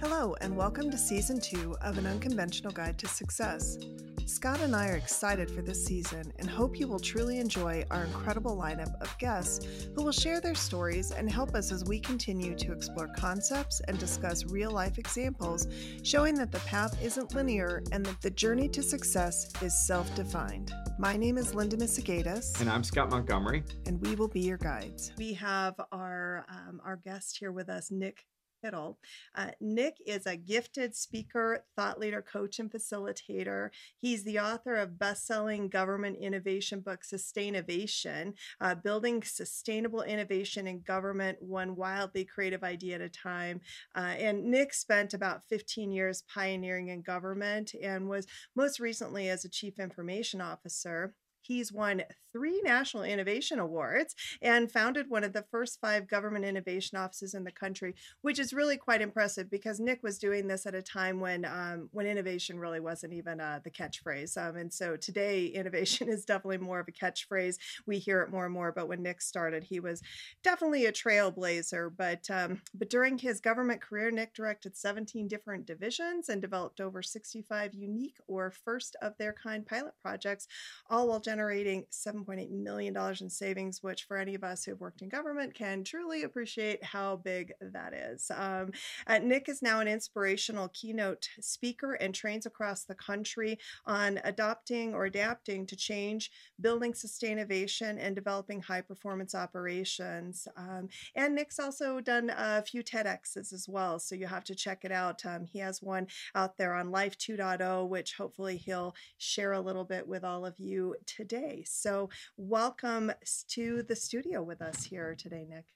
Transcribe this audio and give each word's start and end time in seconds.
Hello, 0.00 0.36
and 0.40 0.56
welcome 0.56 0.92
to 0.92 0.96
season 0.96 1.40
two 1.40 1.76
of 1.82 1.98
An 1.98 2.06
Unconventional 2.06 2.70
Guide 2.72 2.96
to 3.00 3.08
Success. 3.08 3.78
Scott 4.26 4.60
and 4.60 4.76
I 4.76 4.90
are 4.90 4.96
excited 4.96 5.50
for 5.50 5.60
this 5.60 5.84
season 5.84 6.32
and 6.38 6.48
hope 6.48 6.78
you 6.78 6.86
will 6.86 7.00
truly 7.00 7.40
enjoy 7.40 7.84
our 7.90 8.04
incredible 8.04 8.56
lineup 8.56 8.94
of 9.00 9.18
guests 9.18 9.66
who 9.96 10.04
will 10.04 10.12
share 10.12 10.40
their 10.40 10.54
stories 10.54 11.10
and 11.10 11.28
help 11.28 11.56
us 11.56 11.72
as 11.72 11.84
we 11.84 11.98
continue 11.98 12.54
to 12.54 12.70
explore 12.70 13.08
concepts 13.08 13.80
and 13.88 13.98
discuss 13.98 14.44
real 14.44 14.70
life 14.70 14.98
examples 14.98 15.66
showing 16.04 16.36
that 16.36 16.52
the 16.52 16.60
path 16.60 16.96
isn't 17.02 17.34
linear 17.34 17.82
and 17.90 18.06
that 18.06 18.22
the 18.22 18.30
journey 18.30 18.68
to 18.68 18.84
success 18.84 19.50
is 19.62 19.76
self 19.84 20.14
defined. 20.14 20.72
My 21.00 21.16
name 21.16 21.36
is 21.36 21.56
Linda 21.56 21.76
Misegadis. 21.76 22.60
And 22.60 22.70
I'm 22.70 22.84
Scott 22.84 23.10
Montgomery. 23.10 23.64
And 23.86 24.00
we 24.00 24.14
will 24.14 24.28
be 24.28 24.42
your 24.42 24.58
guides. 24.58 25.10
We 25.18 25.32
have 25.32 25.74
our, 25.90 26.46
um, 26.48 26.80
our 26.84 26.98
guest 26.98 27.36
here 27.36 27.50
with 27.50 27.68
us, 27.68 27.90
Nick 27.90 28.24
Kittle. 28.62 28.98
Uh, 29.34 29.50
Nick 29.60 29.96
is 30.06 30.26
a 30.26 30.36
gifted 30.36 30.94
speaker, 30.94 31.64
thought 31.76 31.98
leader, 31.98 32.22
coach, 32.22 32.58
and 32.58 32.70
facilitator. 32.70 33.70
He's 33.98 34.24
the 34.24 34.38
author 34.38 34.76
of 34.76 34.98
best-selling 34.98 35.68
government 35.68 36.18
innovation 36.20 36.80
book 36.80 37.02
Sustainovation, 37.02 38.34
uh, 38.60 38.74
Building 38.74 39.22
Sustainable 39.22 40.02
Innovation 40.02 40.66
in 40.66 40.80
Government 40.80 41.38
One 41.40 41.76
Wildly 41.76 42.24
Creative 42.24 42.64
Idea 42.64 42.96
at 42.96 43.00
a 43.00 43.08
Time. 43.08 43.60
Uh, 43.94 44.14
and 44.18 44.44
Nick 44.44 44.74
spent 44.74 45.14
about 45.14 45.44
15 45.48 45.92
years 45.92 46.22
pioneering 46.22 46.88
in 46.88 47.02
government 47.02 47.74
and 47.80 48.08
was 48.08 48.26
most 48.54 48.80
recently 48.80 49.28
as 49.28 49.44
a 49.44 49.48
chief 49.48 49.78
information 49.78 50.40
officer. 50.40 51.14
He's 51.48 51.72
won 51.72 52.02
three 52.30 52.60
National 52.62 53.04
Innovation 53.04 53.58
Awards 53.58 54.14
and 54.42 54.70
founded 54.70 55.08
one 55.08 55.24
of 55.24 55.32
the 55.32 55.46
first 55.50 55.80
five 55.80 56.06
government 56.06 56.44
innovation 56.44 56.98
offices 56.98 57.32
in 57.32 57.44
the 57.44 57.50
country, 57.50 57.94
which 58.20 58.38
is 58.38 58.52
really 58.52 58.76
quite 58.76 59.00
impressive 59.00 59.50
because 59.50 59.80
Nick 59.80 60.02
was 60.02 60.18
doing 60.18 60.46
this 60.46 60.66
at 60.66 60.74
a 60.74 60.82
time 60.82 61.20
when 61.20 61.46
um, 61.46 61.88
when 61.90 62.06
innovation 62.06 62.58
really 62.58 62.80
wasn't 62.80 63.14
even 63.14 63.40
uh, 63.40 63.60
the 63.64 63.70
catchphrase. 63.70 64.36
Um, 64.36 64.56
and 64.56 64.70
so 64.70 64.96
today, 64.96 65.46
innovation 65.54 66.10
is 66.10 66.26
definitely 66.26 66.58
more 66.58 66.80
of 66.80 66.88
a 66.88 66.92
catchphrase. 66.92 67.56
We 67.86 67.98
hear 67.98 68.20
it 68.20 68.30
more 68.30 68.44
and 68.44 68.52
more. 68.54 68.70
But 68.70 68.88
when 68.88 69.02
Nick 69.02 69.22
started, 69.22 69.64
he 69.64 69.80
was 69.80 70.02
definitely 70.44 70.84
a 70.84 70.92
trailblazer. 70.92 71.90
But 71.96 72.28
um, 72.30 72.60
but 72.74 72.90
during 72.90 73.16
his 73.16 73.40
government 73.40 73.80
career, 73.80 74.10
Nick 74.10 74.34
directed 74.34 74.76
17 74.76 75.28
different 75.28 75.64
divisions 75.64 76.28
and 76.28 76.42
developed 76.42 76.78
over 76.78 77.02
65 77.02 77.72
unique 77.72 78.16
or 78.26 78.50
first 78.50 78.96
of 79.00 79.16
their 79.16 79.32
kind 79.32 79.66
pilot 79.66 79.94
projects, 80.02 80.46
all 80.90 81.08
while 81.08 81.20
generating 81.20 81.37
generating 81.38 81.84
$7.8 81.92 82.50
million 82.50 82.96
in 83.20 83.30
savings, 83.30 83.80
which 83.80 84.04
for 84.04 84.16
any 84.16 84.34
of 84.34 84.42
us 84.42 84.64
who've 84.64 84.80
worked 84.80 85.02
in 85.02 85.08
government 85.08 85.54
can 85.54 85.84
truly 85.84 86.24
appreciate 86.24 86.82
how 86.82 87.14
big 87.14 87.52
that 87.60 87.94
is. 87.94 88.28
Um, 88.34 88.72
uh, 89.06 89.18
Nick 89.18 89.48
is 89.48 89.62
now 89.62 89.78
an 89.78 89.86
inspirational 89.86 90.68
keynote 90.70 91.28
speaker 91.40 91.92
and 91.94 92.12
trains 92.12 92.44
across 92.44 92.82
the 92.82 92.96
country 92.96 93.56
on 93.86 94.20
adopting 94.24 94.94
or 94.94 95.04
adapting 95.04 95.64
to 95.66 95.76
change, 95.76 96.32
building 96.60 96.92
sustainability, 96.92 97.48
and 97.80 98.14
developing 98.16 98.60
high 98.60 98.80
performance 98.80 99.34
operations. 99.34 100.48
Um, 100.56 100.88
and 101.14 101.34
Nick's 101.34 101.60
also 101.60 102.00
done 102.00 102.32
a 102.36 102.62
few 102.62 102.82
TEDx's 102.82 103.52
as 103.52 103.68
well, 103.68 104.00
so 104.00 104.16
you 104.16 104.26
have 104.26 104.44
to 104.44 104.54
check 104.56 104.84
it 104.84 104.92
out. 104.92 105.24
Um, 105.24 105.44
he 105.44 105.60
has 105.60 105.82
one 105.82 106.08
out 106.34 106.56
there 106.56 106.74
on 106.74 106.90
Life 106.90 107.16
2.0, 107.16 107.88
which 107.88 108.14
hopefully 108.14 108.56
he'll 108.56 108.94
share 109.18 109.52
a 109.52 109.60
little 109.60 109.84
bit 109.84 110.08
with 110.08 110.24
all 110.24 110.44
of 110.44 110.58
you 110.58 110.96
today 111.06 111.27
today. 111.28 111.62
So, 111.66 112.08
welcome 112.36 113.12
to 113.48 113.82
the 113.82 113.96
studio 113.96 114.42
with 114.42 114.62
us 114.62 114.84
here 114.84 115.14
today, 115.14 115.46
Nick. 115.48 115.66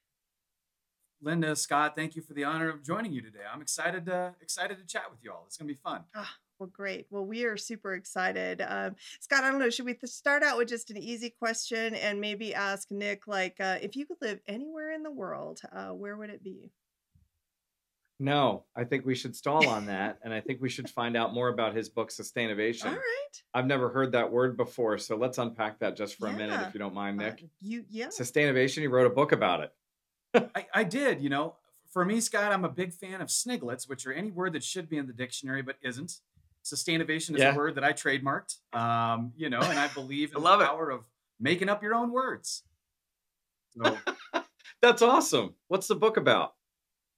Linda, 1.20 1.54
Scott, 1.54 1.94
thank 1.94 2.16
you 2.16 2.22
for 2.22 2.34
the 2.34 2.44
honor 2.44 2.68
of 2.68 2.82
joining 2.82 3.12
you 3.12 3.20
today. 3.20 3.44
I'm 3.52 3.62
excited 3.62 4.06
to 4.06 4.34
excited 4.40 4.78
to 4.78 4.86
chat 4.86 5.04
with 5.10 5.20
you 5.22 5.30
all. 5.30 5.44
It's 5.46 5.56
gonna 5.56 5.68
be 5.68 5.74
fun. 5.74 6.02
Ah, 6.14 6.34
well, 6.58 6.70
great. 6.72 7.06
Well, 7.10 7.24
we 7.24 7.44
are 7.44 7.56
super 7.56 7.94
excited. 7.94 8.62
Um, 8.66 8.96
Scott, 9.20 9.44
I 9.44 9.50
don't 9.50 9.60
know. 9.60 9.70
Should 9.70 9.86
we 9.86 9.96
start 10.04 10.42
out 10.42 10.58
with 10.58 10.68
just 10.68 10.90
an 10.90 10.96
easy 10.96 11.30
question 11.30 11.94
and 11.94 12.20
maybe 12.20 12.54
ask 12.54 12.90
Nick, 12.90 13.28
like, 13.28 13.56
uh, 13.60 13.78
if 13.80 13.94
you 13.94 14.06
could 14.06 14.18
live 14.20 14.40
anywhere 14.48 14.92
in 14.92 15.02
the 15.02 15.10
world, 15.10 15.60
uh, 15.72 15.90
where 15.90 16.16
would 16.16 16.30
it 16.30 16.42
be? 16.42 16.72
No, 18.22 18.62
I 18.76 18.84
think 18.84 19.04
we 19.04 19.16
should 19.16 19.34
stall 19.34 19.68
on 19.68 19.86
that. 19.86 20.20
and 20.22 20.32
I 20.32 20.40
think 20.40 20.62
we 20.62 20.68
should 20.68 20.88
find 20.88 21.16
out 21.16 21.34
more 21.34 21.48
about 21.48 21.74
his 21.74 21.88
book, 21.88 22.10
Sustainovation. 22.10 22.86
All 22.86 22.92
right. 22.92 23.42
I've 23.52 23.66
never 23.66 23.88
heard 23.88 24.12
that 24.12 24.30
word 24.30 24.56
before. 24.56 24.96
So 24.98 25.16
let's 25.16 25.38
unpack 25.38 25.80
that 25.80 25.96
just 25.96 26.18
for 26.18 26.28
yeah. 26.28 26.34
a 26.34 26.36
minute, 26.36 26.60
if 26.68 26.72
you 26.72 26.78
don't 26.78 26.94
mind, 26.94 27.20
uh, 27.20 27.24
Nick. 27.24 27.40
Uh, 27.42 27.46
you, 27.60 27.84
yeah. 27.90 28.06
Sustainovation, 28.06 28.82
you 28.82 28.90
wrote 28.90 29.08
a 29.08 29.14
book 29.14 29.32
about 29.32 29.64
it. 29.64 30.50
I, 30.54 30.66
I 30.72 30.84
did. 30.84 31.20
You 31.20 31.30
know, 31.30 31.56
for 31.90 32.04
me, 32.04 32.20
Scott, 32.20 32.52
I'm 32.52 32.64
a 32.64 32.68
big 32.68 32.92
fan 32.92 33.20
of 33.20 33.28
sniglets, 33.28 33.88
which 33.88 34.06
are 34.06 34.12
any 34.12 34.30
word 34.30 34.52
that 34.52 34.62
should 34.62 34.88
be 34.88 34.98
in 34.98 35.08
the 35.08 35.12
dictionary 35.12 35.62
but 35.62 35.74
isn't. 35.82 36.20
Sustainovation 36.64 37.34
is 37.34 37.40
yeah. 37.40 37.54
a 37.54 37.56
word 37.56 37.74
that 37.74 37.82
I 37.82 37.92
trademarked, 37.92 38.58
um, 38.72 39.32
you 39.36 39.50
know, 39.50 39.58
and 39.58 39.80
I 39.80 39.88
believe 39.88 40.30
in 40.36 40.38
I 40.38 40.40
love 40.40 40.60
the 40.60 40.66
power 40.66 40.92
it. 40.92 40.94
of 40.94 41.00
making 41.40 41.68
up 41.68 41.82
your 41.82 41.96
own 41.96 42.12
words. 42.12 42.62
So. 43.76 43.98
That's 44.80 45.02
awesome. 45.02 45.54
What's 45.66 45.88
the 45.88 45.96
book 45.96 46.16
about? 46.16 46.54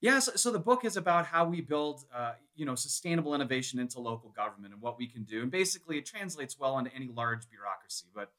Yeah, 0.04 0.18
so, 0.18 0.32
so, 0.36 0.50
the 0.50 0.58
book 0.58 0.84
is 0.84 0.98
about 0.98 1.24
how 1.24 1.46
we 1.46 1.62
build, 1.62 2.04
uh, 2.14 2.32
you 2.54 2.66
know, 2.66 2.74
sustainable 2.74 3.34
innovation 3.34 3.78
into 3.78 4.00
local 4.00 4.28
government 4.28 4.74
and 4.74 4.82
what 4.82 4.98
we 4.98 5.06
can 5.06 5.22
do. 5.22 5.40
And 5.40 5.50
basically, 5.50 5.96
it 5.96 6.04
translates 6.04 6.58
well 6.58 6.76
into 6.76 6.94
any 6.94 7.08
large 7.08 7.48
bureaucracy. 7.48 8.08
But, 8.14 8.30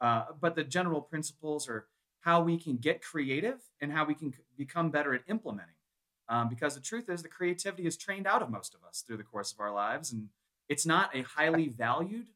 uh, 0.00 0.26
but 0.40 0.54
the 0.54 0.62
general 0.62 1.00
principles 1.00 1.68
are 1.68 1.88
how 2.20 2.42
we 2.42 2.56
can 2.56 2.76
get 2.76 3.02
creative 3.02 3.58
and 3.80 3.90
how 3.90 4.04
we 4.04 4.14
can 4.14 4.32
become 4.56 4.90
better 4.90 5.12
at 5.12 5.22
implementing. 5.26 5.74
Um, 6.28 6.48
because 6.48 6.76
the 6.76 6.80
truth 6.80 7.08
is, 7.08 7.24
the 7.24 7.28
creativity 7.28 7.86
is 7.86 7.96
trained 7.96 8.28
out 8.28 8.40
of 8.40 8.48
most 8.48 8.76
of 8.76 8.84
us 8.88 9.02
through 9.04 9.16
the 9.16 9.24
course 9.24 9.52
of 9.52 9.58
our 9.58 9.72
lives, 9.74 10.12
and 10.12 10.28
it's 10.68 10.86
not 10.86 11.10
a 11.12 11.22
highly 11.22 11.66
valued 11.70 12.28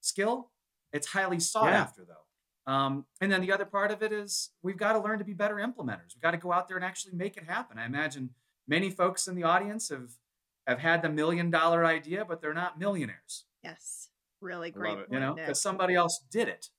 skill. 0.00 0.50
It's 0.92 1.06
highly 1.06 1.38
sought 1.38 1.66
yeah. 1.66 1.80
after, 1.80 2.04
though. 2.04 2.25
Um, 2.66 3.04
and 3.20 3.30
then 3.30 3.40
the 3.42 3.52
other 3.52 3.64
part 3.64 3.90
of 3.92 4.02
it 4.02 4.12
is 4.12 4.50
we've 4.62 4.76
got 4.76 4.94
to 4.94 4.98
learn 4.98 5.18
to 5.18 5.24
be 5.24 5.32
better 5.34 5.56
implementers. 5.56 6.14
We've 6.14 6.22
got 6.22 6.32
to 6.32 6.36
go 6.36 6.52
out 6.52 6.66
there 6.66 6.76
and 6.76 6.84
actually 6.84 7.14
make 7.14 7.36
it 7.36 7.44
happen. 7.44 7.78
I 7.78 7.86
imagine 7.86 8.30
many 8.66 8.90
folks 8.90 9.28
in 9.28 9.36
the 9.36 9.44
audience 9.44 9.88
have 9.90 10.10
have 10.66 10.80
had 10.80 11.00
the 11.00 11.08
million 11.08 11.48
dollar 11.50 11.84
idea, 11.84 12.24
but 12.24 12.40
they're 12.40 12.52
not 12.54 12.76
millionaires. 12.78 13.44
Yes, 13.62 14.08
really 14.40 14.72
great. 14.72 14.98
you 15.10 15.20
know, 15.20 15.34
because 15.34 15.60
somebody 15.60 15.94
else 15.94 16.20
did 16.30 16.48
it, 16.48 16.70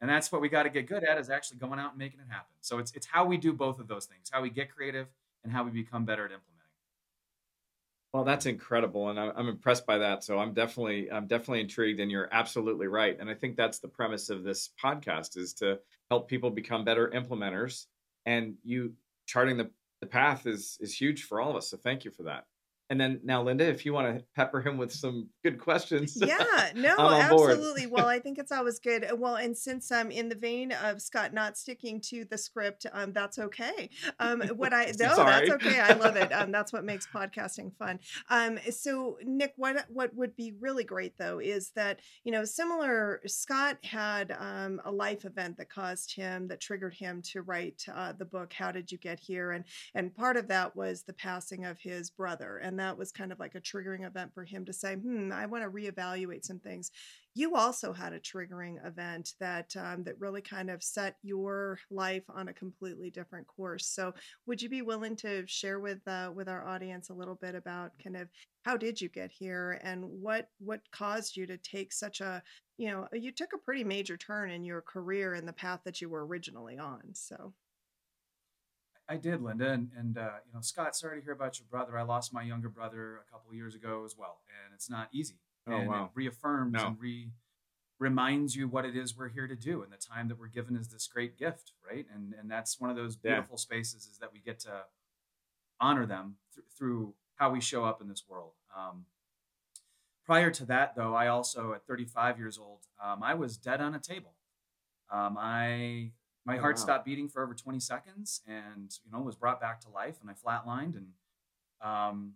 and 0.00 0.10
that's 0.10 0.32
what 0.32 0.40
we 0.40 0.48
got 0.48 0.64
to 0.64 0.70
get 0.70 0.86
good 0.88 1.04
at 1.04 1.16
is 1.16 1.30
actually 1.30 1.58
going 1.58 1.78
out 1.78 1.90
and 1.90 1.98
making 1.98 2.18
it 2.18 2.26
happen. 2.28 2.54
So 2.60 2.78
it's 2.78 2.90
it's 2.92 3.06
how 3.06 3.24
we 3.24 3.36
do 3.36 3.52
both 3.52 3.78
of 3.78 3.86
those 3.86 4.06
things: 4.06 4.30
how 4.32 4.42
we 4.42 4.50
get 4.50 4.74
creative 4.74 5.06
and 5.44 5.52
how 5.52 5.62
we 5.62 5.70
become 5.70 6.04
better 6.04 6.24
at 6.24 6.32
implementing. 6.32 6.49
Well, 8.12 8.24
that's 8.24 8.46
incredible, 8.46 9.08
and 9.08 9.20
I'm 9.20 9.46
impressed 9.48 9.86
by 9.86 9.98
that. 9.98 10.24
So 10.24 10.38
I'm 10.40 10.52
definitely, 10.52 11.10
I'm 11.12 11.28
definitely 11.28 11.60
intrigued, 11.60 12.00
and 12.00 12.10
you're 12.10 12.28
absolutely 12.32 12.88
right. 12.88 13.16
And 13.20 13.30
I 13.30 13.34
think 13.34 13.56
that's 13.56 13.78
the 13.78 13.86
premise 13.88 14.30
of 14.30 14.42
this 14.42 14.70
podcast 14.82 15.36
is 15.36 15.54
to 15.54 15.78
help 16.10 16.28
people 16.28 16.50
become 16.50 16.84
better 16.84 17.08
implementers. 17.08 17.86
And 18.26 18.56
you 18.64 18.94
charting 19.26 19.58
the, 19.58 19.70
the 20.00 20.08
path 20.08 20.46
is 20.46 20.76
is 20.80 20.92
huge 21.00 21.22
for 21.24 21.40
all 21.40 21.50
of 21.50 21.56
us. 21.56 21.68
So 21.70 21.76
thank 21.76 22.04
you 22.04 22.10
for 22.10 22.24
that. 22.24 22.46
And 22.90 23.00
then 23.00 23.20
now, 23.22 23.42
Linda, 23.42 23.64
if 23.64 23.86
you 23.86 23.92
want 23.92 24.18
to 24.18 24.24
pepper 24.34 24.60
him 24.60 24.76
with 24.76 24.92
some 24.92 25.28
good 25.44 25.58
questions. 25.58 26.18
Yeah, 26.30 26.70
no, 26.76 26.96
absolutely. 26.96 27.86
well, 27.86 28.06
I 28.06 28.18
think 28.20 28.38
it's 28.38 28.52
always 28.52 28.78
good. 28.78 29.04
Uh, 29.04 29.16
well, 29.16 29.36
and 29.36 29.56
since 29.56 29.90
I'm 29.90 30.10
in 30.10 30.28
the 30.28 30.34
vein 30.34 30.70
of 30.70 31.00
Scott 31.02 31.32
not 31.32 31.56
sticking 31.56 32.00
to 32.02 32.24
the 32.24 32.38
script, 32.38 32.86
um, 32.92 33.12
that's 33.12 33.38
okay. 33.38 33.90
Um, 34.20 34.40
what 34.56 34.72
I 34.72 34.92
no, 34.98 35.16
that's 35.16 35.50
okay. 35.50 35.80
I 35.80 35.94
love 35.94 36.16
it. 36.16 36.30
Um, 36.40 36.52
that's 36.52 36.72
what 36.72 36.84
makes 36.84 37.06
podcasting 37.06 37.74
fun. 37.76 37.98
Um, 38.30 38.58
so 38.70 39.18
Nick, 39.24 39.52
what 39.56 39.84
what 39.88 40.14
would 40.14 40.36
be 40.36 40.54
really 40.58 40.84
great 40.84 41.18
though 41.18 41.38
is 41.38 41.72
that 41.72 42.00
you 42.24 42.32
know, 42.32 42.44
similar. 42.44 43.20
Scott 43.26 43.78
had 43.82 44.34
um, 44.38 44.80
a 44.84 44.90
life 44.90 45.24
event 45.24 45.56
that 45.58 45.68
caused 45.68 46.14
him 46.14 46.48
that 46.48 46.60
triggered 46.60 46.94
him 46.94 47.20
to 47.32 47.42
write 47.42 47.84
uh, 47.92 48.12
the 48.12 48.24
book. 48.24 48.52
How 48.52 48.72
did 48.72 48.90
you 48.90 48.98
get 48.98 49.20
here? 49.20 49.52
And 49.52 49.64
and 49.94 50.14
part 50.14 50.36
of 50.36 50.48
that 50.48 50.76
was 50.76 51.02
the 51.02 51.12
passing 51.12 51.64
of 51.64 51.78
his 51.78 52.10
brother, 52.10 52.58
and 52.58 52.79
that 52.80 52.98
was 52.98 53.12
kind 53.12 53.32
of 53.32 53.38
like 53.38 53.54
a 53.54 53.60
triggering 53.60 54.06
event 54.06 54.32
for 54.34 54.44
him 54.44 54.64
to 54.64 54.72
say, 54.72 54.94
hmm, 54.94 55.32
I 55.32 55.46
want 55.46 55.64
to 55.64 55.70
reevaluate 55.70 56.44
some 56.44 56.58
things. 56.58 56.90
You 57.34 57.54
also 57.54 57.92
had 57.92 58.12
a 58.12 58.20
triggering 58.20 58.84
event 58.84 59.34
that 59.38 59.74
um, 59.76 60.02
that 60.04 60.18
really 60.18 60.42
kind 60.42 60.70
of 60.70 60.82
set 60.82 61.16
your 61.22 61.78
life 61.90 62.24
on 62.28 62.48
a 62.48 62.52
completely 62.52 63.10
different 63.10 63.46
course. 63.46 63.86
So, 63.86 64.14
would 64.46 64.60
you 64.60 64.68
be 64.68 64.82
willing 64.82 65.16
to 65.16 65.46
share 65.46 65.78
with 65.78 66.06
uh, 66.08 66.32
with 66.34 66.48
our 66.48 66.66
audience 66.66 67.10
a 67.10 67.14
little 67.14 67.36
bit 67.36 67.54
about 67.54 67.92
kind 68.02 68.16
of 68.16 68.28
how 68.64 68.76
did 68.76 69.00
you 69.00 69.08
get 69.08 69.30
here 69.30 69.80
and 69.82 70.04
what 70.04 70.48
what 70.58 70.80
caused 70.90 71.36
you 71.36 71.46
to 71.46 71.56
take 71.58 71.92
such 71.92 72.20
a 72.20 72.42
you 72.78 72.90
know 72.90 73.06
you 73.12 73.30
took 73.30 73.52
a 73.54 73.58
pretty 73.58 73.84
major 73.84 74.16
turn 74.16 74.50
in 74.50 74.64
your 74.64 74.82
career 74.82 75.34
and 75.34 75.46
the 75.46 75.52
path 75.52 75.80
that 75.84 76.00
you 76.00 76.08
were 76.08 76.26
originally 76.26 76.78
on. 76.78 77.02
So. 77.14 77.52
I 79.10 79.16
did, 79.16 79.42
Linda, 79.42 79.72
and, 79.72 79.90
and 79.98 80.16
uh, 80.16 80.30
you 80.46 80.52
know, 80.54 80.60
Scott. 80.60 80.94
Sorry 80.94 81.18
to 81.18 81.24
hear 81.24 81.32
about 81.32 81.58
your 81.58 81.66
brother. 81.68 81.98
I 81.98 82.02
lost 82.02 82.32
my 82.32 82.42
younger 82.42 82.68
brother 82.68 83.18
a 83.26 83.30
couple 83.32 83.52
years 83.52 83.74
ago 83.74 84.04
as 84.04 84.16
well, 84.16 84.38
and 84.64 84.72
it's 84.72 84.88
not 84.88 85.08
easy. 85.12 85.40
Oh 85.66 85.74
and 85.74 85.88
wow! 85.88 86.04
It 86.04 86.10
reaffirms 86.14 86.74
no. 86.74 86.86
and 86.86 86.96
re 87.00 87.32
reminds 87.98 88.54
you 88.54 88.68
what 88.68 88.84
it 88.84 88.96
is 88.96 89.18
we're 89.18 89.28
here 89.28 89.48
to 89.48 89.56
do, 89.56 89.82
and 89.82 89.92
the 89.92 89.96
time 89.96 90.28
that 90.28 90.38
we're 90.38 90.46
given 90.46 90.76
is 90.76 90.88
this 90.88 91.08
great 91.08 91.36
gift, 91.36 91.72
right? 91.84 92.06
And 92.14 92.34
and 92.38 92.48
that's 92.48 92.78
one 92.78 92.88
of 92.88 92.94
those 92.94 93.16
beautiful 93.16 93.54
yeah. 93.54 93.62
spaces 93.62 94.06
is 94.06 94.18
that 94.18 94.32
we 94.32 94.38
get 94.38 94.60
to 94.60 94.84
honor 95.80 96.06
them 96.06 96.36
th- 96.54 96.64
through 96.78 97.14
how 97.34 97.50
we 97.50 97.60
show 97.60 97.84
up 97.84 98.00
in 98.00 98.06
this 98.06 98.22
world. 98.28 98.52
Um, 98.76 99.06
prior 100.24 100.52
to 100.52 100.64
that, 100.66 100.94
though, 100.94 101.16
I 101.16 101.26
also 101.26 101.72
at 101.72 101.84
35 101.84 102.38
years 102.38 102.58
old, 102.58 102.86
um, 103.04 103.24
I 103.24 103.34
was 103.34 103.56
dead 103.56 103.80
on 103.80 103.92
a 103.92 103.98
table. 103.98 104.34
Um, 105.10 105.36
I 105.36 106.12
my 106.44 106.56
Oh, 106.56 106.60
heart 106.60 106.78
wow. 106.78 106.78
stopped 106.78 107.04
beating 107.04 107.28
for 107.28 107.42
over 107.42 107.54
20 107.54 107.80
seconds, 107.80 108.42
and 108.46 108.92
you 109.04 109.12
know 109.12 109.20
was 109.20 109.36
brought 109.36 109.60
back 109.60 109.80
to 109.82 109.88
life, 109.90 110.18
and 110.20 110.30
I 110.30 110.34
flatlined, 110.34 110.96
and 110.96 111.12
um, 111.82 112.34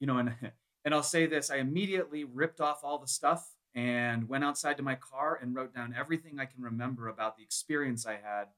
you 0.00 0.06
know, 0.06 0.18
and 0.18 0.34
and 0.84 0.94
I'll 0.94 1.02
say 1.02 1.26
this: 1.26 1.50
I 1.50 1.56
immediately 1.56 2.24
ripped 2.24 2.60
off 2.60 2.80
all 2.84 2.98
the 2.98 3.08
stuff 3.08 3.56
and 3.74 4.28
went 4.28 4.44
outside 4.44 4.76
to 4.78 4.82
my 4.82 4.96
car 4.96 5.38
and 5.40 5.54
wrote 5.54 5.74
down 5.74 5.94
everything 5.96 6.40
I 6.40 6.46
can 6.46 6.62
remember 6.62 7.08
about 7.08 7.36
the 7.36 7.42
experience 7.42 8.06
I 8.06 8.16
had 8.16 8.48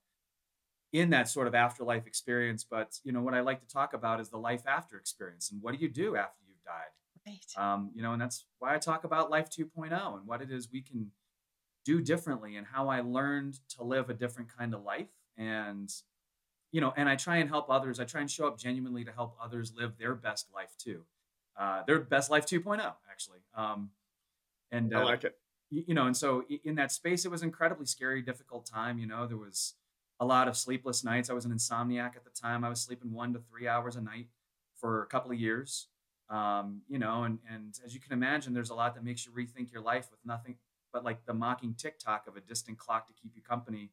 in 0.93 1.11
that 1.11 1.29
sort 1.29 1.47
of 1.47 1.55
afterlife 1.55 2.07
experience. 2.07 2.65
But 2.65 2.99
you 3.05 3.13
know, 3.13 3.23
what 3.23 3.35
I 3.35 3.41
like 3.41 3.61
to 3.61 3.67
talk 3.67 3.93
about 3.95 4.21
is 4.21 4.29
the 4.29 4.39
life 4.39 4.67
after 4.67 4.97
experience 4.99 5.51
and 5.51 5.63
what 5.63 5.75
do 5.75 5.81
you 5.81 5.89
do 5.89 6.17
after 6.17 6.43
you've 6.47 6.63
died. 6.65 6.91
Right. 7.27 7.47
Um, 7.57 7.93
you 7.95 8.03
know, 8.03 8.13
and 8.13 8.23
that's 8.23 8.47
why 8.59 8.75
I 8.75 8.79
talk 8.79 9.05
about 9.05 9.31
life 9.31 9.51
2.0 9.51 10.19
and 10.19 10.27
what 10.27 10.43
it 10.43 10.51
is 10.51 10.71
we 10.73 10.83
can 10.83 11.13
do 11.85 12.01
differently 12.01 12.57
and 12.57 12.67
how 12.67 12.89
I 12.89 13.01
learned 13.01 13.59
to 13.77 13.85
live 13.85 14.11
a 14.11 14.15
different 14.15 14.55
kind 14.57 14.75
of 14.75 14.83
life. 14.83 15.09
And, 15.37 15.93
you 16.73 16.81
know, 16.81 16.93
and 16.97 17.09
I 17.09 17.17
try 17.17 17.39
and 17.39 17.49
help 17.49 17.71
others. 17.71 18.01
I 18.01 18.05
try 18.05 18.21
and 18.21 18.31
show 18.31 18.47
up 18.47 18.59
genuinely 18.59 19.05
to 19.05 19.13
help 19.13 19.37
others 19.43 19.73
live 19.77 19.97
their 19.99 20.15
best 20.15 20.49
life 20.55 20.75
too. 20.79 21.03
Uh, 21.59 21.83
their 21.87 22.01
best 22.01 22.31
life 22.31 22.47
2.0, 22.47 22.81
actually. 23.11 23.41
Um, 23.55 23.91
and 24.71 24.95
I 24.95 25.01
uh, 25.01 25.05
like 25.05 25.25
it. 25.25 25.37
you 25.71 25.95
know, 25.95 26.07
and 26.07 26.17
so 26.17 26.45
in 26.65 26.75
that 26.77 26.93
space, 26.93 27.25
it 27.25 27.31
was 27.31 27.43
incredibly 27.43 27.87
scary, 27.87 28.23
difficult 28.23 28.67
time. 28.67 28.99
You 28.99 29.07
know, 29.07 29.27
there 29.27 29.37
was 29.37 29.75
a 30.21 30.25
lot 30.25 30.49
of 30.49 30.57
sleepless 30.57 31.03
nights. 31.03 31.31
I 31.31 31.33
was 31.33 31.45
an 31.45 31.53
insomniac 31.53 32.17
at 32.17 32.25
the 32.25 32.31
time. 32.31 32.65
I 32.65 32.69
was 32.69 32.81
sleeping 32.81 33.13
one 33.13 33.33
to 33.33 33.41
three 33.41 33.67
hours 33.67 33.97
a 33.97 34.01
night 34.01 34.29
for 34.77 35.03
a 35.03 35.07
couple 35.07 35.33
of 35.33 35.41
years. 35.41 35.89
Um, 36.29 36.83
you 36.89 36.99
know, 36.99 37.25
and 37.25 37.41
and 37.51 37.77
as 37.85 37.93
you 37.93 38.01
can 38.01 38.13
imagine, 38.13 38.55
there's 38.55 38.71
a 38.71 38.75
lot 38.75 38.95
that 38.95 39.03
makes 39.03 39.27
you 39.27 39.33
rethink 39.33 39.73
your 39.73 39.83
life 39.83 40.09
with 40.11 40.21
nothing 40.25 40.57
but 40.93 41.05
like 41.05 41.25
the 41.27 41.35
mocking 41.35 41.75
tick 41.75 41.99
tock 41.99 42.27
of 42.27 42.37
a 42.37 42.41
distant 42.41 42.79
clock 42.79 43.07
to 43.09 43.13
keep 43.13 43.33
you 43.35 43.43
company. 43.43 43.91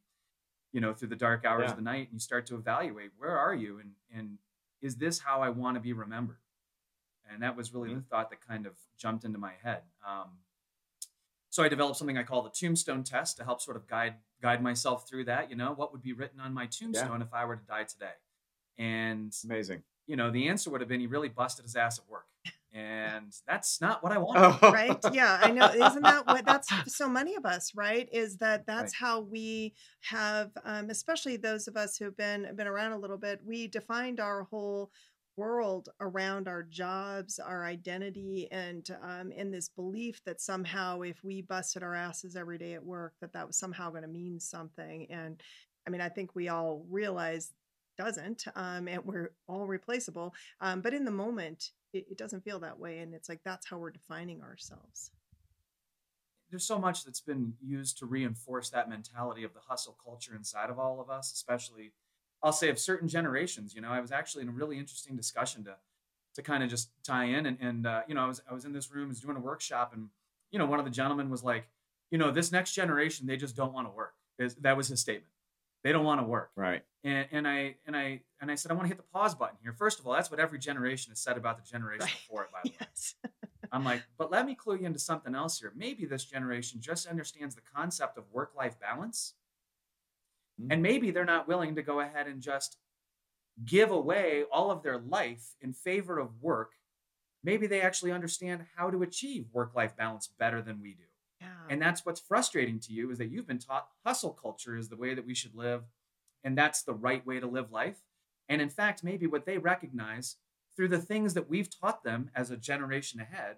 You 0.74 0.82
know, 0.82 0.94
through 0.94 1.08
the 1.08 1.16
dark 1.16 1.46
hours 1.46 1.64
Yeah. 1.66 1.72
of 1.72 1.76
the 1.78 1.82
night, 1.82 2.08
and 2.10 2.14
you 2.14 2.20
start 2.20 2.46
to 2.48 2.56
evaluate 2.56 3.12
where 3.18 3.38
are 3.38 3.56
you, 3.56 3.80
and 3.80 3.92
and 4.14 4.38
is 4.82 4.98
this 4.98 5.20
how 5.20 5.42
I 5.42 5.50
want 5.50 5.76
to 5.76 5.82
be 5.82 5.94
remembered? 5.94 6.40
And 7.30 7.42
that 7.42 7.56
was 7.56 7.74
really 7.74 7.94
the 7.94 8.02
thought 8.02 8.30
that 8.30 8.46
kind 8.46 8.66
of 8.66 8.74
jumped 8.98 9.24
into 9.24 9.40
my 9.40 9.54
head. 9.64 9.84
Um, 10.06 10.30
so 11.50 11.64
I 11.64 11.70
developed 11.70 11.98
something 11.98 12.18
I 12.18 12.24
call 12.24 12.44
the 12.44 12.50
tombstone 12.52 13.04
test 13.04 13.38
to 13.38 13.44
help 13.44 13.62
sort 13.62 13.78
of 13.78 13.88
guide 13.88 14.16
guide 14.42 14.62
myself 14.62 15.08
through 15.10 15.24
that. 15.26 15.50
You 15.50 15.56
know, 15.56 15.74
what 15.74 15.92
would 15.94 16.02
be 16.04 16.14
written 16.14 16.40
on 16.40 16.54
my 16.54 16.68
tombstone 16.68 17.22
if 17.22 17.34
I 17.34 17.46
were 17.46 17.56
to 17.56 17.66
die 17.66 17.86
today? 17.86 18.14
And 18.78 19.34
Amazing. 19.46 19.84
you 20.06 20.16
know, 20.16 20.30
the 20.30 20.48
answer 20.50 20.70
would 20.70 20.82
have 20.82 20.88
been 20.90 21.00
he 21.00 21.08
really 21.08 21.30
busted 21.30 21.64
his 21.64 21.76
ass 21.76 21.98
at 21.98 22.08
work, 22.10 22.28
and 22.74 23.32
that's 23.48 23.80
not 23.82 24.04
what 24.04 24.12
I 24.12 24.18
want. 24.18 24.38
Oh, 24.40 24.60
right 24.72 24.98
yeah 25.12 25.40
i 25.42 25.52
know 25.52 25.68
isn't 25.68 26.04
that 26.04 26.28
what 26.28 26.46
that's 26.46 26.70
so 26.88 27.08
many 27.08 27.36
of 27.36 27.46
us 27.46 27.72
right 27.76 28.08
is 28.12 28.38
that 28.38 28.66
that's 28.68 28.94
Right. 29.02 29.08
how 29.08 29.22
we 29.22 29.74
have 30.02 30.52
um, 30.66 30.90
especially 30.90 31.38
those 31.38 31.68
of 31.68 31.78
us 31.78 31.98
who've 31.98 32.16
been 32.18 32.48
been 32.56 32.68
around 32.68 32.92
a 32.92 32.98
little 33.00 33.18
bit 33.18 33.40
we 33.46 33.68
defined 33.68 34.20
our 34.20 34.44
whole 34.44 34.92
world 35.38 35.90
around 36.02 36.48
our 36.48 36.64
jobs 36.64 37.40
our 37.40 37.64
identity 37.66 38.48
and 38.52 38.90
um, 39.04 39.32
in 39.32 39.52
this 39.52 39.70
belief 39.70 40.22
that 40.26 40.42
somehow 40.42 41.02
if 41.02 41.24
we 41.24 41.42
busted 41.44 41.84
our 41.84 41.94
asses 41.96 42.36
every 42.36 42.58
day 42.58 42.74
at 42.74 42.84
work 42.84 43.14
that 43.22 43.34
that 43.34 43.46
was 43.48 43.58
somehow 43.58 43.90
going 43.90 44.02
to 44.02 44.08
mean 44.10 44.40
something 44.40 45.06
and 45.12 45.42
i 45.88 45.90
mean 45.92 46.02
i 46.02 46.10
think 46.10 46.36
we 46.36 46.50
all 46.50 46.84
realize 46.90 47.52
doesn't 47.98 48.46
um, 48.56 48.88
and 48.88 49.04
we're 49.06 49.32
all 49.48 49.66
replaceable 49.66 50.34
um, 50.62 50.82
but 50.82 50.94
in 50.94 51.06
the 51.06 51.12
moment 51.12 51.72
it, 51.94 52.06
it 52.12 52.18
doesn't 52.18 52.44
feel 52.44 52.60
that 52.60 52.78
way 52.80 53.00
and 53.00 53.14
it's 53.14 53.30
like 53.30 53.42
that's 53.44 53.68
how 53.68 53.78
we're 53.78 53.92
defining 53.92 54.42
ourselves 54.42 55.12
There's 56.50 56.66
so 56.66 56.80
much 56.80 57.04
that's 57.04 57.22
been 57.22 57.54
used 57.62 57.98
to 58.00 58.06
reinforce 58.06 58.70
that 58.70 58.90
mentality 58.90 59.44
of 59.44 59.54
the 59.54 59.60
hustle 59.68 59.98
culture 60.04 60.36
inside 60.36 60.70
of 60.70 60.80
all 60.80 61.00
of 61.02 61.10
us, 61.10 61.34
especially 61.34 61.92
I'll 62.44 62.54
say 62.54 62.70
of 62.70 62.80
certain 62.80 63.08
generations. 63.08 63.74
You 63.76 63.82
know, 63.82 63.90
I 63.90 64.00
was 64.00 64.12
actually 64.12 64.44
in 64.44 64.50
a 64.50 64.52
really 64.54 64.78
interesting 64.78 65.16
discussion 65.16 65.64
to 65.66 65.76
to 66.36 66.42
kind 66.44 66.64
of 66.64 66.70
just 66.70 66.92
tie 67.04 67.26
in, 67.26 67.48
and 67.48 67.58
and 67.60 67.88
uh, 67.88 68.02
you 68.08 68.14
know, 68.16 68.24
I 68.24 68.28
was 68.28 68.42
I 68.50 68.54
was 68.54 68.66
in 68.66 68.74
this 68.74 68.92
room, 68.92 69.10
was 69.10 69.20
doing 69.20 69.38
a 69.38 69.40
workshop, 69.40 69.94
and 69.94 70.10
you 70.52 70.60
know, 70.60 70.66
one 70.66 70.80
of 70.80 70.86
the 70.86 70.92
gentlemen 70.92 71.30
was 71.30 71.44
like, 71.44 71.68
you 72.12 72.18
know, 72.18 72.32
this 72.32 72.52
next 72.52 72.74
generation, 72.74 73.28
they 73.28 73.38
just 73.38 73.56
don't 73.56 73.74
want 73.74 73.88
to 73.88 73.92
work. 73.94 74.14
That 74.62 74.78
was 74.78 74.88
his 74.88 75.00
statement. 75.02 75.32
They 75.88 75.94
don't 75.94 76.04
want 76.04 76.20
to 76.20 76.28
work. 76.28 76.52
right. 76.58 76.84
And, 77.06 77.26
and 77.32 77.48
I 77.48 77.76
and 77.86 77.96
I 77.96 78.20
and 78.42 78.52
I 78.52 78.56
said 78.56 78.72
I 78.72 78.76
want 78.76 78.84
to 78.86 78.90
hit 78.90 78.98
the 78.98 79.04
pause 79.14 79.34
button 79.34 79.56
here. 79.64 79.72
First 79.72 80.00
of 80.02 80.06
all, 80.06 80.12
that's 80.12 80.30
what 80.30 80.42
every 80.42 80.60
generation 80.60 81.12
has 81.12 81.20
said 81.22 81.38
about 81.38 81.56
the 81.56 81.64
generation 81.64 82.02
Right. 82.08 82.14
before 82.28 82.44
it. 82.44 82.50
By 82.52 82.60
the 82.66 82.70
way, 82.72 83.32
I'm 83.72 83.86
like, 83.86 84.04
but 84.18 84.30
let 84.30 84.46
me 84.46 84.54
clue 84.54 84.76
you 84.80 84.86
into 84.86 85.00
something 85.00 85.34
else 85.34 85.58
here. 85.62 85.72
Maybe 85.78 86.04
this 86.04 86.26
generation 86.26 86.82
just 86.82 87.08
understands 87.08 87.56
the 87.56 87.62
concept 87.62 88.18
of 88.18 88.26
work 88.34 88.52
life 88.58 88.78
balance, 88.82 89.36
Mhm. 90.60 90.68
and 90.74 90.82
maybe 90.84 91.12
they're 91.12 91.24
not 91.24 91.48
willing 91.48 91.76
to 91.76 91.82
go 91.82 92.02
ahead 92.02 92.28
and 92.28 92.42
just 92.42 92.78
give 93.64 93.90
away 93.92 94.44
all 94.52 94.70
of 94.70 94.84
their 94.84 94.98
life 94.98 95.56
in 95.62 95.72
favor 95.72 96.20
of 96.20 96.42
work. 96.42 96.74
Maybe 97.44 97.66
they 97.68 97.80
actually 97.82 98.12
understand 98.12 98.66
how 98.76 98.90
to 98.90 99.02
achieve 99.04 99.46
work 99.54 99.74
life 99.74 99.96
balance 99.96 100.28
better 100.38 100.62
than 100.62 100.82
we 100.82 100.96
do. 100.96 101.07
Yeah 101.42 101.48
And 101.70 101.82
that's 101.82 102.06
what's 102.06 102.20
frustrating 102.20 102.80
to 102.82 102.94
you 102.94 103.12
is 103.12 103.18
that 103.18 103.30
you've 103.30 103.48
been 103.48 103.60
taught 103.60 103.90
hustle 104.06 104.34
culture 104.34 104.78
is 104.78 104.90
the 104.90 104.96
way 104.96 105.14
that 105.14 105.26
we 105.26 105.36
should 105.36 105.56
live, 105.56 105.84
and 106.44 106.58
that's 106.58 106.84
the 106.84 106.94
right 106.94 107.26
way 107.26 107.40
to 107.40 107.48
live 107.48 107.72
life. 107.72 108.00
And 108.50 108.62
in 108.62 108.70
fact, 108.70 109.04
maybe 109.04 109.28
what 109.28 109.46
they 109.46 109.58
recognize 109.58 110.38
through 110.76 110.88
the 110.90 111.00
things 111.00 111.34
that 111.34 111.50
we've 111.50 111.70
taught 111.70 112.04
them 112.04 112.30
as 112.36 112.50
a 112.52 112.58
generation 112.58 113.20
ahead, 113.20 113.58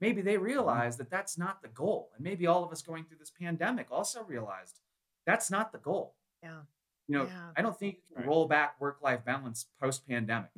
maybe 0.00 0.22
they 0.22 0.36
realize 0.38 0.96
that 0.96 1.10
that's 1.10 1.38
not 1.38 1.62
the 1.62 1.68
goal. 1.68 2.10
And 2.14 2.24
maybe 2.24 2.46
all 2.46 2.64
of 2.64 2.72
us 2.72 2.82
going 2.82 3.04
through 3.04 3.18
this 3.18 3.30
pandemic 3.30 3.88
also 3.90 4.24
realized 4.24 4.80
that's 5.26 5.50
not 5.50 5.72
the 5.72 5.78
goal. 5.78 6.16
yeah 6.42 6.62
You 7.06 7.18
know, 7.18 7.24
Yeah. 7.26 7.50
I 7.56 7.62
don't 7.62 7.78
think 7.78 7.96
you 8.08 8.16
can 8.16 8.26
roll 8.26 8.48
back 8.48 8.80
work 8.80 8.98
life 9.02 9.24
balance 9.24 9.66
post 9.80 10.06
pandemic. 10.08 10.50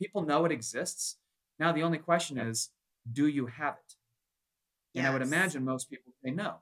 People 0.00 0.22
know 0.22 0.44
it 0.44 0.52
exists. 0.52 1.16
Now, 1.58 1.72
the 1.72 1.82
only 1.82 1.98
question 1.98 2.38
is, 2.38 2.70
do 3.10 3.26
you 3.26 3.46
have 3.46 3.74
it? 3.84 3.94
And 4.98 5.06
I 5.06 5.10
would 5.12 5.22
imagine 5.22 5.64
most 5.64 5.88
people 5.90 6.12
say 6.24 6.30
no. 6.30 6.56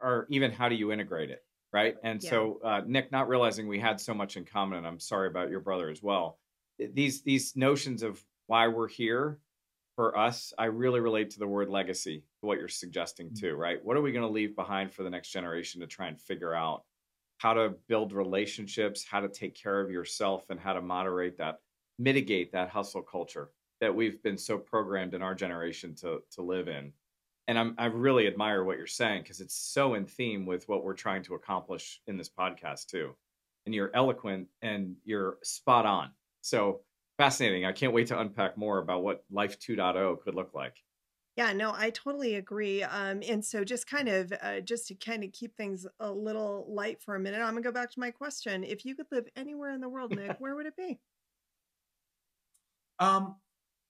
or 0.00 0.26
even 0.30 0.50
how 0.50 0.68
do 0.68 0.74
you 0.74 0.92
integrate 0.92 1.30
it 1.30 1.44
right 1.72 1.96
and 2.02 2.22
Yeah. 2.22 2.30
so 2.30 2.60
uh, 2.64 2.82
nick 2.86 3.10
not 3.12 3.28
realizing 3.28 3.66
we 3.68 3.78
had 3.78 4.00
so 4.00 4.12
much 4.14 4.36
in 4.36 4.44
common 4.44 4.78
and 4.78 4.86
i'm 4.86 4.98
sorry 5.00 5.28
about 5.28 5.50
your 5.50 5.60
brother 5.60 5.88
as 5.90 6.02
well 6.02 6.38
these 6.78 7.22
these 7.22 7.54
notions 7.56 8.02
of 8.02 8.22
why 8.46 8.66
we're 8.68 8.88
here 8.88 9.38
for 9.96 10.16
us 10.18 10.52
i 10.58 10.64
really 10.66 11.00
relate 11.00 11.30
to 11.30 11.38
the 11.38 11.46
word 11.46 11.68
legacy 11.68 12.24
what 12.40 12.58
you're 12.58 12.68
suggesting 12.68 13.28
Mm. 13.30 13.40
too 13.40 13.54
right 13.54 13.82
what 13.84 13.96
are 13.96 14.02
we 14.02 14.12
going 14.12 14.26
to 14.26 14.32
leave 14.32 14.54
behind 14.56 14.92
for 14.92 15.04
the 15.04 15.10
next 15.10 15.30
generation 15.30 15.80
to 15.80 15.86
try 15.86 16.08
and 16.08 16.20
figure 16.20 16.54
out 16.54 16.82
how 17.38 17.54
to 17.54 17.74
build 17.88 18.12
relationships 18.12 19.04
how 19.04 19.20
to 19.20 19.28
take 19.28 19.54
care 19.54 19.80
of 19.80 19.90
yourself 19.90 20.50
and 20.50 20.58
how 20.60 20.72
to 20.72 20.82
moderate 20.82 21.38
that 21.38 21.60
mitigate 21.98 22.50
that 22.52 22.68
hustle 22.68 23.02
culture 23.02 23.50
that 23.80 23.94
we've 23.94 24.20
been 24.22 24.38
so 24.38 24.58
programmed 24.58 25.14
in 25.14 25.22
our 25.22 25.34
generation 25.34 25.94
to 25.94 26.20
to 26.32 26.42
live 26.42 26.68
in 26.68 26.92
and 27.46 27.58
I'm, 27.58 27.74
I 27.78 27.86
really 27.86 28.26
admire 28.26 28.64
what 28.64 28.78
you're 28.78 28.86
saying 28.86 29.22
because 29.22 29.40
it's 29.40 29.56
so 29.56 29.94
in 29.94 30.06
theme 30.06 30.46
with 30.46 30.68
what 30.68 30.84
we're 30.84 30.94
trying 30.94 31.22
to 31.24 31.34
accomplish 31.34 32.00
in 32.06 32.16
this 32.16 32.30
podcast 32.30 32.86
too. 32.86 33.14
And 33.66 33.74
you're 33.74 33.90
eloquent 33.94 34.48
and 34.62 34.96
you're 35.04 35.38
spot 35.42 35.86
on. 35.86 36.10
So 36.40 36.80
fascinating. 37.18 37.64
I 37.64 37.72
can't 37.72 37.92
wait 37.92 38.08
to 38.08 38.18
unpack 38.18 38.56
more 38.56 38.78
about 38.78 39.02
what 39.02 39.24
Life 39.30 39.58
2.0 39.58 40.20
could 40.22 40.34
look 40.34 40.54
like. 40.54 40.76
Yeah, 41.36 41.52
no, 41.52 41.72
I 41.74 41.90
totally 41.90 42.36
agree. 42.36 42.84
Um, 42.84 43.20
and 43.28 43.44
so 43.44 43.64
just 43.64 43.88
kind 43.88 44.08
of 44.08 44.32
uh, 44.40 44.60
just 44.60 44.86
to 44.88 44.94
kind 44.94 45.24
of 45.24 45.32
keep 45.32 45.56
things 45.56 45.84
a 45.98 46.10
little 46.10 46.64
light 46.68 47.02
for 47.02 47.16
a 47.16 47.20
minute, 47.20 47.40
I'm 47.40 47.54
gonna 47.54 47.62
go 47.62 47.72
back 47.72 47.90
to 47.90 48.00
my 48.00 48.12
question. 48.12 48.62
If 48.62 48.84
you 48.84 48.94
could 48.94 49.06
live 49.10 49.26
anywhere 49.34 49.72
in 49.72 49.80
the 49.80 49.88
world, 49.88 50.14
Nick, 50.14 50.36
where 50.38 50.54
would 50.54 50.66
it 50.66 50.76
be? 50.76 51.00
Um, 53.00 53.34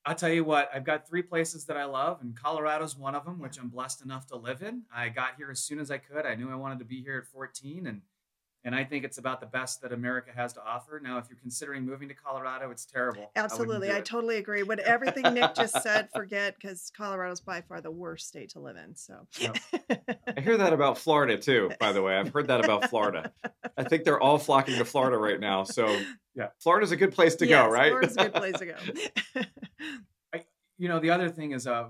I'll 0.06 0.14
tell 0.14 0.30
you 0.30 0.44
what, 0.44 0.70
I've 0.75 0.84
got 0.84 1.08
three 1.08 1.23
places 1.23 1.64
that 1.64 1.78
I 1.78 1.84
love, 1.84 2.20
and 2.20 2.38
Colorado's 2.38 2.94
one 2.94 3.14
of 3.14 3.25
them, 3.25 3.40
which 3.40 3.58
I'm 3.58 3.68
blessed 3.68 4.04
enough 4.04 4.26
to 4.26 4.37
live 4.37 4.61
in. 4.61 4.82
I 4.94 5.08
got 5.08 5.37
here 5.38 5.50
as 5.50 5.61
soon 5.61 5.78
as 5.78 5.90
I 5.90 5.96
could. 5.96 6.26
I 6.26 6.34
knew 6.34 6.50
I 6.50 6.56
wanted 6.56 6.78
to 6.80 6.84
be 6.84 7.02
here 7.02 7.16
at 7.16 7.32
14, 7.32 7.87
and 7.87 8.02
and 8.64 8.75
I 8.75 8.83
think 8.83 9.04
it's 9.04 9.18
about 9.18 9.40
the 9.40 9.47
best 9.47 9.83
that 9.83 9.92
America 9.92 10.30
has 10.35 10.52
to 10.54 10.64
offer. 10.64 11.00
Now, 11.02 11.18
if 11.18 11.26
you're 11.28 11.38
considering 11.38 11.85
moving 11.85 12.09
to 12.09 12.14
Colorado, 12.14 12.71
it's 12.71 12.87
terrible. 12.87 13.30
Absolutely, 13.37 13.88
do 13.88 13.97
I, 13.97 14.00
totally 14.00 14.37
agree. 14.37 14.62
What 14.62 14.78
everything 14.80 15.35
Nick 15.35 15.54
just 15.54 15.83
said, 15.83 16.09
forget 16.14 16.56
because 16.61 16.90
Colorado's 16.97 17.40
by 17.40 17.61
far 17.61 17.80
the 17.80 17.90
worst 17.90 18.28
state 18.28 18.50
to 18.50 18.61
live 18.61 18.76
in. 18.76 18.97
So, 18.97 19.26
Yep. 19.38 19.56
I 20.37 20.40
hear 20.40 20.56
that 20.56 20.73
about 20.73 20.99
Florida 20.99 21.37
too, 21.37 21.71
by 21.78 21.92
the 21.92 22.02
way. 22.02 22.16
I've 22.16 22.33
heard 22.33 22.49
that 22.49 22.64
about 22.64 22.88
Florida. 22.88 23.33
I 23.76 23.85
think 23.85 24.04
they're 24.04 24.21
all 24.21 24.38
flocking 24.38 24.78
to 24.78 24.85
Florida 24.85 25.18
right 25.18 25.38
now. 25.40 25.64
So 25.64 26.00
Yeah. 26.35 26.49
Florida's 26.59 26.90
a 26.90 26.97
good 26.97 27.12
place 27.12 27.37
to 27.37 27.47
Yes, 27.47 27.66
go, 27.66 27.73
right? 27.73 27.90
Florida's 27.90 28.16
a 28.16 28.23
good 28.25 28.35
place 28.35 28.59
to 28.59 28.66
go. 28.66 29.42
you 30.78 30.88
know, 30.88 30.99
the 30.99 31.11
other 31.11 31.28
thing 31.28 31.52
is, 31.52 31.66
uh, 31.66 31.85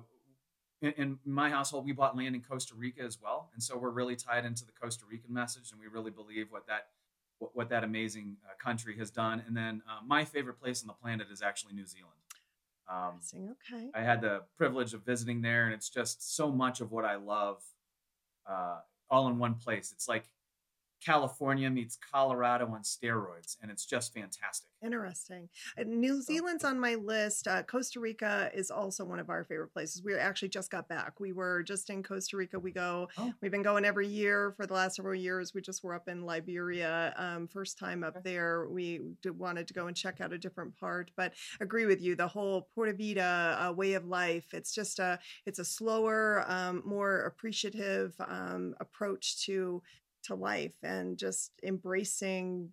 in, 0.80 0.92
in 0.96 1.18
my 1.24 1.50
household, 1.50 1.84
we 1.84 1.92
bought 1.92 2.16
land 2.16 2.34
in 2.34 2.42
Costa 2.42 2.74
Rica 2.74 3.02
as 3.02 3.18
well, 3.20 3.50
and 3.54 3.62
so 3.62 3.76
we're 3.76 3.90
really 3.90 4.16
tied 4.16 4.44
into 4.44 4.64
the 4.64 4.72
Costa 4.72 5.04
Rican 5.10 5.32
message, 5.32 5.70
and 5.72 5.80
we 5.80 5.86
really 5.86 6.10
believe 6.10 6.46
what 6.50 6.66
that 6.66 6.88
what, 7.38 7.56
what 7.56 7.68
that 7.70 7.84
amazing 7.84 8.36
uh, 8.48 8.54
country 8.62 8.96
has 8.98 9.10
done. 9.10 9.42
And 9.46 9.56
then 9.56 9.82
uh, 9.88 10.00
my 10.06 10.24
favorite 10.24 10.60
place 10.60 10.82
on 10.82 10.86
the 10.86 10.94
planet 10.94 11.28
is 11.32 11.42
actually 11.42 11.74
New 11.74 11.86
Zealand. 11.86 12.14
Um, 12.88 13.20
okay. 13.34 13.90
I 13.94 14.02
had 14.02 14.20
the 14.20 14.42
privilege 14.56 14.92
of 14.94 15.04
visiting 15.04 15.42
there, 15.42 15.64
and 15.64 15.74
it's 15.74 15.88
just 15.88 16.36
so 16.36 16.50
much 16.50 16.80
of 16.80 16.92
what 16.92 17.04
I 17.04 17.16
love, 17.16 17.62
uh, 18.46 18.80
all 19.10 19.28
in 19.28 19.38
one 19.38 19.54
place. 19.54 19.90
It's 19.92 20.06
like 20.06 20.24
California 21.04 21.70
meets 21.70 21.98
Colorado 22.12 22.66
on 22.66 22.82
steroids, 22.82 23.56
and 23.60 23.70
it's 23.70 23.84
just 23.84 24.14
fantastic. 24.14 24.70
Interesting. 24.82 25.48
New 25.84 26.22
Zealand's 26.22 26.64
on 26.64 26.78
my 26.78 26.94
list. 26.94 27.48
Uh, 27.48 27.62
Costa 27.62 28.00
Rica 28.00 28.50
is 28.54 28.70
also 28.70 29.04
one 29.04 29.18
of 29.18 29.30
our 29.30 29.44
favorite 29.44 29.72
places. 29.72 30.02
We 30.02 30.14
actually 30.14 30.48
just 30.48 30.70
got 30.70 30.88
back. 30.88 31.20
We 31.20 31.32
were 31.32 31.62
just 31.62 31.90
in 31.90 32.02
Costa 32.02 32.36
Rica. 32.36 32.58
We 32.58 32.70
go. 32.70 33.08
Oh. 33.18 33.32
We've 33.40 33.50
been 33.50 33.62
going 33.62 33.84
every 33.84 34.08
year 34.08 34.52
for 34.56 34.66
the 34.66 34.74
last 34.74 34.96
several 34.96 35.14
years. 35.14 35.52
We 35.54 35.60
just 35.60 35.84
were 35.84 35.94
up 35.94 36.08
in 36.08 36.22
Liberia. 36.22 37.14
Um, 37.16 37.48
first 37.48 37.78
time 37.78 38.02
up 38.04 38.22
there. 38.22 38.66
We 38.68 39.00
did, 39.22 39.38
wanted 39.38 39.68
to 39.68 39.74
go 39.74 39.86
and 39.86 39.96
check 39.96 40.20
out 40.20 40.32
a 40.32 40.38
different 40.38 40.76
part, 40.78 41.10
but 41.16 41.32
agree 41.60 41.86
with 41.86 42.00
you. 42.00 42.14
The 42.16 42.28
whole 42.28 42.68
Pura 42.74 42.92
Vida 42.94 43.58
uh, 43.60 43.72
way 43.72 43.94
of 43.94 44.06
life. 44.06 44.52
It's 44.52 44.74
just 44.74 44.98
a. 44.98 45.18
It's 45.46 45.58
a 45.58 45.64
slower, 45.64 46.44
um, 46.48 46.82
more 46.84 47.22
appreciative 47.22 48.14
um, 48.26 48.74
approach 48.80 49.44
to 49.46 49.82
to 50.24 50.34
life 50.34 50.74
and 50.82 51.18
just 51.18 51.52
embracing 51.62 52.70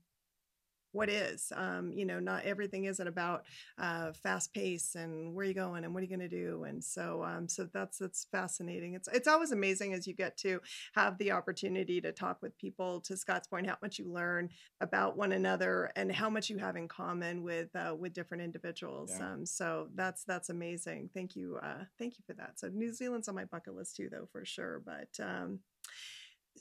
what 0.94 1.10
is 1.10 1.52
um, 1.56 1.92
you 1.94 2.06
know 2.06 2.20
not 2.20 2.44
everything 2.44 2.86
isn't 2.86 3.08
about 3.08 3.46
uh, 3.78 4.12
fast 4.12 4.54
pace 4.54 4.96
and 4.96 5.34
where 5.34 5.46
you 5.46 5.54
going 5.54 5.84
and 5.84 5.94
what 5.94 6.02
are 6.02 6.04
you 6.04 6.10
going 6.10 6.20
to 6.20 6.28
do 6.28 6.64
and 6.66 6.84
so 6.84 7.24
um, 7.24 7.48
so 7.48 7.68
that's 7.74 7.98
that's 7.98 8.28
fascinating. 8.32 8.94
It's 8.94 9.08
it's 9.08 9.28
always 9.28 9.52
amazing 9.52 9.94
as 9.94 10.06
you 10.06 10.14
get 10.14 10.38
to 10.38 10.60
have 10.94 11.18
the 11.18 11.32
opportunity 11.32 12.02
to 12.02 12.12
talk 12.12 12.42
with 12.42 12.58
people 12.58 13.00
to 13.02 13.16
scott's 13.16 13.48
point 13.48 13.68
how 13.68 13.78
much 13.82 14.00
you 14.00 14.12
learn 14.12 14.50
about 14.82 15.18
one 15.18 15.32
another 15.32 15.92
and 15.96 16.12
how 16.12 16.30
much 16.30 16.50
you 16.50 16.58
have 16.58 16.76
in 16.76 16.88
common 16.88 17.42
with 17.44 17.74
uh, 17.76 17.96
with 17.98 18.14
different 18.14 18.44
individuals 18.44 19.14
Yeah. 19.18 19.34
um, 19.34 19.46
so 19.46 19.88
that's 19.96 20.24
that's 20.26 20.50
amazing. 20.50 21.10
Thank 21.14 21.36
you 21.36 21.58
uh, 21.64 21.86
thank 21.98 22.18
you 22.18 22.24
for 22.28 22.34
that. 22.34 22.60
So 22.60 22.68
new 22.68 22.94
zealand's 22.94 23.28
on 23.30 23.36
my 23.36 23.46
bucket 23.46 23.76
list 23.76 23.96
too 23.96 24.10
though 24.12 24.28
for 24.32 24.44
sure 24.44 24.82
but 24.86 25.24
um, 25.24 25.60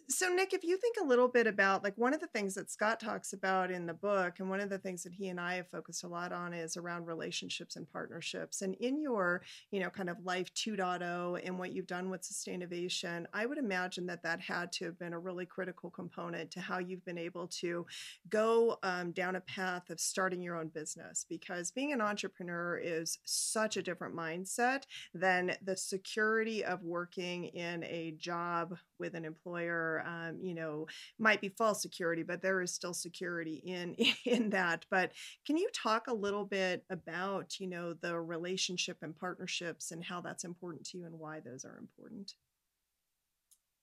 so 0.08 0.28
nick 0.28 0.52
if 0.52 0.64
you 0.64 0.76
think 0.76 0.96
a 1.00 1.04
little 1.04 1.28
bit 1.28 1.46
about 1.46 1.84
like 1.84 1.96
one 1.96 2.12
of 2.12 2.20
the 2.20 2.26
things 2.28 2.54
that 2.54 2.70
scott 2.70 2.98
talks 3.00 3.32
about 3.32 3.70
in 3.70 3.86
the 3.86 3.94
book 3.94 4.40
and 4.40 4.50
one 4.50 4.60
of 4.60 4.68
the 4.68 4.78
things 4.78 5.02
that 5.02 5.12
he 5.12 5.28
and 5.28 5.40
i 5.40 5.54
have 5.54 5.68
focused 5.68 6.04
a 6.04 6.08
lot 6.08 6.32
on 6.32 6.52
is 6.52 6.76
around 6.76 7.06
relationships 7.06 7.76
and 7.76 7.90
partnerships. 7.90 8.62
And 8.62 8.74
in 8.76 9.00
your 9.00 9.42
you 9.70 9.80
know 9.80 9.90
kind 9.90 10.10
of 10.10 10.16
life 10.24 10.52
2.0 10.54 11.40
and 11.44 11.58
what 11.58 11.72
you've 11.72 11.86
done 11.86 12.10
with 12.10 12.22
sustainability 12.22 13.26
i 13.32 13.46
would 13.46 13.58
imagine 13.58 14.06
that 14.06 14.22
that 14.22 14.40
had 14.40 14.72
to 14.72 14.84
have 14.84 14.98
been 14.98 15.12
a 15.12 15.18
really 15.18 15.46
critical 15.46 15.90
component 15.90 16.50
to 16.50 16.60
how 16.60 16.78
you've 16.78 17.04
been 17.04 17.18
able 17.18 17.46
to 17.46 17.86
go 18.28 18.78
um, 18.82 19.12
down 19.12 19.36
a 19.36 19.40
path 19.40 19.90
of 19.90 20.00
starting 20.00 20.42
your 20.42 20.56
own 20.56 20.68
business 20.68 21.24
because 21.28 21.70
being 21.70 21.92
an 21.92 22.00
entrepreneur 22.00 22.76
is 22.76 23.18
such 23.24 23.76
a 23.76 23.82
different 23.82 24.14
mindset 24.14 24.82
than 25.14 25.56
the 25.62 25.76
security 25.76 26.64
of 26.64 26.82
working 26.82 27.44
in 27.46 27.84
a 27.84 28.14
job 28.18 28.76
with 28.98 29.14
an 29.14 29.24
employer 29.24 29.79
um, 30.06 30.38
you 30.42 30.54
know 30.54 30.86
might 31.18 31.40
be 31.40 31.48
false 31.48 31.82
security 31.82 32.22
but 32.22 32.42
there 32.42 32.60
is 32.60 32.72
still 32.72 32.94
security 32.94 33.62
in 33.64 33.94
in 34.24 34.50
that 34.50 34.84
but 34.90 35.12
can 35.46 35.56
you 35.56 35.68
talk 35.74 36.06
a 36.06 36.14
little 36.14 36.44
bit 36.44 36.84
about 36.90 37.58
you 37.58 37.66
know 37.66 37.92
the 37.94 38.18
relationship 38.18 38.98
and 39.02 39.16
partnerships 39.16 39.90
and 39.90 40.04
how 40.04 40.20
that's 40.20 40.44
important 40.44 40.84
to 40.84 40.98
you 40.98 41.06
and 41.06 41.18
why 41.18 41.40
those 41.40 41.64
are 41.64 41.78
important 41.78 42.34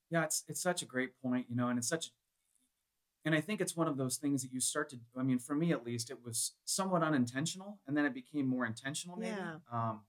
Yeah, 0.10 0.24
it's 0.24 0.44
it's 0.48 0.62
such 0.62 0.82
a 0.82 0.86
great 0.86 1.20
point, 1.22 1.48
you 1.50 1.56
know, 1.56 1.68
and 1.70 1.78
it's 1.78 1.90
such 1.90 2.12
and 3.26 3.36
I 3.36 3.42
think 3.42 3.60
it's 3.60 3.76
one 3.76 3.90
of 3.90 3.98
those 3.98 4.18
things 4.18 4.42
that 4.42 4.54
you 4.54 4.60
start 4.62 4.90
to 4.92 5.00
I 5.18 5.24
mean, 5.24 5.40
for 5.40 5.56
me 5.56 5.72
at 5.72 5.86
least, 5.86 6.10
it 6.10 6.24
was 6.24 6.54
somewhat 6.66 7.04
unintentional 7.04 7.80
and 7.88 7.96
then 7.96 8.06
it 8.06 8.14
became 8.14 8.48
more 8.48 8.66
intentional 8.66 9.18
maybe. 9.18 9.36
Yeah. 9.36 9.56
Um 9.72 10.02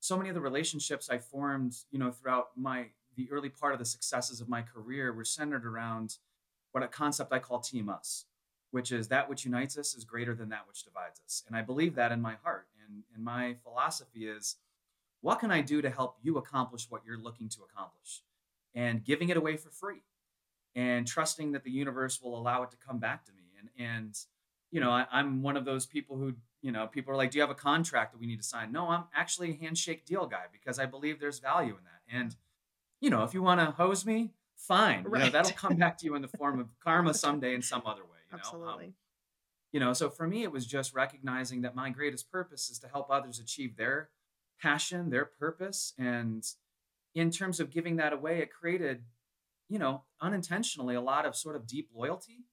so 0.00 0.16
many 0.16 0.30
of 0.30 0.34
the 0.34 0.40
relationships 0.40 1.10
I 1.10 1.18
formed, 1.18 1.74
you 1.90 1.98
know, 1.98 2.10
throughout 2.10 2.48
my 2.56 2.86
the 3.26 3.32
early 3.32 3.48
part 3.48 3.72
of 3.72 3.78
the 3.78 3.84
successes 3.84 4.40
of 4.40 4.48
my 4.48 4.62
career 4.62 5.12
were 5.12 5.24
centered 5.24 5.66
around 5.66 6.16
what 6.72 6.84
a 6.84 6.88
concept 6.88 7.32
I 7.32 7.38
call 7.38 7.60
team 7.60 7.88
us, 7.88 8.26
which 8.70 8.92
is 8.92 9.08
that 9.08 9.28
which 9.28 9.44
unites 9.44 9.76
us 9.76 9.94
is 9.94 10.04
greater 10.04 10.34
than 10.34 10.48
that 10.50 10.66
which 10.68 10.84
divides 10.84 11.20
us. 11.24 11.42
And 11.46 11.56
I 11.56 11.62
believe 11.62 11.94
that 11.96 12.12
in 12.12 12.20
my 12.20 12.36
heart. 12.42 12.66
And 12.86 13.04
and 13.14 13.24
my 13.24 13.54
philosophy 13.62 14.26
is 14.26 14.56
what 15.20 15.40
can 15.40 15.50
I 15.50 15.60
do 15.60 15.82
to 15.82 15.90
help 15.90 16.16
you 16.22 16.38
accomplish 16.38 16.90
what 16.90 17.02
you're 17.06 17.18
looking 17.18 17.48
to 17.50 17.60
accomplish? 17.62 18.22
and 18.74 19.04
giving 19.04 19.28
it 19.28 19.36
away 19.36 19.56
for 19.56 19.70
free 19.70 20.02
and 20.74 21.06
trusting 21.06 21.52
that 21.52 21.64
the 21.64 21.70
universe 21.70 22.20
will 22.22 22.38
allow 22.38 22.62
it 22.62 22.70
to 22.70 22.76
come 22.76 22.98
back 22.98 23.24
to 23.24 23.32
me 23.32 23.42
and 23.58 23.68
and 23.78 24.18
you 24.70 24.80
know 24.80 24.90
I, 24.90 25.06
i'm 25.10 25.42
one 25.42 25.56
of 25.56 25.64
those 25.64 25.86
people 25.86 26.16
who 26.16 26.34
you 26.62 26.72
know 26.72 26.86
people 26.86 27.12
are 27.12 27.16
like 27.16 27.30
do 27.30 27.38
you 27.38 27.42
have 27.42 27.50
a 27.50 27.54
contract 27.54 28.12
that 28.12 28.20
we 28.20 28.26
need 28.26 28.38
to 28.38 28.44
sign 28.44 28.70
no 28.70 28.88
i'm 28.88 29.04
actually 29.14 29.50
a 29.50 29.56
handshake 29.56 30.06
deal 30.06 30.26
guy 30.26 30.44
because 30.52 30.78
i 30.78 30.86
believe 30.86 31.18
there's 31.18 31.40
value 31.40 31.76
in 31.76 31.84
that 31.84 32.16
and 32.16 32.36
you 33.00 33.10
know 33.10 33.22
if 33.24 33.34
you 33.34 33.42
want 33.42 33.60
to 33.60 33.70
hose 33.72 34.04
me 34.06 34.30
fine 34.56 35.04
you 35.04 35.18
know 35.18 35.20
Right. 35.24 35.32
that'll 35.32 35.52
come 35.52 35.76
back 35.76 35.98
to 35.98 36.06
you 36.06 36.14
in 36.14 36.22
the 36.22 36.28
form 36.28 36.60
of 36.60 36.68
karma 36.80 37.14
someday 37.14 37.54
in 37.54 37.62
some 37.62 37.82
other 37.86 38.02
way 38.04 38.18
you 38.30 38.36
know 38.36 38.36
Um, 38.36 38.38
absolutely 38.38 38.94
you 39.72 39.80
know 39.80 39.92
so 39.92 40.10
for 40.10 40.26
me 40.26 40.42
it 40.42 40.52
was 40.52 40.66
just 40.66 40.94
recognizing 40.94 41.62
that 41.62 41.74
my 41.74 41.90
greatest 41.90 42.30
purpose 42.30 42.70
is 42.70 42.78
to 42.80 42.88
help 42.88 43.10
others 43.10 43.38
achieve 43.38 43.76
their 43.76 44.10
passion 44.60 45.10
their 45.10 45.24
purpose 45.24 45.94
and 45.98 46.44
in 47.14 47.30
terms 47.30 47.60
of 47.60 47.70
giving 47.70 47.96
that 47.96 48.12
away 48.12 48.40
it 48.40 48.52
created 48.52 49.04
you 49.68 49.78
know 49.78 50.04
unintentionally 50.20 50.94
a 50.94 51.00
lot 51.00 51.26
of 51.26 51.36
sort 51.36 51.56
of 51.56 51.66
deep 51.66 51.90
loyalty 51.94 52.44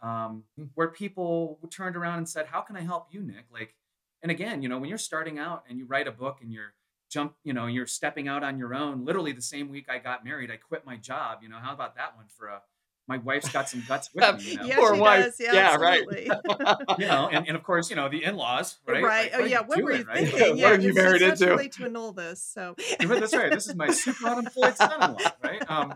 um, 0.00 0.44
Hmm. 0.56 0.66
where 0.74 0.88
people 0.88 1.58
turned 1.70 1.96
around 1.96 2.18
and 2.18 2.28
said 2.28 2.46
how 2.46 2.60
can 2.60 2.76
i 2.76 2.80
help 2.82 3.08
you 3.12 3.20
nick 3.22 3.46
like 3.50 3.76
and 4.22 4.30
again 4.30 4.62
you 4.62 4.68
know 4.68 4.78
when 4.78 4.88
you're 4.88 4.98
starting 4.98 5.38
out 5.38 5.64
and 5.68 5.78
you 5.78 5.86
write 5.86 6.06
a 6.08 6.12
book 6.12 6.38
and 6.40 6.52
you're 6.52 6.74
jump 7.08 7.34
you 7.44 7.52
know 7.52 7.66
you're 7.66 7.86
stepping 7.86 8.28
out 8.28 8.42
on 8.42 8.58
your 8.58 8.74
own 8.74 9.04
literally 9.04 9.32
the 9.32 9.42
same 9.42 9.68
week 9.68 9.86
i 9.88 9.98
got 9.98 10.24
married 10.24 10.50
i 10.50 10.56
quit 10.56 10.84
my 10.84 10.96
job 10.96 11.38
you 11.42 11.48
know 11.48 11.58
how 11.58 11.72
about 11.72 11.96
that 11.96 12.16
one 12.16 12.26
for 12.28 12.48
a 12.48 12.60
my 13.08 13.16
wife's 13.18 13.48
got 13.48 13.68
some 13.68 13.82
guts 13.88 14.10
with 14.14 14.38
me 14.38 14.50
you 14.50 14.56
know? 14.58 14.64
yeah 14.66 14.76
Poor 14.76 14.94
she 14.94 15.00
wife. 15.00 15.24
does 15.24 15.40
yeah, 15.40 15.52
Yeah, 15.54 15.76
right. 15.76 16.04
you 16.98 17.06
know, 17.06 17.28
and, 17.32 17.48
and 17.48 17.56
of 17.56 17.62
course, 17.62 17.88
you 17.90 17.96
know, 17.96 18.08
the 18.08 18.22
in-laws, 18.22 18.78
right? 18.86 19.02
right. 19.02 19.32
Like, 19.32 19.40
oh 19.40 19.44
yeah. 19.44 19.60
What 19.60 19.82
were 19.82 19.92
doing, 19.92 20.00
you 20.02 20.06
right? 20.06 20.28
thinking? 20.28 20.48
What 20.50 20.58
yeah. 20.58 20.68
have 20.68 20.82
you 20.84 20.92
married 20.94 21.22
into? 21.22 21.56
too 21.56 21.68
to 21.68 21.84
annul 21.86 22.12
this. 22.12 22.42
So 22.42 22.76
that's 23.00 23.34
right. 23.34 23.50
This 23.50 23.66
is 23.66 23.74
my 23.74 23.90
super 23.90 24.28
unemployed 24.28 24.76
son-in-law, 24.76 25.18
right? 25.42 25.70
Um, 25.70 25.94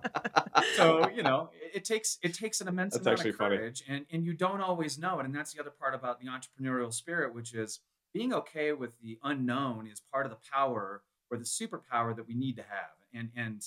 so 0.76 1.08
you 1.10 1.22
know, 1.22 1.50
it, 1.52 1.76
it 1.76 1.84
takes 1.84 2.18
it 2.22 2.34
takes 2.34 2.60
an 2.60 2.68
immense 2.68 2.94
That's 2.94 3.06
amount 3.06 3.18
actually 3.18 3.30
of 3.30 3.36
funny. 3.36 3.56
courage, 3.58 3.84
and 3.86 4.06
and 4.10 4.24
you 4.24 4.32
don't 4.32 4.62
always 4.62 4.98
know 4.98 5.20
it. 5.20 5.26
And 5.26 5.34
that's 5.34 5.52
the 5.52 5.60
other 5.60 5.70
part 5.70 5.94
about 5.94 6.18
the 6.20 6.26
entrepreneurial 6.26 6.92
spirit, 6.92 7.34
which 7.34 7.52
is 7.54 7.80
being 8.12 8.32
okay 8.32 8.72
with 8.72 8.98
the 9.00 9.18
unknown 9.22 9.86
is 9.86 10.00
part 10.12 10.26
of 10.26 10.30
the 10.30 10.38
power 10.52 11.02
or 11.30 11.38
the 11.38 11.44
superpower 11.44 12.14
that 12.14 12.26
we 12.26 12.34
need 12.34 12.56
to 12.56 12.62
have. 12.62 12.96
And 13.14 13.30
and 13.36 13.62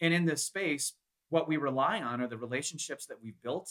and 0.00 0.12
in 0.12 0.24
this 0.24 0.44
space, 0.44 0.94
what 1.28 1.48
we 1.48 1.56
rely 1.56 2.00
on 2.00 2.20
are 2.20 2.26
the 2.26 2.36
relationships 2.36 3.06
that 3.06 3.22
we've 3.22 3.40
built 3.42 3.70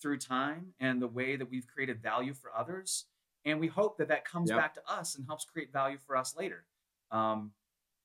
through 0.00 0.18
time 0.18 0.72
and 0.80 1.02
the 1.02 1.08
way 1.08 1.36
that 1.36 1.50
we've 1.50 1.66
created 1.66 2.02
value 2.02 2.32
for 2.32 2.50
others. 2.56 3.06
And 3.44 3.60
we 3.60 3.66
hope 3.66 3.98
that 3.98 4.08
that 4.08 4.24
comes 4.24 4.50
Yep. 4.50 4.58
back 4.58 4.74
to 4.74 4.82
us 4.90 5.14
and 5.14 5.26
helps 5.26 5.44
create 5.44 5.72
value 5.72 5.98
for 5.98 6.16
us 6.16 6.36
later. 6.36 6.66
Um, 7.10 7.52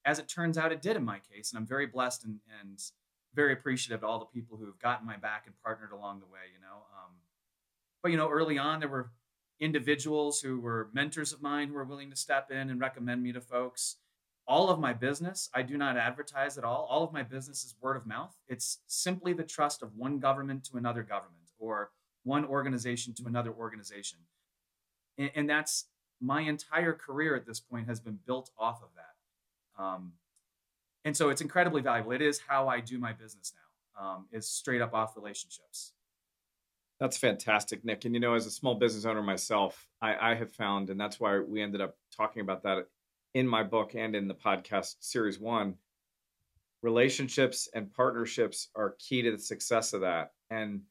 as 0.06 0.20
it 0.20 0.28
turns 0.28 0.58
out, 0.58 0.72
it 0.72 0.82
did 0.82 0.98
in 0.98 1.06
my 1.06 1.20
case, 1.20 1.52
and 1.52 1.58
I'm 1.58 1.66
very 1.66 1.86
blessed 1.86 2.26
and, 2.26 2.40
and 2.62 2.82
very 3.34 3.54
appreciative 3.54 4.02
to 4.02 4.08
all 4.08 4.20
the 4.20 4.26
people 4.26 4.58
who 4.58 4.66
have 4.66 4.80
gotten 4.80 5.08
my 5.08 5.18
back 5.18 5.44
and 5.46 5.56
partnered 5.64 5.92
along 5.92 6.20
the 6.20 6.26
way. 6.26 6.52
You 6.54 6.60
know, 6.60 6.84
um, 6.98 7.14
but 8.02 8.12
you 8.12 8.18
know, 8.18 8.30
early 8.30 8.58
on 8.58 8.80
there 8.80 8.90
were 8.90 9.12
individuals 9.60 10.42
who 10.42 10.60
were 10.60 10.90
mentors 10.94 11.34
of 11.34 11.42
mine 11.42 11.70
who 11.70 11.76
were 11.76 11.84
willing 11.84 12.10
to 12.10 12.16
step 12.16 12.52
in 12.52 12.70
and 12.70 12.80
recommend 12.80 13.24
me 13.24 13.32
to 13.32 13.42
folks. 13.42 13.98
All 14.46 14.70
of 14.70 14.80
my 14.80 14.92
business, 14.92 15.50
I 15.54 15.62
do 15.62 15.78
not 15.78 15.96
advertise 15.96 16.58
at 16.58 16.66
all. 16.66 16.86
All 16.90 17.04
of 17.04 17.14
my 17.14 17.24
business 17.24 17.64
is 17.64 17.76
word 17.80 17.96
of 17.96 18.06
mouth. 18.06 18.36
It's 18.48 18.80
simply 18.88 19.32
the 19.32 19.44
trust 19.44 19.82
of 19.82 19.96
one 19.96 20.20
government 20.20 20.66
to 20.66 20.78
another 20.78 21.02
government 21.02 21.52
or 21.60 21.92
one 22.24 22.44
organization 22.46 23.14
to 23.16 23.26
another 23.26 23.52
organization. 23.52 24.20
And, 25.18 25.32
and 25.36 25.50
that's 25.50 25.86
my 26.20 26.42
entire 26.42 26.94
career 26.94 27.36
at 27.36 27.46
this 27.46 27.60
point 27.60 27.88
has 27.88 28.00
been 28.00 28.20
built 28.26 28.50
off 28.58 28.82
of 28.82 28.90
that. 28.96 29.82
Um, 29.82 30.14
and 31.06 31.16
so 31.16 31.30
it's 31.30 31.42
incredibly 31.42 31.82
valuable. 31.82 32.12
It 32.12 32.22
is 32.22 32.42
how 32.48 32.68
I 32.68 32.80
do 32.80 32.98
my 32.98 33.14
business 33.14 33.54
now. 33.56 34.06
Um, 34.06 34.26
it's 34.32 34.48
straight 34.48 34.82
up 34.82 34.94
off 34.94 35.16
relationships. 35.16 35.94
That's 37.04 37.18
fantastic, 37.18 37.84
Nick. 37.84 38.06
And 38.06 38.16
you 38.16 38.22
know, 38.22 38.34
as 38.34 38.46
a 38.46 38.50
small 38.50 38.76
business 38.76 39.04
owner 39.04 39.22
myself, 39.22 39.86
I, 40.02 40.32
I 40.32 40.36
have 40.36 40.54
found, 40.54 40.90
and 40.90 40.98
that's 40.98 41.20
why 41.20 41.38
we 41.38 41.62
ended 41.62 41.82
up 41.82 41.98
talking 42.16 42.42
about 42.42 42.64
that 42.64 42.86
in 43.34 43.46
my 43.46 43.62
book 43.62 43.94
and 43.94 44.16
in 44.16 44.30
the 44.30 44.34
podcast 44.34 44.96
series 45.02 45.38
one. 45.38 45.76
Relationships 46.82 47.68
and 47.76 47.94
partnerships 47.94 48.70
are 48.74 48.96
key 49.00 49.22
to 49.22 49.32
the 49.32 49.38
success 49.38 49.92
of 49.92 50.00
that. 50.00 50.32
And 50.50 50.84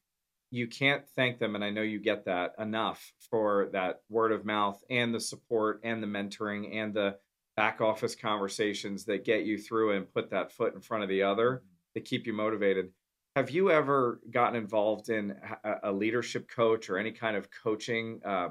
you 0.51 0.67
can't 0.67 1.03
thank 1.15 1.39
them, 1.39 1.55
and 1.55 1.63
I 1.63 1.71
know 1.71 1.81
you 1.81 1.99
get 1.99 2.25
that 2.25 2.53
enough 2.59 3.11
for 3.31 3.69
that 3.73 4.01
word 4.07 4.31
of 4.31 4.45
mouth 4.45 4.79
and 4.91 5.15
the 5.15 5.19
support 5.19 5.81
and 5.83 6.03
the 6.03 6.05
mentoring 6.05 6.75
and 6.75 6.93
the 6.93 7.17
back 7.55 7.81
office 7.81 8.13
conversations 8.13 9.05
that 9.05 9.25
get 9.25 9.45
you 9.45 9.57
through 9.57 9.97
and 9.97 10.13
put 10.13 10.29
that 10.29 10.51
foot 10.51 10.75
in 10.75 10.81
front 10.81 11.01
of 11.01 11.09
the 11.09 11.23
other 11.23 11.63
that 11.95 12.05
keep 12.05 12.27
you 12.27 12.33
motivated. 12.33 12.91
Have 13.35 13.49
you 13.49 13.71
ever 13.71 14.21
gotten 14.29 14.55
involved 14.55 15.09
in 15.09 15.35
a- 15.63 15.79
a 15.83 15.91
leadership 15.91 16.47
coach 16.47 16.89
or 16.89 16.97
any 16.97 17.11
kind 17.11 17.35
of 17.35 17.49
coaching 17.49 18.21
uh, 18.23 18.49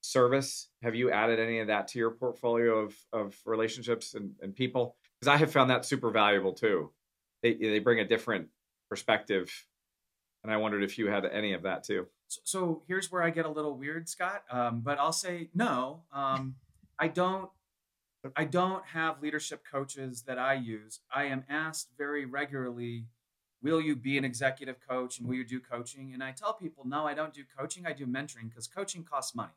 service. 0.00 0.68
Have 0.82 0.94
you 0.94 1.10
added 1.10 1.38
any 1.38 1.58
of 1.60 1.66
that 1.68 1.88
to 1.88 1.98
your 1.98 2.10
portfolio 2.10 2.78
of 2.78 2.96
of 3.12 3.36
relationships 3.44 4.14
and, 4.14 4.34
and 4.40 4.54
people? 4.54 4.96
Because 5.20 5.32
I 5.32 5.36
have 5.36 5.52
found 5.52 5.70
that 5.70 5.84
super 5.84 6.10
valuable 6.10 6.52
too. 6.52 6.92
They 7.42 7.54
they 7.54 7.78
bring 7.78 8.00
a 8.00 8.06
different 8.06 8.48
perspective, 8.88 9.50
and 10.42 10.52
I 10.52 10.56
wondered 10.56 10.82
if 10.82 10.98
you 10.98 11.08
had 11.08 11.24
any 11.26 11.52
of 11.52 11.62
that 11.62 11.84
too. 11.84 12.06
So, 12.28 12.40
so 12.44 12.82
here's 12.86 13.10
where 13.10 13.22
I 13.22 13.30
get 13.30 13.46
a 13.46 13.50
little 13.50 13.76
weird, 13.76 14.08
Scott. 14.08 14.42
Um, 14.50 14.80
but 14.80 14.98
I'll 14.98 15.12
say 15.12 15.50
no. 15.54 16.02
Um, 16.12 16.56
I 16.98 17.08
don't. 17.08 17.50
I 18.36 18.44
don't 18.44 18.84
have 18.84 19.22
leadership 19.22 19.62
coaches 19.70 20.22
that 20.22 20.38
I 20.38 20.54
use. 20.54 21.00
I 21.14 21.24
am 21.26 21.44
asked 21.48 21.90
very 21.96 22.24
regularly, 22.24 23.06
"Will 23.62 23.80
you 23.80 23.96
be 23.96 24.18
an 24.18 24.24
executive 24.24 24.78
coach 24.80 25.18
and 25.18 25.28
will 25.28 25.36
you 25.36 25.44
do 25.44 25.60
coaching?" 25.60 26.12
And 26.14 26.22
I 26.22 26.32
tell 26.32 26.54
people, 26.54 26.86
"No, 26.86 27.06
I 27.06 27.14
don't 27.14 27.34
do 27.34 27.44
coaching. 27.56 27.86
I 27.86 27.92
do 27.92 28.06
mentoring 28.06 28.48
because 28.48 28.66
coaching 28.66 29.04
costs 29.04 29.34
money." 29.34 29.52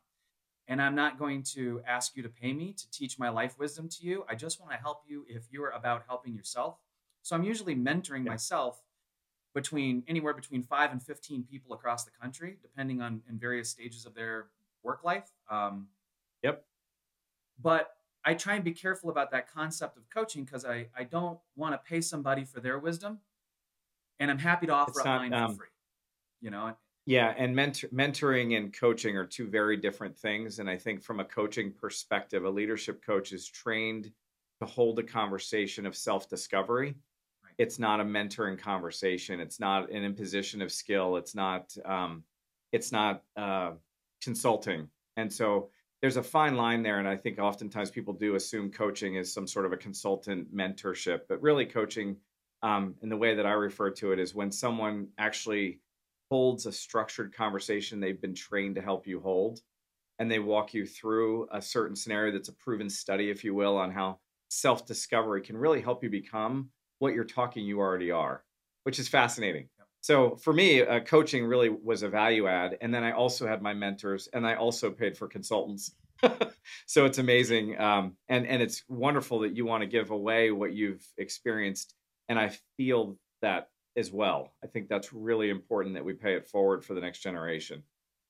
And 0.68 0.80
I'm 0.80 0.94
not 0.94 1.18
going 1.18 1.42
to 1.54 1.82
ask 1.86 2.16
you 2.16 2.22
to 2.22 2.28
pay 2.28 2.52
me 2.52 2.72
to 2.72 2.90
teach 2.90 3.18
my 3.18 3.28
life 3.28 3.58
wisdom 3.58 3.88
to 3.88 4.06
you. 4.06 4.24
I 4.28 4.34
just 4.34 4.60
want 4.60 4.72
to 4.72 4.78
help 4.78 5.02
you 5.06 5.26
if 5.28 5.44
you're 5.50 5.70
about 5.70 6.04
helping 6.06 6.34
yourself. 6.34 6.78
So 7.22 7.34
I'm 7.36 7.42
usually 7.42 7.74
mentoring 7.74 8.24
yeah. 8.24 8.30
myself 8.30 8.82
between 9.54 10.02
anywhere 10.08 10.32
between 10.32 10.62
five 10.62 10.92
and 10.92 11.02
15 11.02 11.44
people 11.44 11.74
across 11.74 12.04
the 12.04 12.10
country, 12.10 12.58
depending 12.62 13.00
on 13.00 13.22
in 13.28 13.38
various 13.38 13.68
stages 13.68 14.06
of 14.06 14.14
their 14.14 14.46
work 14.82 15.04
life. 15.04 15.30
Um, 15.50 15.88
yep. 16.42 16.64
But 17.60 17.90
I 18.24 18.34
try 18.34 18.54
and 18.54 18.64
be 18.64 18.72
careful 18.72 19.10
about 19.10 19.30
that 19.32 19.52
concept 19.52 19.96
of 19.96 20.08
coaching 20.10 20.44
because 20.44 20.64
I, 20.64 20.86
I 20.96 21.04
don't 21.04 21.38
want 21.56 21.74
to 21.74 21.78
pay 21.78 22.00
somebody 22.00 22.44
for 22.44 22.60
their 22.60 22.78
wisdom. 22.78 23.18
And 24.20 24.30
I'm 24.30 24.38
happy 24.38 24.66
to 24.66 24.72
offer 24.72 24.90
it's 24.90 25.00
up 25.00 25.06
not, 25.06 25.20
mine 25.20 25.34
um, 25.34 25.50
for 25.50 25.56
free. 25.58 25.66
You 26.40 26.50
know, 26.50 26.76
yeah, 27.06 27.34
and 27.36 27.54
mentor, 27.54 27.88
mentoring 27.88 28.56
and 28.56 28.72
coaching 28.72 29.16
are 29.16 29.26
two 29.26 29.48
very 29.48 29.76
different 29.76 30.16
things. 30.16 30.58
And 30.58 30.70
I 30.70 30.76
think 30.76 31.02
from 31.02 31.20
a 31.20 31.24
coaching 31.24 31.72
perspective, 31.72 32.44
a 32.44 32.50
leadership 32.50 33.04
coach 33.04 33.32
is 33.32 33.46
trained 33.46 34.12
to 34.60 34.66
hold 34.66 34.98
a 34.98 35.02
conversation 35.02 35.86
of 35.86 35.96
self 35.96 36.28
discovery 36.28 36.94
it's 37.58 37.78
not 37.78 38.00
a 38.00 38.04
mentoring 38.04 38.58
conversation 38.58 39.40
it's 39.40 39.60
not 39.60 39.90
an 39.90 40.04
imposition 40.04 40.62
of 40.62 40.72
skill 40.72 41.16
it's 41.16 41.34
not 41.34 41.74
um, 41.84 42.22
it's 42.72 42.92
not 42.92 43.22
uh, 43.36 43.72
consulting 44.22 44.88
and 45.16 45.32
so 45.32 45.68
there's 46.00 46.16
a 46.16 46.22
fine 46.22 46.56
line 46.56 46.82
there 46.82 46.98
and 46.98 47.08
i 47.08 47.16
think 47.16 47.38
oftentimes 47.38 47.90
people 47.90 48.14
do 48.14 48.34
assume 48.34 48.70
coaching 48.70 49.16
is 49.16 49.32
some 49.32 49.46
sort 49.46 49.66
of 49.66 49.72
a 49.72 49.76
consultant 49.76 50.54
mentorship 50.54 51.20
but 51.28 51.40
really 51.42 51.66
coaching 51.66 52.16
um, 52.62 52.94
in 53.02 53.08
the 53.08 53.16
way 53.16 53.34
that 53.34 53.46
i 53.46 53.52
refer 53.52 53.90
to 53.90 54.12
it 54.12 54.18
is 54.18 54.34
when 54.34 54.50
someone 54.50 55.08
actually 55.18 55.80
holds 56.30 56.66
a 56.66 56.72
structured 56.72 57.34
conversation 57.34 58.00
they've 58.00 58.20
been 58.20 58.34
trained 58.34 58.74
to 58.74 58.82
help 58.82 59.06
you 59.06 59.20
hold 59.20 59.60
and 60.18 60.30
they 60.30 60.38
walk 60.38 60.72
you 60.72 60.86
through 60.86 61.48
a 61.52 61.60
certain 61.60 61.96
scenario 61.96 62.32
that's 62.32 62.48
a 62.48 62.54
proven 62.54 62.88
study 62.88 63.30
if 63.30 63.44
you 63.44 63.54
will 63.54 63.76
on 63.76 63.90
how 63.90 64.18
self 64.52 64.86
discovery 64.86 65.40
can 65.40 65.56
really 65.56 65.80
help 65.80 66.04
you 66.04 66.10
become 66.10 66.68
what 66.98 67.14
you're 67.14 67.24
talking 67.24 67.64
you 67.64 67.80
already 67.80 68.10
are, 68.10 68.44
which 68.84 68.98
is 68.98 69.08
fascinating. 69.08 69.68
So 70.02 70.36
for 70.36 70.52
me, 70.52 70.82
uh, 70.82 71.00
coaching 71.00 71.44
really 71.44 71.68
was 71.68 72.02
a 72.02 72.08
value 72.08 72.46
add, 72.46 72.76
and 72.80 72.92
then 72.92 73.02
I 73.02 73.12
also 73.12 73.46
had 73.46 73.62
my 73.62 73.72
mentors, 73.72 74.28
and 74.32 74.46
I 74.46 74.54
also 74.54 74.90
paid 74.90 75.16
for 75.16 75.26
consultants. 75.26 75.94
so 76.86 77.04
it's 77.04 77.18
amazing, 77.18 77.80
um, 77.80 78.16
and 78.28 78.46
and 78.46 78.62
it's 78.62 78.82
wonderful 78.88 79.40
that 79.40 79.56
you 79.56 79.64
want 79.64 79.82
to 79.82 79.88
give 79.88 80.10
away 80.10 80.50
what 80.50 80.72
you've 80.72 81.04
experienced, 81.18 81.94
and 82.32 82.40
I 82.40 82.50
feel 82.78 83.18
that 83.42 83.68
as 83.94 84.10
well. 84.10 84.54
I 84.64 84.66
think 84.66 84.88
that's 84.88 85.12
really 85.12 85.50
important 85.50 85.94
that 85.96 86.04
we 86.04 86.14
pay 86.14 86.34
it 86.34 86.46
forward 86.46 86.82
for 86.82 86.94
the 86.94 87.00
next 87.02 87.18
generation. 87.18 87.82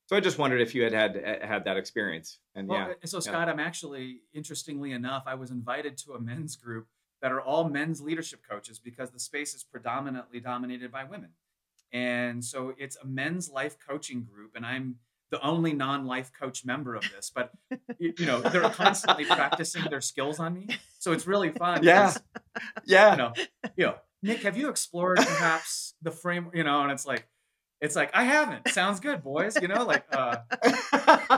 So 0.09 0.17
I 0.17 0.21
just 0.21 0.39
wondered 0.39 0.61
if 0.61 0.75
you 0.75 0.83
had 0.83 0.93
had 0.93 1.41
had 1.41 1.65
that 1.67 1.77
experience. 1.77 2.41
And 2.57 2.67
well, 2.67 2.89
yeah, 2.89 2.95
so 3.05 3.21
Scott, 3.21 3.47
yeah. 3.47 3.53
I'm 3.53 3.61
actually 3.61 4.23
interestingly 4.35 4.91
enough, 4.91 5.23
I 5.27 5.37
was 5.37 5.53
invited 5.53 5.97
to 5.99 6.15
a 6.15 6.21
men's 6.21 6.57
group 6.57 6.89
that 7.21 7.31
are 7.31 7.41
all 7.41 7.69
men's 7.69 8.01
leadership 8.01 8.41
coaches 8.49 8.81
because 8.81 9.13
the 9.13 9.21
space 9.21 9.55
is 9.55 9.63
predominantly 9.63 10.41
dominated 10.41 10.91
by 10.91 11.05
women. 11.05 11.31
And 11.93 12.45
so 12.45 12.75
it's 12.77 12.97
a 12.97 13.07
men's 13.07 13.49
life 13.49 13.77
coaching 13.79 14.25
group, 14.25 14.57
and 14.57 14.67
I'm 14.67 14.97
the 15.33 15.45
only 15.45 15.73
non-life 15.73 16.31
coach 16.39 16.65
member 16.65 16.95
of 16.95 17.03
this. 17.11 17.33
But 17.35 17.51
you, 17.99 18.27
know, 18.27 18.41
they're 18.41 18.69
constantly 18.71 19.25
practicing 19.25 19.83
their 19.91 20.03
skills 20.03 20.39
on 20.39 20.55
me, 20.55 20.69
so 21.01 21.11
it's 21.11 21.27
really 21.27 21.51
fun. 21.51 21.83
Yeah, 21.83 22.15
yeah. 22.85 23.13
You 23.13 23.17
know, 23.17 23.33
you 23.77 23.87
know, 23.87 23.95
Nick, 24.23 24.43
have 24.43 24.57
you 24.57 24.69
explored 24.69 25.17
perhaps 25.17 25.95
the 26.03 26.13
frame? 26.13 26.51
You 26.55 26.63
know, 26.63 26.83
and 26.83 26.93
it's 26.93 27.07
like, 27.07 27.27
it's 27.81 27.97
like 27.97 28.11
I 28.15 28.25
haven't. 28.25 28.69
Sounds 28.69 29.01
good, 29.01 29.25
boys. 29.25 29.61
You 29.61 29.69
know, 29.69 29.85
like 29.85 30.05
uh, 30.13 30.37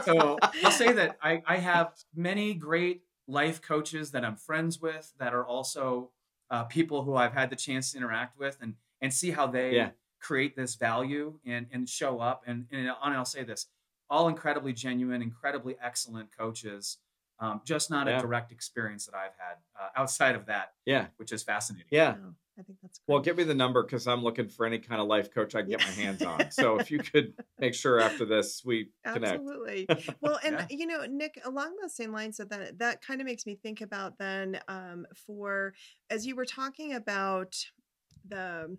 so. 0.04 0.38
I'll 0.64 0.70
say 0.72 0.92
that 0.92 1.16
I 1.22 1.42
I 1.46 1.56
have 1.58 1.92
many 2.14 2.52
great 2.54 3.02
life 3.28 3.62
coaches 3.62 4.10
that 4.10 4.24
I'm 4.24 4.36
friends 4.36 4.80
with 4.80 5.12
that 5.18 5.32
are 5.32 5.46
also 5.46 6.10
uh, 6.50 6.64
people 6.64 7.04
who 7.04 7.14
I've 7.14 7.32
had 7.32 7.48
the 7.48 7.56
chance 7.56 7.92
to 7.92 7.98
interact 7.98 8.38
with 8.38 8.58
and 8.60 8.74
and 9.00 9.14
see 9.14 9.30
how 9.30 9.46
they 9.46 9.76
yeah. 9.76 9.90
create 10.20 10.56
this 10.56 10.74
value 10.74 11.38
and 11.46 11.66
and 11.72 11.88
show 11.88 12.18
up 12.18 12.42
and 12.46 12.66
and 12.72 12.90
I'll 12.90 13.24
say 13.24 13.44
this 13.44 13.66
all 14.10 14.28
incredibly 14.28 14.72
genuine 14.72 15.22
incredibly 15.22 15.76
excellent 15.82 16.28
coaches 16.36 16.98
um, 17.40 17.60
just 17.64 17.90
not 17.90 18.06
yeah. 18.06 18.18
a 18.18 18.20
direct 18.20 18.52
experience 18.52 19.06
that 19.06 19.14
I've 19.14 19.34
had 19.36 19.56
uh, 19.78 19.88
outside 19.96 20.34
of 20.34 20.46
that 20.46 20.72
yeah 20.84 21.06
which 21.16 21.32
is 21.32 21.42
fascinating 21.42 21.88
yeah 21.90 22.14
I 22.58 22.62
think 22.62 22.78
that's 22.82 22.98
great. 22.98 23.12
well. 23.12 23.22
Give 23.22 23.36
me 23.36 23.44
the 23.44 23.54
number 23.54 23.82
because 23.82 24.06
I'm 24.06 24.22
looking 24.22 24.48
for 24.48 24.64
any 24.64 24.78
kind 24.78 25.00
of 25.00 25.08
life 25.08 25.32
coach 25.32 25.54
I 25.54 25.62
can 25.62 25.70
get 25.70 25.80
my 25.80 25.86
hands 25.86 26.22
on. 26.22 26.40
So 26.50 26.78
if 26.78 26.90
you 26.90 26.98
could 26.98 27.34
make 27.58 27.74
sure 27.74 28.00
after 28.00 28.24
this 28.24 28.62
we 28.64 28.90
connect. 29.04 29.40
Absolutely. 29.40 29.86
Well, 30.20 30.38
and 30.44 30.56
yeah. 30.56 30.66
you 30.70 30.86
know, 30.86 31.04
Nick, 31.04 31.40
along 31.44 31.74
those 31.80 31.96
same 31.96 32.12
lines, 32.12 32.36
so 32.36 32.44
that 32.44 32.78
that 32.78 33.02
kind 33.02 33.20
of 33.20 33.26
makes 33.26 33.44
me 33.44 33.56
think 33.56 33.80
about 33.80 34.18
then 34.18 34.60
um, 34.68 35.06
for 35.26 35.74
as 36.10 36.26
you 36.26 36.36
were 36.36 36.44
talking 36.44 36.94
about 36.94 37.56
the 38.26 38.76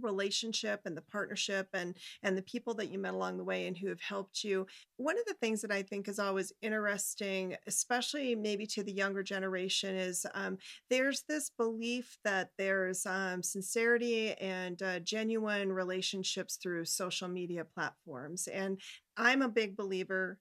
relationship 0.00 0.80
and 0.84 0.96
the 0.96 1.02
partnership 1.02 1.68
and 1.74 1.96
and 2.22 2.36
the 2.36 2.42
people 2.42 2.74
that 2.74 2.90
you 2.90 2.98
met 2.98 3.14
along 3.14 3.36
the 3.36 3.44
way 3.44 3.66
and 3.66 3.76
who 3.76 3.88
have 3.88 4.00
helped 4.00 4.44
you. 4.44 4.66
One 4.96 5.18
of 5.18 5.24
the 5.26 5.34
things 5.34 5.60
that 5.62 5.72
i 5.72 5.82
think 5.82 6.08
is 6.08 6.18
always 6.18 6.52
interesting 6.62 7.56
especially 7.66 8.34
maybe 8.34 8.66
to 8.66 8.82
the 8.82 8.92
younger 8.92 9.22
generation 9.22 9.96
is 9.96 10.26
um, 10.34 10.58
there's 10.90 11.22
this 11.28 11.50
belief 11.50 12.18
that 12.24 12.50
there's 12.58 13.06
um, 13.06 13.42
sincerity 13.42 14.32
and 14.34 14.82
uh, 14.82 14.98
genuine 15.00 15.72
relationships 15.72 16.56
through 16.56 16.84
social 16.84 17.28
media 17.28 17.64
platforms. 17.64 18.48
And 18.48 18.80
i'm 19.16 19.42
a 19.42 19.48
big 19.48 19.76
believer 19.76 20.38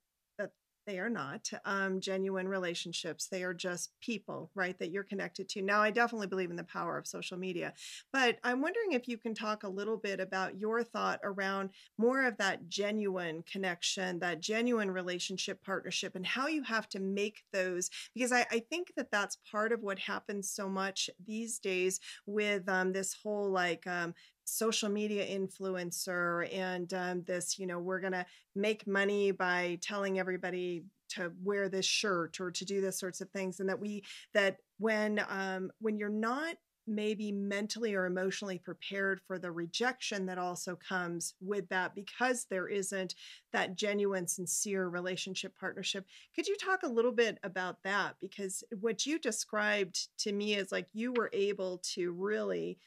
they 0.91 0.99
are 0.99 1.09
not 1.09 1.49
um, 1.63 2.01
genuine 2.01 2.49
relationships. 2.49 3.27
They 3.27 3.43
are 3.43 3.53
just 3.53 3.93
people, 4.01 4.51
right, 4.55 4.77
that 4.79 4.91
you're 4.91 5.05
connected 5.05 5.47
to. 5.49 5.61
Now, 5.61 5.81
I 5.81 5.89
definitely 5.89 6.27
believe 6.27 6.49
in 6.49 6.57
the 6.57 6.65
power 6.65 6.97
of 6.97 7.07
social 7.07 7.37
media, 7.37 7.71
but 8.11 8.39
I'm 8.43 8.61
wondering 8.61 8.91
if 8.91 9.07
you 9.07 9.17
can 9.17 9.33
talk 9.33 9.63
a 9.63 9.69
little 9.69 9.95
bit 9.95 10.19
about 10.19 10.59
your 10.59 10.83
thought 10.83 11.21
around 11.23 11.69
more 11.97 12.25
of 12.25 12.35
that 12.37 12.67
genuine 12.67 13.41
connection, 13.49 14.19
that 14.19 14.41
genuine 14.41 14.91
relationship 14.91 15.63
partnership, 15.63 16.17
and 16.17 16.25
how 16.25 16.47
you 16.47 16.61
have 16.63 16.89
to 16.89 16.99
make 16.99 17.43
those. 17.53 17.89
Because 18.13 18.33
I, 18.33 18.45
I 18.51 18.59
think 18.69 18.91
that 18.97 19.11
that's 19.11 19.37
part 19.49 19.71
of 19.71 19.83
what 19.83 19.97
happens 19.97 20.49
so 20.49 20.67
much 20.67 21.09
these 21.25 21.57
days 21.57 22.01
with 22.25 22.67
um, 22.67 22.91
this 22.91 23.15
whole 23.23 23.49
like 23.49 23.87
um, 23.87 24.13
social 24.43 24.89
media 24.89 25.25
influencer 25.25 26.53
and 26.53 26.93
um, 26.93 27.23
this 27.23 27.57
you 27.59 27.67
know 27.67 27.79
we're 27.79 27.99
going 27.99 28.11
to 28.13 28.25
make 28.55 28.87
money 28.87 29.31
by 29.31 29.77
telling 29.81 30.19
everybody 30.19 30.83
to 31.09 31.31
wear 31.43 31.69
this 31.69 31.85
shirt 31.85 32.39
or 32.39 32.51
to 32.51 32.65
do 32.65 32.81
this 32.81 32.99
sorts 32.99 33.21
of 33.21 33.29
things 33.31 33.59
and 33.59 33.69
that 33.69 33.79
we 33.79 34.03
that 34.33 34.57
when 34.77 35.23
um, 35.29 35.71
when 35.79 35.97
you're 35.97 36.09
not 36.09 36.55
maybe 36.87 37.31
mentally 37.31 37.93
or 37.93 38.05
emotionally 38.05 38.57
prepared 38.57 39.21
for 39.27 39.37
the 39.37 39.51
rejection 39.51 40.25
that 40.25 40.39
also 40.39 40.75
comes 40.75 41.35
with 41.39 41.69
that 41.69 41.93
because 41.93 42.47
there 42.49 42.67
isn't 42.67 43.13
that 43.53 43.75
genuine 43.75 44.27
sincere 44.27 44.87
relationship 44.87 45.53
partnership 45.59 46.05
could 46.35 46.47
you 46.47 46.55
talk 46.57 46.81
a 46.83 46.89
little 46.89 47.11
bit 47.11 47.37
about 47.43 47.83
that? 47.83 48.15
Because 48.19 48.63
what 48.79 49.05
you 49.05 49.19
described 49.19 50.07
to 50.19 50.31
me 50.31 50.55
is 50.55 50.71
like 50.71 50.87
you 50.93 51.13
were 51.13 51.29
able 51.33 51.81
to 51.93 52.11
really 52.11 52.77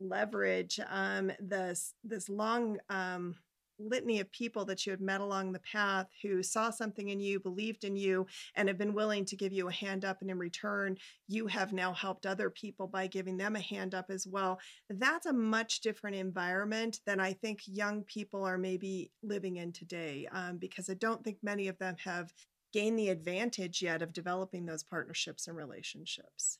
leverage 0.00 0.80
um, 0.88 1.30
this 1.38 1.94
this 2.02 2.28
long 2.28 2.78
um, 2.88 3.36
litany 3.80 4.20
of 4.20 4.30
people 4.32 4.64
that 4.66 4.84
you 4.84 4.90
had 4.90 5.00
met 5.00 5.20
along 5.20 5.52
the 5.52 5.60
path 5.60 6.06
who 6.22 6.42
saw 6.42 6.70
something 6.70 7.08
in 7.08 7.20
you, 7.20 7.40
believed 7.40 7.84
in 7.84 7.96
you, 7.96 8.26
and 8.54 8.68
have 8.68 8.78
been 8.78 8.94
willing 8.94 9.24
to 9.24 9.36
give 9.36 9.52
you 9.52 9.68
a 9.68 9.72
hand 9.72 10.04
up. 10.04 10.20
And 10.20 10.30
in 10.30 10.38
return, 10.38 10.96
you 11.28 11.46
have 11.46 11.72
now 11.72 11.92
helped 11.92 12.26
other 12.26 12.50
people 12.50 12.86
by 12.86 13.06
giving 13.06 13.36
them 13.36 13.56
a 13.56 13.60
hand 13.60 13.94
up 13.94 14.10
as 14.10 14.26
well. 14.26 14.60
That's 14.88 15.26
a 15.26 15.32
much 15.32 15.80
different 15.80 16.16
environment 16.16 17.00
than 17.06 17.20
I 17.20 17.32
think 17.32 17.60
young 17.66 18.04
people 18.04 18.44
are 18.44 18.58
maybe 18.58 19.10
living 19.22 19.56
in 19.56 19.72
today, 19.72 20.28
um, 20.32 20.58
because 20.58 20.90
I 20.90 20.94
don't 20.94 21.24
think 21.24 21.38
many 21.42 21.68
of 21.68 21.78
them 21.78 21.96
have 22.04 22.32
gained 22.72 22.98
the 22.98 23.08
advantage 23.08 23.82
yet 23.82 24.02
of 24.02 24.12
developing 24.12 24.66
those 24.66 24.84
partnerships 24.84 25.48
and 25.48 25.56
relationships 25.56 26.58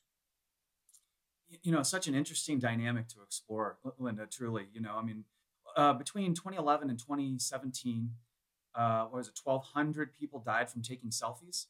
you 1.63 1.71
know, 1.71 1.83
such 1.83 2.07
an 2.07 2.15
interesting 2.15 2.59
dynamic 2.59 3.07
to 3.09 3.21
explore, 3.21 3.77
Linda. 3.99 4.25
Truly, 4.25 4.67
you 4.73 4.81
know, 4.81 4.95
I 4.95 5.01
mean, 5.03 5.25
uh, 5.75 5.93
between 5.93 6.33
2011 6.33 6.89
and 6.89 6.99
2017, 6.99 8.11
uh, 8.75 9.03
what 9.05 9.13
was 9.13 9.27
it, 9.27 9.39
1,200 9.43 10.13
people 10.13 10.39
died 10.39 10.69
from 10.69 10.81
taking 10.81 11.09
selfies. 11.09 11.67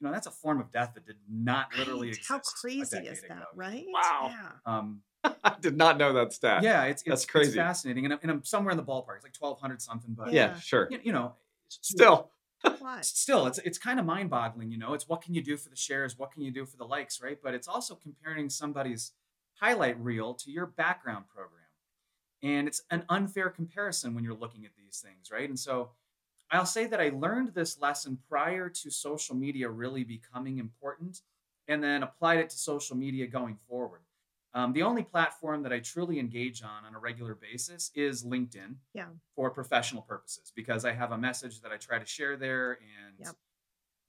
You 0.00 0.06
know, 0.06 0.12
that's 0.12 0.26
a 0.26 0.30
form 0.30 0.60
of 0.60 0.70
death 0.70 0.92
that 0.94 1.06
did 1.06 1.16
not 1.28 1.68
literally 1.76 2.08
Right. 2.08 2.16
exist. 2.18 2.28
How 2.28 2.38
crazy 2.40 2.96
decade 2.96 3.12
is 3.12 3.20
that, 3.22 3.32
ago. 3.32 3.44
right? 3.54 3.84
Wow. 3.92 4.30
Yeah. 4.30 4.48
Um, 4.64 5.02
I 5.24 5.56
did 5.60 5.76
not 5.76 5.98
know 5.98 6.12
that 6.12 6.32
stat. 6.32 6.62
yeah, 6.62 6.84
it's, 6.84 7.02
it's 7.02 7.08
That's 7.08 7.22
it's 7.24 7.30
crazy. 7.32 7.56
fascinating, 7.58 8.04
and 8.04 8.14
I'm, 8.14 8.20
and 8.22 8.30
I'm 8.30 8.44
somewhere 8.44 8.70
in 8.70 8.76
the 8.76 8.84
ballpark. 8.84 9.16
It's 9.16 9.24
like 9.24 9.34
1,200 9.36 9.82
something, 9.82 10.14
but 10.14 10.32
Yeah, 10.32 10.50
Yeah. 10.50 10.60
sure. 10.60 10.88
you, 10.90 11.00
you 11.02 11.12
know, 11.12 11.34
Still. 11.68 12.30
What? 12.80 13.04
still 13.04 13.46
it's 13.46 13.58
it's 13.58 13.78
kind 13.78 14.00
of 14.00 14.06
mind-boggling 14.06 14.70
you 14.70 14.78
know? 14.78 14.94
It's 14.94 15.08
what 15.08 15.22
can 15.22 15.34
you 15.34 15.42
do 15.42 15.56
for 15.56 15.68
the 15.68 15.76
shares? 15.76 16.18
What 16.18 16.32
can 16.32 16.42
you 16.42 16.50
do 16.50 16.64
for 16.66 16.76
the 16.76 16.84
likes 16.84 17.20
right? 17.20 17.38
But 17.42 17.54
it's 17.54 17.68
also 17.68 17.94
comparing 17.94 18.48
somebody's 18.50 19.12
highlight 19.60 19.98
reel 20.00 20.34
to 20.34 20.50
your 20.50 20.66
background 20.66 21.24
program. 21.34 21.54
And 22.42 22.68
it's 22.68 22.82
an 22.90 23.04
unfair 23.08 23.50
comparison 23.50 24.14
when 24.14 24.22
you're 24.24 24.34
looking 24.34 24.64
at 24.64 24.72
these 24.76 25.00
things 25.00 25.30
right? 25.30 25.48
And 25.48 25.58
so 25.58 25.90
i'll 26.50 26.66
say 26.66 26.86
that 26.86 27.00
i 27.00 27.10
learned 27.10 27.48
this 27.48 27.80
lesson 27.80 28.18
prior 28.28 28.68
to 28.68 28.90
social 28.90 29.34
media 29.34 29.68
really 29.68 30.04
becoming 30.04 30.58
important 30.58 31.20
and 31.68 31.82
then 31.82 32.02
applied 32.02 32.38
it 32.38 32.50
to 32.50 32.58
social 32.58 32.96
media 32.96 33.26
going 33.26 33.56
forward 33.68 34.00
um, 34.54 34.72
the 34.72 34.82
only 34.82 35.02
platform 35.02 35.62
that 35.62 35.72
i 35.72 35.78
truly 35.78 36.18
engage 36.18 36.62
on 36.62 36.84
on 36.84 36.94
a 36.94 36.98
regular 36.98 37.34
basis 37.34 37.90
is 37.94 38.24
linkedin 38.24 38.76
Yeah. 38.94 39.08
for 39.36 39.50
professional 39.50 40.02
purposes 40.02 40.52
because 40.54 40.84
I 40.84 40.92
have 40.92 41.12
a 41.12 41.18
message 41.18 41.60
that 41.60 41.70
I 41.72 41.76
try 41.76 41.98
to 41.98 42.06
share 42.06 42.36
there 42.36 42.72
and 42.72 43.16
Yep. 43.18 43.34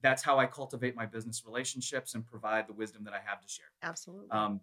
that's 0.02 0.22
how 0.22 0.38
I 0.38 0.46
cultivate 0.46 0.96
my 0.96 1.06
business 1.06 1.44
relationships 1.44 2.14
and 2.14 2.24
provide 2.26 2.66
the 2.66 2.72
wisdom 2.72 3.04
that 3.04 3.12
I 3.14 3.20
have 3.24 3.40
to 3.42 3.48
share. 3.48 3.70
Absolutely. 3.82 4.30
Um, 4.30 4.60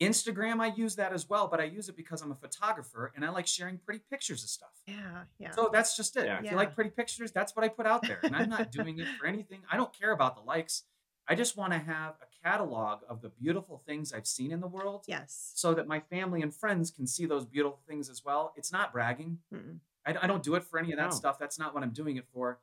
Instagram, 0.00 0.60
I 0.60 0.74
use 0.74 0.96
that 0.96 1.12
as 1.12 1.28
well, 1.28 1.46
but 1.48 1.60
I 1.60 1.64
use 1.64 1.88
it 1.88 1.96
because 1.96 2.20
I'm 2.20 2.32
a 2.32 2.34
photographer 2.36 3.12
and 3.14 3.24
I 3.24 3.30
like 3.30 3.46
sharing 3.46 3.78
pretty 3.78 4.00
pictures 4.10 4.42
of 4.42 4.50
stuff. 4.50 4.72
yeah. 4.86 5.24
Yeah. 5.38 5.50
So 5.52 5.70
that's 5.72 5.96
just 5.96 6.16
it. 6.16 6.26
Yeah. 6.26 6.38
If 6.38 6.44
Yeah. 6.44 6.50
you 6.52 6.56
like 6.56 6.74
pretty 6.74 6.90
pictures, 6.90 7.30
that's 7.32 7.54
what 7.54 7.64
I 7.64 7.68
put 7.68 7.86
out 7.86 8.02
there. 8.02 8.18
And 8.22 8.34
I'm 8.34 8.48
not 8.48 8.70
doing 8.78 8.98
it 8.98 9.06
for 9.18 9.26
anything. 9.26 9.62
I 9.70 9.76
don't 9.76 9.92
care 9.92 10.10
about 10.12 10.34
the 10.36 10.42
likes. 10.42 10.82
I 11.26 11.34
just 11.34 11.56
want 11.56 11.72
to 11.72 11.78
have 11.78 12.14
a 12.20 12.46
catalog 12.46 13.00
of 13.08 13.22
the 13.22 13.30
beautiful 13.30 13.82
things 13.86 14.12
I've 14.12 14.26
seen 14.26 14.52
in 14.52 14.60
the 14.60 14.66
world 14.66 15.04
yes. 15.08 15.52
so 15.54 15.72
that 15.74 15.88
my 15.88 16.00
family 16.00 16.42
and 16.42 16.54
friends 16.54 16.90
can 16.90 17.06
see 17.06 17.24
those 17.24 17.46
beautiful 17.46 17.80
things 17.88 18.10
as 18.10 18.24
well. 18.24 18.52
It's 18.56 18.72
not 18.72 18.92
bragging. 18.92 19.38
Mm-mm. 19.52 19.78
I, 20.06 20.16
I 20.22 20.26
don't 20.26 20.42
do 20.42 20.54
it 20.54 20.64
for 20.64 20.78
any 20.78 20.92
of 20.92 20.98
that 20.98 21.10
No. 21.10 21.16
stuff. 21.16 21.38
That's 21.38 21.58
not 21.58 21.74
what 21.74 21.82
I'm 21.82 21.90
doing 21.92 22.16
it 22.16 22.26
for. 22.32 22.58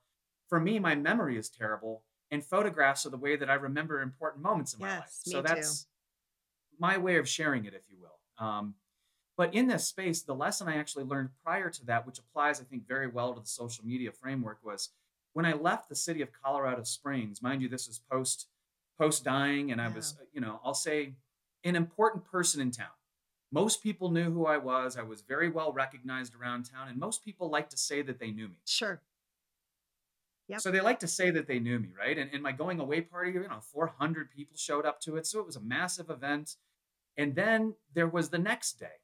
For 0.48 0.60
me, 0.60 0.78
my 0.78 0.96
memory 0.96 1.38
is 1.38 1.50
terrible, 1.50 2.04
and 2.30 2.44
photographs 2.44 3.06
are 3.06 3.10
the 3.10 3.18
way 3.18 3.36
that 3.36 3.50
I 3.50 3.56
remember 3.56 4.02
important 4.02 4.44
moments 4.44 4.74
in 4.74 4.82
my 4.82 4.98
life. 4.98 5.04
Yes, 5.06 5.24
me 5.26 5.32
So 5.32 5.42
too. 5.42 5.48
that's 5.48 5.88
my 6.78 6.98
way 6.98 7.18
of 7.18 7.28
sharing 7.28 7.66
it, 7.66 7.74
if 7.74 7.84
you 7.90 7.98
will. 8.00 8.46
Um, 8.46 8.76
but 9.38 9.56
in 9.56 9.68
this 9.68 9.88
space, 9.88 10.22
the 10.22 10.36
lesson 10.36 10.68
I 10.68 10.76
actually 10.76 11.06
learned 11.06 11.30
prior 11.44 11.70
to 11.70 11.86
that, 11.86 12.06
which 12.06 12.20
applies, 12.20 12.62
I 12.62 12.64
think, 12.66 12.88
very 12.88 13.08
well 13.08 13.34
to 13.34 13.40
the 13.40 13.48
social 13.48 13.86
media 13.86 14.12
framework, 14.12 14.60
was 14.64 14.90
when 15.34 15.46
I 15.46 15.54
left 15.54 15.90
the 15.90 15.96
city 15.96 16.22
of 16.22 16.30
Colorado 16.32 16.84
Springs. 16.84 17.42
Mind 17.42 17.62
you, 17.62 17.70
this 17.70 17.88
is 17.88 18.00
post 18.12 18.48
post 18.98 19.24
dying, 19.24 19.72
and 19.72 19.82
I 19.82 19.88
was, 19.88 20.16
you 20.32 20.42
know, 20.42 20.60
I'll 20.64 20.76
say, 20.76 21.14
an 21.64 21.76
important 21.76 22.24
person 22.24 22.62
in 22.62 22.70
town. 22.70 22.88
Most 23.52 23.82
people 23.82 24.12
knew 24.12 24.32
who 24.32 24.46
I 24.46 24.58
was. 24.58 24.96
I 24.96 25.02
was 25.02 25.22
very 25.22 25.50
well 25.50 25.74
recognized 25.74 26.36
around 26.36 26.70
town, 26.72 26.88
and 26.88 26.98
most 26.98 27.26
people 27.26 27.50
like 27.50 27.70
to 27.70 27.78
say 27.78 28.02
that 28.04 28.20
they 28.20 28.32
knew 28.32 28.48
me. 28.48 28.56
Sure. 28.66 29.02
Yep. 30.48 30.62
So 30.62 30.72
they 30.72 30.82
like 30.82 31.00
to 31.00 31.08
say 31.08 31.32
that 31.32 31.48
they 31.48 31.60
knew 31.60 31.80
me, 31.80 31.90
right? 31.98 32.18
And, 32.18 32.30
and 32.34 32.44
my 32.44 32.52
going 32.52 32.80
away 32.80 33.02
party, 33.02 33.32
you 33.32 33.48
know, 33.48 33.62
400 33.62 34.32
people 34.32 34.58
showed 34.58 34.86
up 34.86 35.00
to 35.02 35.16
it. 35.16 35.26
So 35.26 35.40
it 35.40 35.46
was 35.46 35.56
a 35.56 35.62
massive 35.62 36.10
event. 36.10 36.58
And 37.18 37.36
then 37.36 37.76
there 37.94 38.08
was 38.08 38.30
the 38.30 38.38
next 38.38 38.80
day 38.80 39.00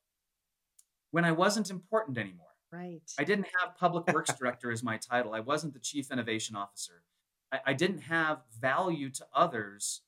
when 1.12 1.24
I 1.24 1.32
wasn't 1.32 1.70
important 1.70 2.18
anymore. 2.18 2.47
Right. 2.72 3.02
I 3.18 3.24
didn't 3.24 3.48
have 3.60 3.78
public 3.78 4.12
works 4.14 4.34
director 4.34 4.72
as 4.72 4.84
my 4.84 4.98
title. 4.98 5.34
I 5.34 5.40
wasn't 5.40 5.74
the 5.74 5.80
chief 5.80 6.12
innovation 6.12 6.56
officer. 6.56 7.04
I, 7.52 7.60
I 7.68 7.74
didn't 7.74 8.02
have 8.02 8.42
value 8.60 9.10
to 9.12 9.26
others 9.34 10.02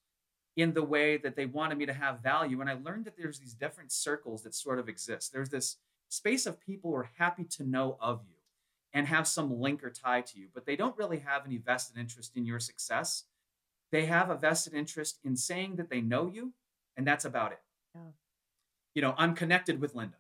in 0.58 0.74
the 0.74 0.84
way 0.84 1.18
that 1.18 1.36
they 1.36 1.46
wanted 1.46 1.78
me 1.78 1.86
to 1.86 1.94
have 1.94 2.22
value. 2.22 2.60
And 2.60 2.70
I 2.70 2.74
learned 2.74 3.06
that 3.06 3.18
there's 3.18 3.40
these 3.40 3.54
different 3.54 3.92
circles 3.92 4.44
that 4.44 4.54
sort 4.54 4.80
of 4.80 4.90
exist. 4.90 5.32
There's 5.32 5.50
this 5.50 5.78
space 6.10 6.46
of 6.46 6.60
people 6.60 6.92
who 6.92 6.98
are 6.98 7.10
happy 7.18 7.46
to 7.46 7.64
know 7.64 7.98
of 8.02 8.22
you 8.28 8.36
and 8.94 9.08
have 9.08 9.28
some 9.28 9.62
link 9.62 9.84
or 9.84 9.90
tie 9.90 10.22
to 10.22 10.40
you, 10.40 10.48
but 10.54 10.66
they 10.66 10.76
don't 10.76 10.98
really 10.98 11.20
have 11.20 11.46
any 11.46 11.58
vested 11.58 11.98
interest 11.98 12.36
in 12.36 12.46
your 12.46 12.60
success. 12.60 13.26
They 13.92 14.06
have 14.06 14.30
a 14.30 14.36
vested 14.36 14.74
interest 14.74 15.20
in 15.24 15.36
saying 15.36 15.78
that 15.78 15.90
they 15.90 16.02
know 16.02 16.28
you, 16.28 16.54
and 16.98 17.08
that's 17.08 17.26
about 17.26 17.52
it. 17.52 17.60
Yeah. 17.96 18.02
You 18.96 19.02
know, 19.04 19.16
I'm 19.18 19.36
connected 19.36 19.80
with 19.80 19.96
Linda. 19.96 20.18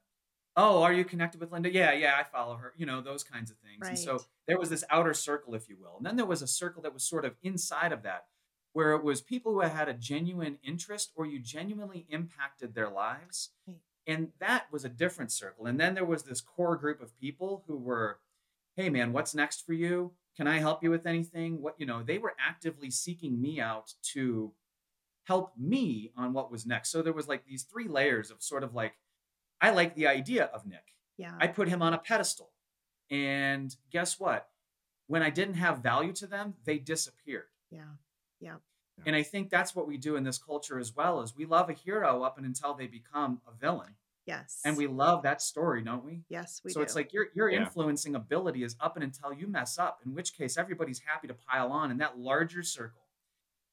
Oh, 0.61 0.83
are 0.83 0.91
you 0.91 1.05
connected 1.05 1.39
with 1.39 1.53
Linda? 1.53 1.71
Yeah, 1.71 1.93
yeah, 1.93 2.15
I 2.19 2.23
follow 2.23 2.57
her. 2.57 2.73
You 2.75 2.85
know, 2.85 2.99
those 2.99 3.23
kinds 3.23 3.49
of 3.49 3.55
things. 3.59 3.87
And 3.87 3.97
so 3.97 4.25
there 4.45 4.59
was 4.59 4.69
this 4.69 4.83
outer 4.89 5.13
circle, 5.13 5.55
if 5.55 5.69
you 5.69 5.77
will. 5.79 5.95
And 5.95 6.05
then 6.05 6.17
there 6.17 6.25
was 6.25 6.41
a 6.41 6.47
circle 6.47 6.81
that 6.81 6.93
was 6.93 7.03
sort 7.03 7.23
of 7.23 7.35
inside 7.41 7.93
of 7.93 8.03
that, 8.03 8.25
where 8.73 8.91
it 8.91 9.01
was 9.01 9.21
people 9.21 9.53
who 9.53 9.61
had 9.61 9.87
a 9.87 9.93
genuine 9.93 10.57
interest 10.61 11.13
or 11.15 11.25
you 11.25 11.39
genuinely 11.39 12.05
impacted 12.09 12.75
their 12.75 12.89
lives. 12.89 13.51
Right. 13.65 13.77
And 14.05 14.29
that 14.39 14.65
was 14.69 14.83
a 14.83 14.89
different 14.89 15.31
circle. 15.31 15.65
And 15.65 15.79
then 15.79 15.93
there 15.95 16.03
was 16.03 16.23
this 16.23 16.41
core 16.41 16.75
group 16.75 17.01
of 17.01 17.17
people 17.17 17.63
who 17.65 17.77
were, 17.77 18.19
hey, 18.75 18.89
man, 18.89 19.13
what's 19.13 19.33
next 19.33 19.65
for 19.65 19.71
you? 19.71 20.11
Can 20.35 20.45
I 20.45 20.59
help 20.59 20.83
you 20.83 20.89
with 20.89 21.05
anything? 21.05 21.61
What, 21.61 21.75
you 21.77 21.85
know, 21.85 22.03
they 22.03 22.17
were 22.17 22.33
actively 22.37 22.91
seeking 22.91 23.39
me 23.39 23.61
out 23.61 23.93
to 24.13 24.51
help 25.23 25.53
me 25.57 26.11
on 26.17 26.33
what 26.33 26.51
was 26.51 26.65
next. 26.65 26.89
So 26.89 27.01
there 27.01 27.13
was 27.13 27.29
like 27.29 27.45
these 27.45 27.63
three 27.63 27.87
layers 27.87 28.29
of 28.29 28.43
sort 28.43 28.65
of 28.65 28.73
like, 28.73 28.95
I 29.61 29.71
like 29.71 29.95
the 29.95 30.07
idea 30.07 30.45
of 30.45 30.65
Nick. 30.65 30.93
Yeah. 31.17 31.33
I 31.39 31.47
put 31.47 31.67
him 31.67 31.81
on 31.81 31.93
a 31.93 31.97
pedestal. 31.97 32.49
And 33.11 33.75
guess 33.91 34.19
what? 34.19 34.47
When 35.07 35.21
I 35.23 35.29
didn't 35.29 35.55
have 35.55 35.79
value 35.79 36.13
to 36.13 36.27
them, 36.27 36.53
they 36.65 36.77
disappeared. 36.77 37.47
yeah. 37.71 37.83
Yeah. 38.41 38.55
And 39.05 39.15
I 39.15 39.23
think 39.23 39.49
that's 39.49 39.73
what 39.75 39.87
we 39.87 39.97
do 39.97 40.17
in 40.17 40.23
this 40.23 40.37
culture 40.37 40.77
as 40.77 40.93
well 40.95 41.21
is 41.21 41.33
we 41.35 41.45
love 41.45 41.69
a 41.69 41.73
hero 41.73 42.21
up 42.23 42.37
and 42.37 42.45
until 42.45 42.73
they 42.73 42.85
become 42.87 43.41
a 43.47 43.51
villain. 43.57 43.95
Yes. 44.25 44.59
And 44.65 44.75
we 44.77 44.87
love 44.87 45.23
that 45.23 45.41
story, 45.41 45.81
don't 45.81 46.03
we? 46.05 46.23
Yes, 46.29 46.61
we 46.63 46.69
do. 46.69 46.73
so 46.73 46.79
do. 46.81 46.83
it's 46.83 46.95
like 46.95 47.11
your 47.13 47.27
your 47.33 47.49
Yeah. 47.49 47.59
influencing 47.61 48.15
ability 48.15 48.63
is 48.63 48.75
up 48.81 48.95
and 48.95 49.03
until 49.03 49.31
you 49.33 49.47
mess 49.47 49.77
up, 49.79 50.01
in 50.05 50.13
which 50.13 50.33
case 50.33 50.57
everybody's 50.57 50.99
happy 50.99 51.27
to 51.29 51.33
pile 51.33 51.71
on 51.71 51.91
and 51.91 51.99
that 52.01 52.19
larger 52.19 52.61
circle 52.61 53.07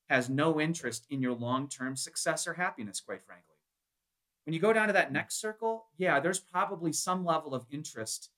has 0.09 0.31
no 0.31 0.61
interest 0.61 1.07
in 1.11 1.21
your 1.21 1.35
long-term 1.35 1.97
success 1.97 2.47
or 2.47 2.55
happiness, 2.55 3.01
quite 3.01 3.23
frankly. 3.23 3.56
When 4.47 4.55
you 4.55 4.61
go 4.61 4.73
down 4.73 4.87
to 4.87 4.93
that 4.95 5.09
hmm. 5.09 5.15
next 5.15 5.41
circle, 5.41 5.87
yeah, 5.99 6.21
there's 6.21 6.39
probably 6.39 6.93
some 6.93 7.25
level 7.25 7.55
of 7.55 7.67
interest 7.71 8.31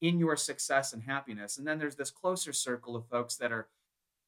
in 0.00 0.18
your 0.18 0.36
success 0.36 0.92
and 0.92 1.02
happiness. 1.02 1.56
And 1.56 1.66
then 1.66 1.78
there's 1.78 1.96
this 1.96 2.10
closer 2.10 2.52
circle 2.52 2.94
of 2.94 3.06
folks 3.06 3.36
that 3.36 3.50
are, 3.50 3.68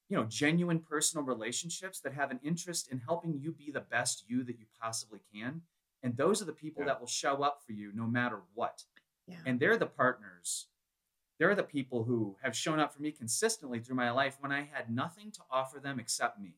you 0.09 0.16
know, 0.16 0.25
genuine 0.25 0.81
personal 0.81 1.25
relationships 1.25 2.01
that 2.01 2.14
have 2.14 2.31
an 2.31 2.40
interest 2.42 2.90
in 2.90 2.99
helping 2.99 3.38
you 3.38 3.53
be 3.53 3.70
the 3.70 3.81
best 3.81 4.25
you 4.27 4.42
that 4.44 4.59
you 4.59 4.66
possibly 4.81 5.20
can. 5.35 5.62
And 6.03 6.16
those 6.16 6.40
are 6.40 6.46
the 6.46 6.53
people 6.53 6.83
Yeah. 6.83 6.87
that 6.87 7.01
will 7.01 7.07
show 7.07 7.42
up 7.42 7.62
for 7.64 7.72
you 7.72 7.92
no 7.92 8.07
matter 8.07 8.40
what 8.55 8.85
yeah. 9.27 9.37
and 9.44 9.61
they're 9.61 9.77
the 9.77 9.87
partners 9.87 10.66
they're 11.38 11.55
the 11.55 11.62
people 11.62 12.05
who 12.05 12.37
have 12.42 12.57
shown 12.57 12.81
up 12.81 12.94
for 12.94 13.03
me 13.03 13.12
consistently 13.12 13.79
through 13.79 13.96
my 13.96 14.11
life 14.11 14.37
when 14.40 14.53
i 14.53 14.62
had 14.62 14.90
nothing 14.90 15.31
to 15.33 15.40
offer 15.51 15.79
them 15.79 15.99
except 15.99 16.40
me 16.40 16.55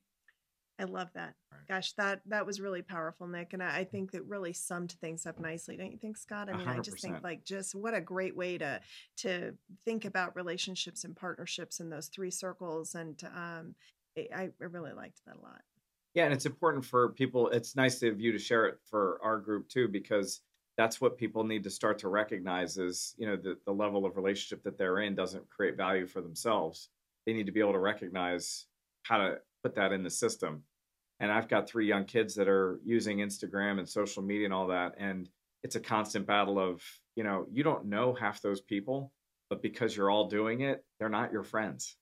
I 0.79 0.85
love 0.85 1.09
that. 1.15 1.35
Right. 1.51 1.69
Gosh, 1.69 1.93
that 1.95 2.21
that 2.27 2.47
was 2.47 2.61
really 2.61 2.83
powerful, 2.83 3.27
Nick, 3.27 3.53
and 3.53 3.63
I, 3.63 3.79
I 3.79 3.85
think 3.85 4.13
that 4.13 4.25
really 4.25 4.53
summed 4.53 4.93
things 5.01 5.27
up 5.27 5.41
nicely. 5.41 5.77
Don't 5.77 5.91
you 5.91 5.99
think, 5.99 6.17
Scott? 6.17 6.49
I 6.49 6.57
mean, 6.57 6.69
I 6.69 6.79
just 6.79 7.01
think 7.01 7.23
like 7.23 7.45
just 7.45 7.75
what 7.75 7.95
a 7.95 8.01
great 8.01 8.37
way 8.37 8.59
to 8.59 8.81
to 9.19 9.55
think 9.85 10.05
about 10.05 10.37
relationships 10.37 11.05
and 11.05 11.17
partnerships 11.17 11.81
in 11.81 11.91
those 11.91 12.09
three 12.09 12.31
circles, 12.31 12.95
and 12.95 13.23
um, 13.35 13.75
I, 14.17 14.51
I 14.61 14.67
really 14.67 14.93
liked 14.93 15.21
that 15.27 15.37
a 15.37 15.41
lot. 15.41 15.63
Yeah, 16.15 16.25
and 16.25 16.33
it's 16.33 16.47
important 16.47 16.85
for 16.85 17.11
people. 17.11 17.49
It's 17.51 17.77
nice 17.77 18.03
of 18.03 18.21
you 18.21 18.33
to 18.33 18.39
share 18.39 18.67
it 18.67 18.79
for 18.89 19.21
our 19.23 19.39
group 19.39 19.69
too, 19.69 19.89
because 19.89 20.41
that's 20.77 21.01
what 21.01 21.19
people 21.19 21.45
need 21.45 21.65
to 21.65 21.71
start 21.71 21.99
to 21.99 22.09
recognize 22.09 22.79
is, 22.79 23.15
you 23.19 23.27
know, 23.27 23.37
the, 23.37 23.59
the 23.67 23.73
level 23.73 24.07
of 24.07 24.17
relationship 24.17 24.63
that 24.63 24.79
they're 24.79 25.01
in 25.01 25.15
doesn't 25.15 25.49
create 25.51 25.77
value 25.77 26.07
for 26.07 26.21
themselves. 26.21 26.89
They 27.27 27.33
need 27.33 27.47
to 27.47 27.53
be 27.53 27.61
able 27.61 27.73
to 27.73 27.81
recognize 27.81 28.67
how 29.03 29.19
to 29.19 29.39
put 29.63 29.75
that 29.77 29.93
in 29.93 30.03
the 30.03 30.11
system. 30.11 30.63
And 31.21 31.33
I've 31.33 31.49
got 31.49 31.69
three 31.69 31.87
young 31.87 32.05
kids 32.05 32.35
that 32.37 32.49
are 32.49 32.81
using 32.85 33.19
Instagram 33.19 33.79
and 33.79 33.89
social 33.89 34.23
media 34.23 34.45
and 34.45 34.55
all 34.55 34.69
that. 34.69 34.95
And 34.99 35.29
it's 35.63 35.77
a 35.77 35.81
constant 35.81 36.27
battle 36.27 36.59
of, 36.59 36.83
you 37.17 37.25
know, 37.25 37.47
you 37.51 37.65
don't 37.65 37.87
know 37.87 38.15
half 38.15 38.41
those 38.41 38.61
people, 38.61 39.13
but 39.51 39.63
because 39.63 39.97
you're 39.97 40.11
all 40.11 40.29
doing 40.29 40.61
it, 40.61 40.85
they're 40.99 41.09
not 41.09 41.33
your 41.33 41.43
friends, 41.43 41.97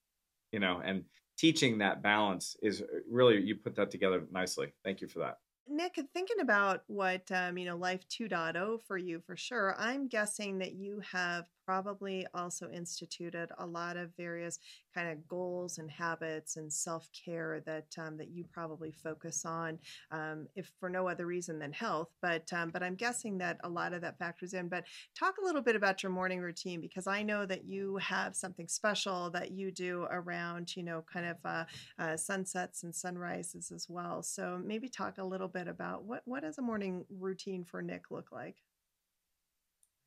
you 0.52 0.60
know, 0.60 0.82
and 0.84 1.04
teaching 1.38 1.78
that 1.78 2.02
balance 2.02 2.56
is 2.62 2.82
really 3.10 3.40
you 3.40 3.56
put 3.56 3.76
that 3.76 3.90
together 3.90 4.24
nicely. 4.30 4.72
Thank 4.84 5.00
you 5.00 5.08
for 5.08 5.20
that. 5.20 5.38
Nick, 5.68 5.98
thinking 6.14 6.40
about 6.40 6.82
what 6.86 7.30
um, 7.32 7.58
you 7.58 7.64
know, 7.64 7.76
Life 7.76 8.06
2.0 8.08 8.78
for 8.86 8.96
you 8.96 9.20
for 9.26 9.36
sure, 9.36 9.74
I'm 9.78 10.08
guessing 10.08 10.58
that 10.58 10.74
you 10.74 11.00
have 11.12 11.46
probably 11.66 12.26
also 12.34 12.70
instituted 12.70 13.50
a 13.58 13.66
lot 13.66 13.96
of 13.96 14.10
various 14.16 14.58
kind 14.94 15.10
of 15.10 15.26
goals 15.28 15.78
and 15.78 15.90
habits 15.90 16.56
and 16.56 16.72
self 16.72 17.08
care 17.12 17.62
that 17.66 17.86
um, 17.98 18.16
that 18.16 18.30
you 18.30 18.44
probably 18.52 18.92
focus 18.92 19.44
on, 19.44 19.78
um, 20.10 20.46
if 20.54 20.70
for 20.80 20.88
no 20.88 21.08
other 21.08 21.26
reason 21.26 21.58
than 21.58 21.72
health. 21.72 22.08
But 22.22 22.50
um, 22.52 22.70
but 22.70 22.82
I'm 22.82 22.94
guessing 22.94 23.38
that 23.38 23.58
a 23.64 23.68
lot 23.68 23.92
of 23.92 24.00
that 24.02 24.18
factors 24.18 24.54
in. 24.54 24.68
But 24.68 24.84
talk 25.18 25.34
a 25.40 25.44
little 25.44 25.62
bit 25.62 25.76
about 25.76 26.02
your 26.02 26.12
morning 26.12 26.40
routine 26.40 26.80
because 26.80 27.06
I 27.06 27.22
know 27.22 27.44
that 27.46 27.64
you 27.64 27.96
have 27.98 28.36
something 28.36 28.68
special 28.68 29.30
that 29.30 29.50
you 29.52 29.70
do 29.72 30.06
around 30.10 30.74
you 30.76 30.82
know 30.82 31.04
kind 31.12 31.26
of 31.26 31.36
uh, 31.44 31.64
uh, 31.98 32.16
sunsets 32.16 32.82
and 32.84 32.94
sunrises 32.94 33.72
as 33.72 33.86
well. 33.88 34.22
So 34.22 34.60
maybe 34.64 34.88
talk 34.88 35.18
a 35.18 35.24
little 35.24 35.48
bit 35.48 35.68
about 35.68 36.04
what 36.04 36.22
what 36.24 36.42
does 36.42 36.58
a 36.58 36.62
morning 36.62 37.04
routine 37.10 37.64
for 37.64 37.82
Nick 37.82 38.10
look 38.10 38.30
like? 38.32 38.56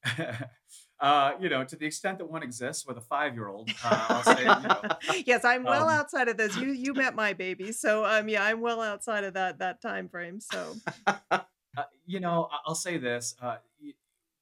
uh, 0.99 1.33
you 1.39 1.49
know, 1.49 1.63
to 1.63 1.75
the 1.75 1.85
extent 1.85 2.17
that 2.17 2.29
one 2.29 2.43
exists 2.43 2.85
with 2.85 2.97
a 2.97 3.01
five-year-old, 3.01 3.69
uh, 3.83 4.05
I'll 4.09 4.23
say, 4.23 4.41
you 4.41 4.45
know, 4.45 4.81
yes, 5.25 5.45
I'm 5.45 5.63
well 5.63 5.87
um, 5.87 5.99
outside 5.99 6.27
of 6.27 6.37
this. 6.37 6.57
You 6.57 6.67
you 6.71 6.93
met 6.93 7.15
my 7.15 7.33
baby, 7.33 7.71
so 7.71 8.05
um 8.05 8.29
yeah, 8.29 8.43
I'm 8.43 8.61
well 8.61 8.81
outside 8.81 9.23
of 9.23 9.33
that 9.33 9.59
that 9.59 9.81
time 9.81 10.09
frame. 10.09 10.39
So 10.39 10.75
uh, 11.05 11.39
you 12.05 12.19
know, 12.19 12.49
I'll 12.65 12.75
say 12.75 12.97
this. 12.97 13.35
Uh, 13.41 13.57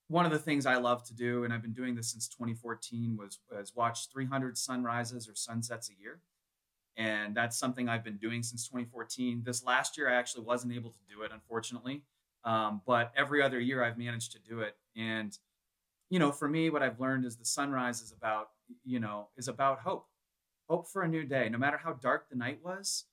one 0.10 0.26
of 0.26 0.32
the 0.32 0.40
things 0.40 0.66
I 0.66 0.78
love 0.78 1.04
to 1.06 1.14
do, 1.14 1.44
and 1.44 1.54
I've 1.54 1.62
been 1.62 1.74
doing 1.74 1.94
this 1.94 2.12
since 2.12 2.28
2014, 2.30 3.18
was 3.18 3.40
was 3.52 3.74
watch 3.76 4.10
300 4.12 4.58
sunrises 4.58 5.28
or 5.28 5.36
sunsets 5.36 5.90
a 5.90 6.02
year, 6.02 6.22
and 6.96 7.36
that's 7.36 7.58
something 7.58 7.90
I've 7.90 8.04
been 8.04 8.18
doing 8.18 8.42
since 8.42 8.68
2014. 8.68 9.44
This 9.46 9.64
last 9.64 9.98
year, 9.98 10.10
I 10.10 10.16
actually 10.16 10.46
wasn't 10.46 10.74
able 10.74 10.92
to 10.92 11.00
do 11.14 11.24
it, 11.24 11.32
unfortunately, 11.34 12.04
um, 12.46 12.82
but 12.86 13.12
every 13.16 13.42
other 13.42 13.60
year 13.60 13.84
I've 13.84 13.98
managed 13.98 14.32
to 14.32 14.40
do 14.40 14.62
it, 14.62 14.78
and 14.96 15.38
you 16.10 16.20
know, 16.20 16.32
for 16.32 16.48
me, 16.48 16.70
what 16.70 16.84
I've 16.84 17.00
learned 17.00 17.26
is 17.26 17.36
the 17.36 17.46
sunrise 17.46 18.02
is 18.02 18.12
about, 18.12 18.50
you 18.86 19.00
know, 19.00 19.28
is 19.38 19.48
about 19.48 19.80
hope, 19.80 20.08
hope 20.70 20.88
for 20.88 21.02
a 21.02 21.08
new 21.08 21.24
day. 21.24 21.50
No 21.50 21.58
matter 21.58 21.78
how 21.78 21.94
dark 21.94 22.30
the 22.30 22.36
night 22.36 22.60
was, 22.64 23.06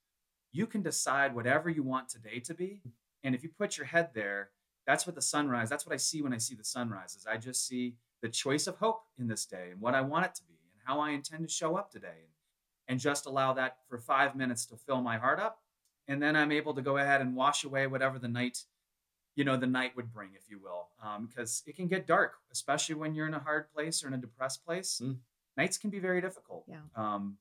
you 0.53 0.67
can 0.67 0.83
decide 0.83 1.35
whatever 1.35 1.69
you 1.69 1.83
want 1.83 2.09
today 2.09 2.39
to 2.41 2.55
be. 2.55 2.83
And 3.25 3.35
if 3.35 3.43
you 3.43 3.49
put 3.49 3.77
your 3.77 3.87
head 3.87 4.11
there, 4.15 4.51
that's 4.87 5.07
what 5.07 5.17
the 5.17 5.23
sunrise, 5.23 5.69
that's 5.69 5.87
what 5.87 5.95
I 5.95 5.99
see 5.99 6.23
when 6.23 6.35
I 6.35 6.39
see 6.39 6.55
the 6.55 6.65
sunrises. 6.65 7.27
I 7.29 7.37
just 7.37 7.67
see 7.67 7.97
the 8.23 8.29
choice 8.29 8.67
of 8.67 8.77
hope 8.77 9.03
in 9.19 9.27
this 9.27 9.47
day 9.47 9.69
and 9.73 9.81
what 9.81 9.95
I 9.95 10.01
want 10.03 10.27
it 10.27 10.35
to 10.37 10.43
be 10.45 10.59
and 10.73 10.83
how 10.85 11.01
I 11.01 11.11
intend 11.11 11.49
to 11.49 11.53
show 11.53 11.77
up 11.77 11.91
today. 11.91 12.09
And, 12.09 12.29
and 12.87 13.01
just 13.01 13.27
allow 13.27 13.55
that 13.55 13.79
for 13.89 13.99
five 13.99 14.37
minutes 14.37 14.67
to 14.67 14.77
fill 14.77 15.01
my 15.01 15.17
heart 15.17 15.41
up. 15.41 15.63
And 16.07 16.23
then 16.23 16.37
I'm 16.37 16.53
able 16.53 16.75
to 16.75 16.83
go 16.83 16.99
ahead 16.99 17.23
and 17.23 17.35
wash 17.35 17.65
away 17.65 17.87
whatever 17.87 18.19
the 18.19 18.29
night 18.29 18.65
you 19.37 19.45
know 19.45 19.57
the 19.57 19.67
night 19.67 19.95
would 19.97 20.13
bring 20.13 20.31
if 20.35 20.49
you 20.51 20.59
will 20.59 20.89
because 21.27 21.63
it 21.67 21.77
can 21.77 21.87
get 21.89 22.07
dark 22.07 22.35
especially 22.53 22.95
when 22.95 23.15
you're 23.15 23.27
in 23.27 23.35
a 23.35 23.39
hard 23.39 23.71
place 23.73 24.03
or 24.05 24.09
in 24.09 24.15
a 24.15 24.19
depressed 24.19 24.65
place 24.65 25.01
Mm. 25.03 25.19
nights 25.57 25.79
can 25.79 25.91
be 25.91 25.99
very 25.99 26.21
difficult 26.21 26.65
Yeah. 26.69 26.81
um, 26.97 27.39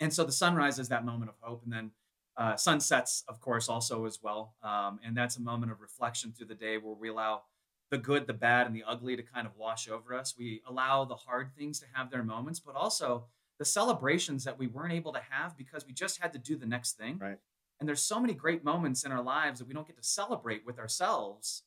and 0.00 0.12
so 0.12 0.24
the 0.24 0.32
sunrise 0.32 0.78
is 0.78 0.88
that 0.88 1.04
moment 1.04 1.30
of 1.30 1.36
hope 1.40 1.62
and 1.64 1.72
then 1.72 1.90
uh, 2.36 2.56
sunsets 2.56 3.24
of 3.28 3.40
course 3.40 3.68
also 3.68 4.04
as 4.06 4.20
well 4.22 4.54
um, 4.62 4.98
and 5.04 5.16
that's 5.16 5.36
a 5.36 5.40
moment 5.42 5.70
of 5.72 5.80
reflection 5.80 6.32
through 6.32 6.46
the 6.46 6.54
day 6.54 6.78
where 6.78 6.94
we 6.94 7.08
allow 7.08 7.42
the 7.90 7.98
good 7.98 8.26
the 8.26 8.32
bad 8.32 8.66
and 8.66 8.74
the 8.74 8.82
ugly 8.84 9.16
to 9.16 9.22
kind 9.22 9.46
of 9.46 9.54
wash 9.56 9.88
over 9.88 10.14
us 10.14 10.34
we 10.38 10.62
allow 10.66 11.04
the 11.04 11.14
hard 11.14 11.52
things 11.56 11.78
to 11.78 11.86
have 11.92 12.10
their 12.10 12.22
moments 12.24 12.58
but 12.58 12.74
also 12.74 13.26
the 13.58 13.64
celebrations 13.66 14.44
that 14.44 14.58
we 14.58 14.66
weren't 14.66 14.94
able 14.94 15.12
to 15.12 15.20
have 15.30 15.56
because 15.58 15.86
we 15.86 15.92
just 15.92 16.20
had 16.20 16.32
to 16.32 16.38
do 16.38 16.56
the 16.56 16.66
next 16.66 16.96
thing 16.96 17.18
Right. 17.18 17.38
And 17.82 17.88
there's 17.88 18.00
so 18.00 18.20
many 18.20 18.32
great 18.32 18.62
moments 18.62 19.02
in 19.02 19.10
our 19.10 19.20
lives 19.20 19.58
that 19.58 19.66
we 19.66 19.74
don't 19.74 19.88
get 19.88 19.96
to 19.96 20.04
celebrate 20.04 20.64
with 20.64 20.78
ourselves. 20.78 21.64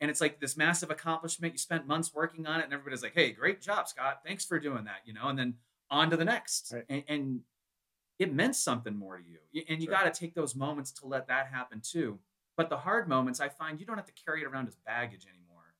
And 0.00 0.10
it's 0.10 0.20
like 0.20 0.40
this 0.40 0.56
massive 0.56 0.90
accomplishment. 0.90 1.54
You 1.54 1.58
spent 1.58 1.86
months 1.86 2.12
working 2.12 2.44
on 2.44 2.58
it, 2.58 2.64
and 2.64 2.72
everybody's 2.72 3.04
like, 3.04 3.14
hey, 3.14 3.30
great 3.30 3.60
job, 3.60 3.86
Scott. 3.86 4.22
Thanks 4.26 4.44
for 4.44 4.58
doing 4.58 4.82
that, 4.86 5.02
you 5.04 5.14
know, 5.14 5.28
and 5.28 5.38
then 5.38 5.54
on 5.90 6.10
to 6.10 6.16
the 6.16 6.24
next. 6.24 6.72
Right. 6.74 6.84
And, 6.88 7.04
and 7.06 7.40
it 8.18 8.34
meant 8.34 8.56
something 8.56 8.96
more 8.96 9.16
to 9.16 9.22
you. 9.22 9.62
And 9.68 9.80
you 9.80 9.86
Sure. 9.86 9.94
got 9.94 10.12
to 10.12 10.20
take 10.20 10.34
those 10.34 10.56
moments 10.56 10.90
to 10.90 11.06
let 11.06 11.28
that 11.28 11.46
happen 11.46 11.80
too. 11.80 12.18
But 12.56 12.68
the 12.68 12.78
hard 12.78 13.08
moments, 13.08 13.38
I 13.38 13.48
find 13.48 13.78
you 13.78 13.86
don't 13.86 13.96
have 13.96 14.06
to 14.06 14.24
carry 14.24 14.42
it 14.42 14.46
around 14.46 14.66
as 14.66 14.74
baggage 14.84 15.24
anymore. 15.32 15.74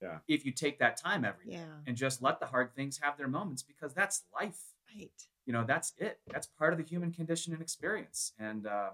Yeah. 0.00 0.18
If 0.28 0.46
you 0.46 0.52
take 0.52 0.78
that 0.78 0.96
time 0.96 1.24
every 1.24 1.46
day 1.46 1.54
yeah, 1.54 1.78
and 1.88 1.96
just 1.96 2.22
let 2.22 2.38
the 2.38 2.46
hard 2.46 2.76
things 2.76 3.00
have 3.02 3.18
their 3.18 3.26
moments 3.26 3.64
because 3.64 3.92
that's 3.92 4.22
life 4.32 4.60
right. 4.96 5.10
You 5.46 5.52
know 5.52 5.64
that's 5.66 5.92
it. 5.98 6.20
That's 6.30 6.46
part 6.46 6.72
of 6.72 6.78
the 6.78 6.84
human 6.84 7.12
condition 7.12 7.52
and 7.52 7.62
experience. 7.62 8.32
And 8.38 8.66
uh, 8.66 8.90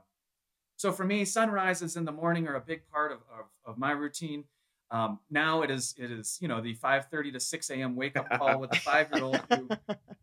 so 0.76 0.92
for 0.92 1.04
me 1.04 1.24
sunrises 1.24 1.96
in 1.96 2.04
the 2.04 2.12
morning 2.12 2.48
are 2.48 2.56
a 2.56 2.60
big 2.60 2.88
part 2.88 3.12
of, 3.12 3.18
of, 3.18 3.46
of 3.64 3.78
my 3.78 3.92
routine. 3.92 4.44
Um, 4.90 5.20
now 5.30 5.62
it 5.62 5.70
is 5.70 5.94
it 5.98 6.10
is 6.10 6.38
you 6.40 6.48
know 6.48 6.60
the 6.60 6.74
5.30 6.74 7.34
to 7.34 7.40
6 7.40 7.70
a.m 7.70 7.94
wake 7.94 8.16
up 8.16 8.28
call 8.28 8.58
with 8.58 8.72
a 8.72 8.80
five-year-old 8.80 9.40
who, 9.48 9.68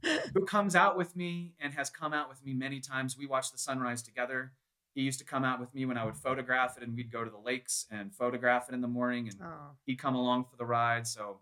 who 0.34 0.46
comes 0.46 0.76
out 0.76 0.98
with 0.98 1.16
me 1.16 1.54
and 1.62 1.74
has 1.74 1.90
come 1.90 2.12
out 2.12 2.28
with 2.28 2.44
me 2.44 2.54
many 2.54 2.82
times. 2.82 3.18
We 3.18 3.28
watch 3.28 3.52
the 3.52 3.58
sunrise 3.58 4.02
together. 4.02 4.52
He 4.94 5.04
used 5.04 5.20
to 5.20 5.26
come 5.26 5.46
out 5.46 5.60
with 5.60 5.74
me 5.76 5.86
when 5.86 5.98
i 5.98 6.04
would 6.04 6.18
photograph 6.18 6.76
it 6.76 6.84
and 6.84 6.96
we'd 6.96 7.12
go 7.12 7.24
to 7.24 7.30
the 7.30 7.38
lakes 7.38 7.86
and 7.92 8.14
photograph 8.14 8.68
it 8.68 8.74
in 8.74 8.82
the 8.82 8.88
morning 8.88 9.30
and 9.30 9.38
oh, 9.42 9.76
he'd 9.86 10.00
come 10.00 10.16
along 10.16 10.46
for 10.50 10.58
the 10.58 10.66
ride. 10.66 11.08
So 11.08 11.38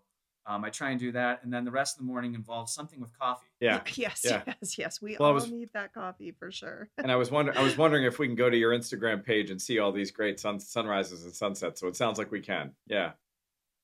um, 0.46 0.64
i 0.64 0.70
try 0.70 0.90
and 0.90 1.00
do 1.00 1.12
that 1.12 1.42
and 1.42 1.52
then 1.52 1.64
the 1.64 1.70
rest 1.70 1.96
of 1.96 1.98
the 1.98 2.04
morning 2.06 2.34
involves 2.34 2.72
something 2.72 3.00
with 3.00 3.16
coffee 3.18 3.46
Yeah. 3.60 3.80
Yes. 3.94 4.22
Yeah. 4.24 4.42
Yes. 4.46 4.78
Yes. 4.78 5.02
We 5.02 5.16
Well, 5.18 5.28
all 5.28 5.34
was- 5.34 5.50
need 5.50 5.70
that 5.74 5.92
coffee 5.92 6.32
for 6.38 6.50
sure. 6.52 6.88
and 6.98 7.10
I 7.10 7.16
was 7.16 7.30
wondering, 7.30 7.56
I 7.58 7.62
was 7.62 7.76
wondering 7.78 8.04
if 8.04 8.18
we 8.18 8.26
can 8.26 8.36
go 8.36 8.48
to 8.50 8.56
your 8.56 8.72
Instagram 8.72 9.24
page 9.24 9.50
and 9.50 9.60
see 9.60 9.78
all 9.78 9.92
these 9.92 10.10
great 10.10 10.38
sun, 10.38 10.60
sunrises 10.60 11.24
and 11.24 11.34
sunsets. 11.34 11.80
So 11.80 11.88
it 11.88 11.96
sounds 11.96 12.18
like 12.18 12.30
we 12.30 12.40
can. 12.40 12.72
Yeah. 12.86 13.12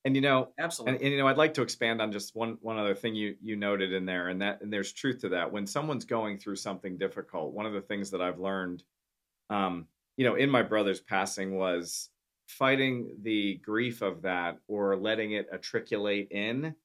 And 0.05 0.15
you 0.15 0.21
know, 0.21 0.49
absolutely 0.59 0.95
and, 0.97 1.03
and 1.03 1.11
you 1.13 1.17
know, 1.17 1.27
I'd 1.27 1.37
like 1.37 1.53
to 1.55 1.61
expand 1.61 2.01
on 2.01 2.11
just 2.11 2.35
one 2.35 2.57
one 2.61 2.77
other 2.77 2.93
thing 2.93 3.15
you 3.15 3.35
you 3.41 3.55
noted 3.55 3.93
in 3.93 4.05
there, 4.05 4.27
and 4.29 4.41
that 4.41 4.61
and 4.61 4.71
there's 4.71 4.91
truth 4.91 5.19
to 5.21 5.29
that. 5.29 5.49
When 5.51 5.65
someone's 5.65 6.03
going 6.05 6.37
through 6.39 6.57
something 6.57 6.97
difficult, 6.97 7.53
one 7.53 7.65
of 7.65 7.71
the 7.73 7.81
things 7.81 8.11
that 8.11 8.21
I've 8.21 8.37
learned, 8.39 8.83
um, 9.49 9.87
you 10.17 10.25
know, 10.25 10.35
in 10.35 10.49
my 10.49 10.61
brother's 10.61 10.99
passing 10.99 11.55
was 11.55 12.09
fighting 12.53 13.17
the 13.21 13.55
grief 13.55 14.01
of 14.01 14.21
that 14.23 14.59
or 14.67 14.95
letting 14.95 15.33
it 15.33 15.47
matriculate 15.51 16.29
in 16.31 16.75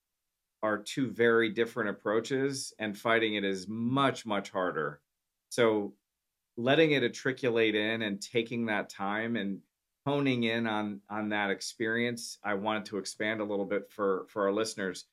are 0.62 0.78
two 0.78 1.10
very 1.10 1.50
different 1.50 1.90
approaches, 1.90 2.72
and 2.78 2.98
fighting 2.98 3.34
it 3.34 3.44
is 3.44 3.68
much 3.68 4.26
much 4.26 4.50
harder. 4.50 5.00
So, 5.50 5.94
letting 6.56 6.90
it 6.92 7.02
matriculate 7.02 7.74
in 7.74 8.02
and 8.02 8.20
taking 8.20 8.66
that 8.66 8.88
time 8.90 9.36
and 9.36 9.60
honing 10.08 10.44
in 10.44 10.66
on 10.66 11.00
on 11.10 11.28
that 11.28 11.50
experience 11.50 12.38
i 12.42 12.54
wanted 12.54 12.86
to 12.86 12.96
expand 12.96 13.42
a 13.42 13.44
little 13.44 13.66
bit 13.66 13.90
for 13.90 14.24
for 14.30 14.46
our 14.46 14.52
listeners 14.52 15.04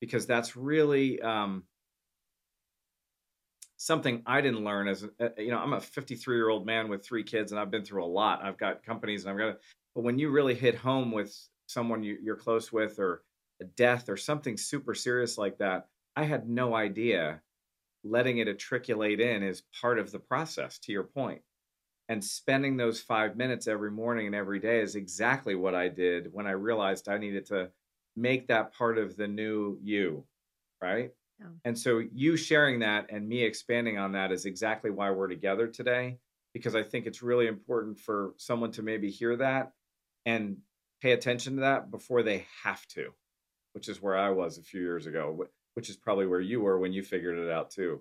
because 0.00 0.26
that's 0.26 0.54
really 0.54 1.20
um 1.22 1.64
something 3.84 4.22
i 4.26 4.40
didn't 4.40 4.64
learn 4.64 4.88
as 4.88 5.04
uh, 5.20 5.28
you 5.36 5.50
know 5.50 5.58
i'm 5.58 5.72
a 5.72 5.80
53 5.80 6.36
year 6.36 6.48
old 6.48 6.64
man 6.64 6.88
with 6.88 7.04
three 7.04 7.22
kids 7.22 7.52
and 7.52 7.60
i've 7.60 7.70
been 7.70 7.84
through 7.84 8.04
a 8.04 8.06
lot 8.06 8.42
i've 8.42 8.56
got 8.56 8.82
companies 8.82 9.24
and 9.24 9.32
i've 9.32 9.38
got 9.38 9.60
but 9.94 10.02
when 10.02 10.18
you 10.18 10.30
really 10.30 10.54
hit 10.54 10.74
home 10.74 11.12
with 11.12 11.36
someone 11.66 12.02
you, 12.02 12.18
you're 12.22 12.36
close 12.36 12.72
with 12.72 12.98
or 12.98 13.22
a 13.60 13.64
death 13.64 14.08
or 14.08 14.16
something 14.16 14.56
super 14.56 14.94
serious 14.94 15.36
like 15.36 15.58
that 15.58 15.88
i 16.16 16.24
had 16.24 16.48
no 16.48 16.74
idea 16.74 17.40
letting 18.04 18.38
it 18.38 18.46
matriculate 18.46 19.20
in 19.20 19.42
is 19.42 19.62
part 19.80 19.98
of 19.98 20.10
the 20.12 20.18
process 20.18 20.78
to 20.78 20.92
your 20.92 21.04
point 21.04 21.42
and 22.08 22.22
spending 22.22 22.76
those 22.76 23.00
five 23.00 23.36
minutes 23.36 23.66
every 23.66 23.90
morning 23.90 24.26
and 24.26 24.34
every 24.34 24.58
day 24.58 24.80
is 24.80 24.94
exactly 24.94 25.54
what 25.54 25.74
I 25.74 25.88
did 25.88 26.32
when 26.32 26.46
I 26.46 26.50
realized 26.52 27.08
I 27.08 27.18
needed 27.18 27.46
to 27.46 27.70
make 28.14 28.48
that 28.48 28.74
part 28.74 28.98
of 28.98 29.16
the 29.16 29.26
new 29.26 29.78
you. 29.82 30.24
Right. 30.82 31.12
And 31.64 31.78
so 31.78 32.02
you 32.12 32.36
sharing 32.36 32.80
that 32.80 33.06
and 33.10 33.28
me 33.28 33.42
expanding 33.42 33.98
on 33.98 34.12
that 34.12 34.32
is 34.32 34.44
exactly 34.44 34.90
why 34.90 35.10
we're 35.10 35.28
together 35.28 35.66
today, 35.66 36.18
because 36.52 36.74
I 36.74 36.82
think 36.82 37.06
it's 37.06 37.22
really 37.22 37.46
important 37.46 37.98
for 37.98 38.34
someone 38.36 38.72
to 38.72 38.82
maybe 38.82 39.10
hear 39.10 39.36
that 39.36 39.72
and 40.26 40.58
pay 41.00 41.12
attention 41.12 41.56
to 41.56 41.60
that 41.62 41.90
before 41.90 42.22
they 42.22 42.46
have 42.62 42.86
to, 42.88 43.10
which 43.72 43.88
is 43.88 44.00
where 44.00 44.16
I 44.16 44.30
was 44.30 44.58
a 44.58 44.62
few 44.62 44.80
years 44.80 45.06
ago, 45.06 45.46
which 45.74 45.90
is 45.90 45.96
probably 45.96 46.26
where 46.26 46.40
you 46.40 46.60
were 46.60 46.78
when 46.78 46.92
you 46.92 47.02
figured 47.02 47.38
it 47.38 47.50
out 47.50 47.70
too. 47.70 48.00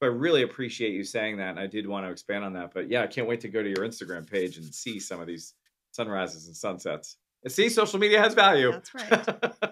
But 0.00 0.06
I 0.06 0.10
really 0.10 0.42
appreciate 0.42 0.94
you 0.94 1.04
saying 1.04 1.36
that. 1.36 1.50
And 1.50 1.60
I 1.60 1.68
did 1.68 1.86
want 1.86 2.04
to 2.06 2.10
expand 2.10 2.44
on 2.44 2.54
that. 2.54 2.74
But 2.74 2.90
yeah, 2.90 3.02
I 3.02 3.06
can't 3.06 3.28
wait 3.28 3.40
to 3.42 3.48
go 3.48 3.62
to 3.62 3.68
your 3.68 3.86
Instagram 3.86 4.28
page 4.28 4.56
and 4.56 4.74
see 4.74 4.98
some 4.98 5.20
of 5.20 5.28
these 5.28 5.54
sunrises 5.92 6.48
and 6.48 6.56
sunsets. 6.56 7.16
And 7.44 7.52
see, 7.52 7.68
social 7.68 7.98
media 7.98 8.20
has 8.20 8.34
value. 8.34 8.72
That's 8.72 8.94
right. 8.94 9.71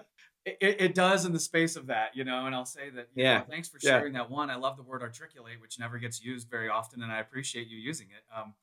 it, 0.61 0.81
it 0.81 0.95
does 0.95 1.25
in 1.25 1.33
the 1.33 1.39
space 1.39 1.75
of 1.75 1.87
that, 1.87 2.15
you 2.15 2.23
know. 2.23 2.45
And 2.45 2.55
I'll 2.55 2.65
say 2.65 2.89
that, 2.91 3.09
Yeah. 3.15 3.39
know, 3.39 3.45
thanks 3.49 3.69
for 3.69 3.79
Yeah. 3.81 4.03
sharing 4.03 4.13
that 4.13 4.29
one. 4.29 4.49
I 4.49 4.55
love 4.55 4.77
the 4.77 4.83
word 4.83 5.01
articulate, 5.01 5.61
which 5.61 5.79
never 5.79 5.99
gets 5.99 6.23
used 6.23 6.49
very 6.49 6.69
often, 6.69 7.03
and 7.03 7.11
I 7.11 7.19
appreciate 7.19 7.67
you 7.67 7.77
using 7.79 8.09
it. 8.11 8.23
Um, 8.35 8.55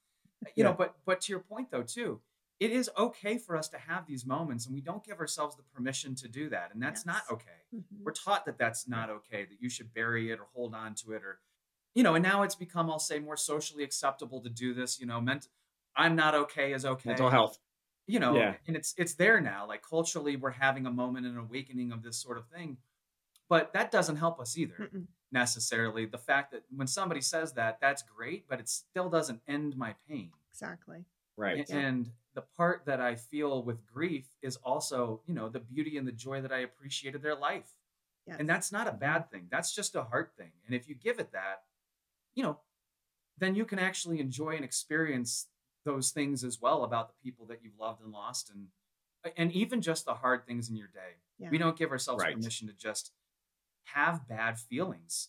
you 0.56 0.64
know, 0.64 0.74
but 0.74 0.96
but 1.04 1.20
to 1.22 1.32
your 1.32 1.40
point 1.40 1.70
though, 1.70 1.82
too, 1.84 2.22
it 2.60 2.72
is 2.72 2.90
okay 2.98 3.38
for 3.38 3.56
us 3.56 3.68
to 3.70 3.78
have 3.78 4.06
these 4.06 4.26
moments, 4.26 4.66
and 4.66 4.74
we 4.74 4.82
don't 4.82 5.04
give 5.04 5.20
ourselves 5.20 5.56
the 5.56 5.62
permission 5.64 6.14
to 6.16 6.28
do 6.28 6.48
that, 6.50 6.72
and 6.72 6.82
that's 6.82 7.06
not 7.06 7.22
Yes. 7.22 7.30
okay. 7.30 7.62
Mhm. 7.72 8.04
We're 8.04 8.12
taught 8.12 8.46
that 8.46 8.58
that's 8.58 8.88
not 8.88 9.10
okay, 9.10 9.44
that 9.46 9.60
you 9.60 9.68
should 9.70 9.94
bury 9.94 10.30
it 10.32 10.40
or 10.40 10.46
hold 10.54 10.74
on 10.74 10.94
to 10.96 11.12
it, 11.12 11.24
or 11.24 11.40
you 11.94 12.02
know. 12.02 12.14
And 12.16 12.22
now 12.22 12.42
it's 12.42 12.54
become, 12.56 12.90
I'll 12.90 12.98
say, 12.98 13.18
more 13.20 13.36
socially 13.36 13.84
acceptable 13.84 14.40
to 14.42 14.50
do 14.50 14.74
this. 14.74 15.00
You 15.00 15.06
know, 15.06 15.20
meant 15.20 15.48
I'm 15.96 16.16
not 16.16 16.34
okay 16.34 16.72
is 16.74 16.84
okay 16.86 17.16
Mental 17.18 17.30
health. 17.30 17.58
You 18.08 18.18
know 18.18 18.34
Yeah. 18.34 18.54
and 18.66 18.74
it's 18.76 18.94
it's 18.98 19.14
there 19.14 19.40
now 19.40 19.66
like 19.68 19.82
culturally 19.88 20.34
we're 20.36 20.50
having 20.66 20.86
a 20.86 20.90
moment 20.90 21.26
an 21.26 21.36
awakening 21.38 21.92
of 21.92 22.02
this 22.02 22.16
sort 22.16 22.38
of 22.38 22.46
thing 22.48 22.76
but 23.48 23.72
that 23.74 23.90
doesn't 23.92 24.16
help 24.16 24.40
us 24.40 24.58
either 24.58 24.74
Mm-mm. 24.92 25.06
necessarily. 25.32 26.04
The 26.04 26.18
fact 26.18 26.52
that 26.52 26.64
when 26.74 26.86
somebody 26.86 27.22
says 27.22 27.52
that, 27.54 27.78
that's 27.80 28.02
great, 28.02 28.46
but 28.46 28.60
it 28.60 28.68
still 28.68 29.08
doesn't 29.08 29.40
end 29.48 29.74
my 29.74 29.94
pain. 30.06 30.32
Exactly. 30.52 31.06
Right. 31.38 31.66
A- 31.70 31.72
And 31.74 32.10
the 32.34 32.42
part 32.42 32.82
that 32.84 33.00
I 33.00 33.14
feel 33.14 33.62
with 33.62 33.86
grief 33.86 34.26
is 34.42 34.56
also, 34.56 35.22
you 35.26 35.32
know, 35.34 35.48
the 35.48 35.60
beauty 35.60 35.96
and 35.96 36.06
the 36.06 36.12
joy 36.12 36.42
that 36.42 36.52
I 36.52 36.58
appreciated 36.58 37.22
their 37.22 37.36
life. 37.36 37.70
Yes. 38.26 38.36
And 38.38 38.46
that's 38.46 38.70
not 38.70 38.86
a 38.86 38.92
bad 38.92 39.30
thing. 39.30 39.48
That's 39.50 39.74
just 39.74 39.96
a 39.96 40.02
heart 40.02 40.32
thing. 40.36 40.52
And 40.66 40.74
if 40.74 40.86
you 40.86 40.94
give 40.94 41.18
it 41.18 41.32
that, 41.32 41.62
you 42.34 42.42
know, 42.42 42.58
then 43.38 43.54
you 43.54 43.64
can 43.64 43.78
actually 43.78 44.20
enjoy 44.20 44.56
and 44.56 44.64
experience 44.64 45.46
those 45.88 46.10
things 46.10 46.44
as 46.44 46.60
well 46.60 46.84
about 46.84 47.08
the 47.08 47.14
people 47.22 47.46
that 47.46 47.60
you've 47.62 47.78
loved 47.80 48.02
and 48.02 48.12
lost 48.12 48.50
and 48.50 48.66
and 49.36 49.50
even 49.52 49.80
just 49.80 50.04
the 50.04 50.14
hard 50.14 50.46
things 50.46 50.68
in 50.70 50.76
your 50.76 50.86
day. 50.88 51.16
Yeah. 51.38 51.48
We 51.50 51.58
don't 51.58 51.76
give 51.76 51.90
ourselves 51.90 52.22
Right. 52.22 52.34
permission 52.34 52.68
to 52.68 52.74
just 52.74 53.10
have 53.84 54.28
bad 54.28 54.58
feelings. 54.58 55.28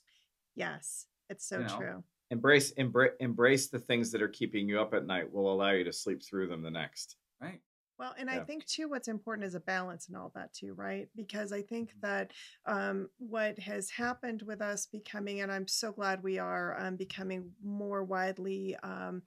Yes. 0.56 1.08
It's 1.30 1.46
so 1.46 1.60
You 1.60 1.66
know? 1.66 1.78
true. 1.78 2.04
Embrace 2.30 2.72
embrace 2.72 3.14
embrace 3.20 3.70
the 3.70 3.80
things 3.80 4.12
that 4.12 4.22
are 4.22 4.28
keeping 4.30 4.70
you 4.70 4.80
up 4.80 4.94
at 4.94 5.08
night 5.08 5.32
will 5.32 5.52
allow 5.52 5.72
you 5.72 5.84
to 5.86 5.94
sleep 5.94 6.22
through 6.22 6.48
them 6.48 6.62
the 6.62 6.70
next. 6.70 7.16
Right. 7.42 7.62
Well, 7.98 8.14
and 8.18 8.30
I 8.30 8.40
think 8.40 8.66
too, 8.66 8.88
what's 8.88 9.10
important 9.10 9.46
is 9.46 9.56
a 9.56 9.60
balance 9.60 10.08
and 10.08 10.16
all 10.16 10.32
that 10.34 10.54
too, 10.54 10.74
right? 10.74 11.10
Because 11.18 11.52
I 11.52 11.62
think 11.62 11.92
that 12.02 12.32
um, 12.66 13.10
what 13.18 13.60
has 13.60 13.90
happened 13.90 14.42
with 14.44 14.62
us 14.62 14.86
becoming, 14.86 15.42
and 15.42 15.52
I'm 15.52 15.68
so 15.68 15.92
glad 15.92 16.24
we 16.24 16.40
are 16.40 16.80
um, 16.80 16.96
becoming 16.96 17.52
more 17.62 18.06
widely 18.06 18.78
um, 18.84 19.22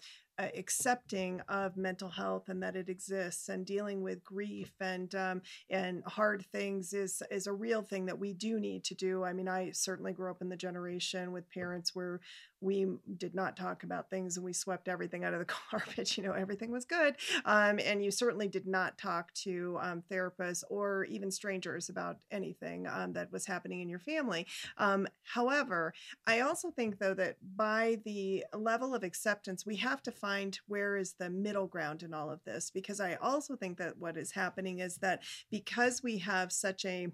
accepting 0.57 1.41
of 1.49 1.77
mental 1.77 2.09
health 2.09 2.49
and 2.49 2.63
that 2.63 2.77
it 2.77 2.89
exists, 2.89 3.49
and 3.49 3.67
dealing 3.67 4.03
with 4.03 4.25
grief 4.25 4.73
and 4.81 5.15
um, 5.15 5.43
and 5.71 6.03
hard 6.07 6.45
things 6.53 6.93
is 6.93 7.23
is 7.31 7.47
a 7.47 7.53
real 7.53 7.83
thing 7.83 8.07
that 8.07 8.19
we 8.19 8.33
do 8.33 8.59
need 8.59 8.85
to 8.85 8.95
do. 8.95 9.25
I 9.25 9.33
mean, 9.33 9.49
I 9.49 9.71
certainly 9.73 10.13
grew 10.13 10.31
up 10.31 10.43
in 10.43 10.49
the 10.49 10.57
generation 10.57 11.33
with 11.33 11.51
parents 11.51 11.95
where 11.95 12.21
we 12.63 12.87
did 13.17 13.35
not 13.35 13.57
talk 13.57 13.83
about 13.83 14.09
things 14.09 14.37
and 14.37 14.47
we 14.47 14.53
swept 14.53 14.89
everything 14.89 15.25
out 15.25 15.35
of 15.35 15.41
the 15.41 15.45
carpet. 15.71 16.17
You 16.17 16.23
know, 16.23 16.33
everything 16.33 16.71
was 16.71 16.85
good. 16.85 17.17
Um, 17.45 17.79
and 17.85 18.03
you 18.03 18.11
certainly 18.11 18.49
did 18.49 18.67
not 18.67 18.97
talk 18.97 19.35
to 19.35 19.79
um, 19.81 20.03
therapists 20.11 20.63
or 20.71 21.05
even 21.07 21.31
strangers 21.31 21.89
about 21.89 22.19
anything 22.31 22.87
um, 22.87 23.13
that 23.15 23.33
was 23.33 23.47
happening 23.47 23.81
in 23.81 23.89
your 23.89 23.99
family. 23.99 24.47
Um, 24.79 25.09
however, 25.25 25.93
I 26.27 26.41
also 26.41 26.71
think, 26.71 26.99
though, 26.99 27.15
that 27.15 27.37
by 27.57 27.99
the 28.05 28.45
level 28.57 28.95
of 28.95 29.03
acceptance, 29.03 29.67
we 29.67 29.77
have 29.77 30.03
to 30.03 30.13
find 30.13 30.59
where 30.69 30.97
is 30.97 31.15
the 31.19 31.31
middle 31.31 31.67
ground 31.67 32.03
in 32.03 32.15
all 32.15 32.31
of 32.31 32.45
this. 32.45 32.71
Because 32.71 33.01
I 33.01 33.17
also 33.17 33.57
think 33.57 33.79
that 33.79 33.99
what 33.99 34.17
is 34.17 34.33
happening 34.33 34.79
is 34.79 34.97
that 34.99 35.23
because 35.51 36.03
we 36.03 36.19
have 36.19 36.53
such 36.53 36.85
a 36.85 37.09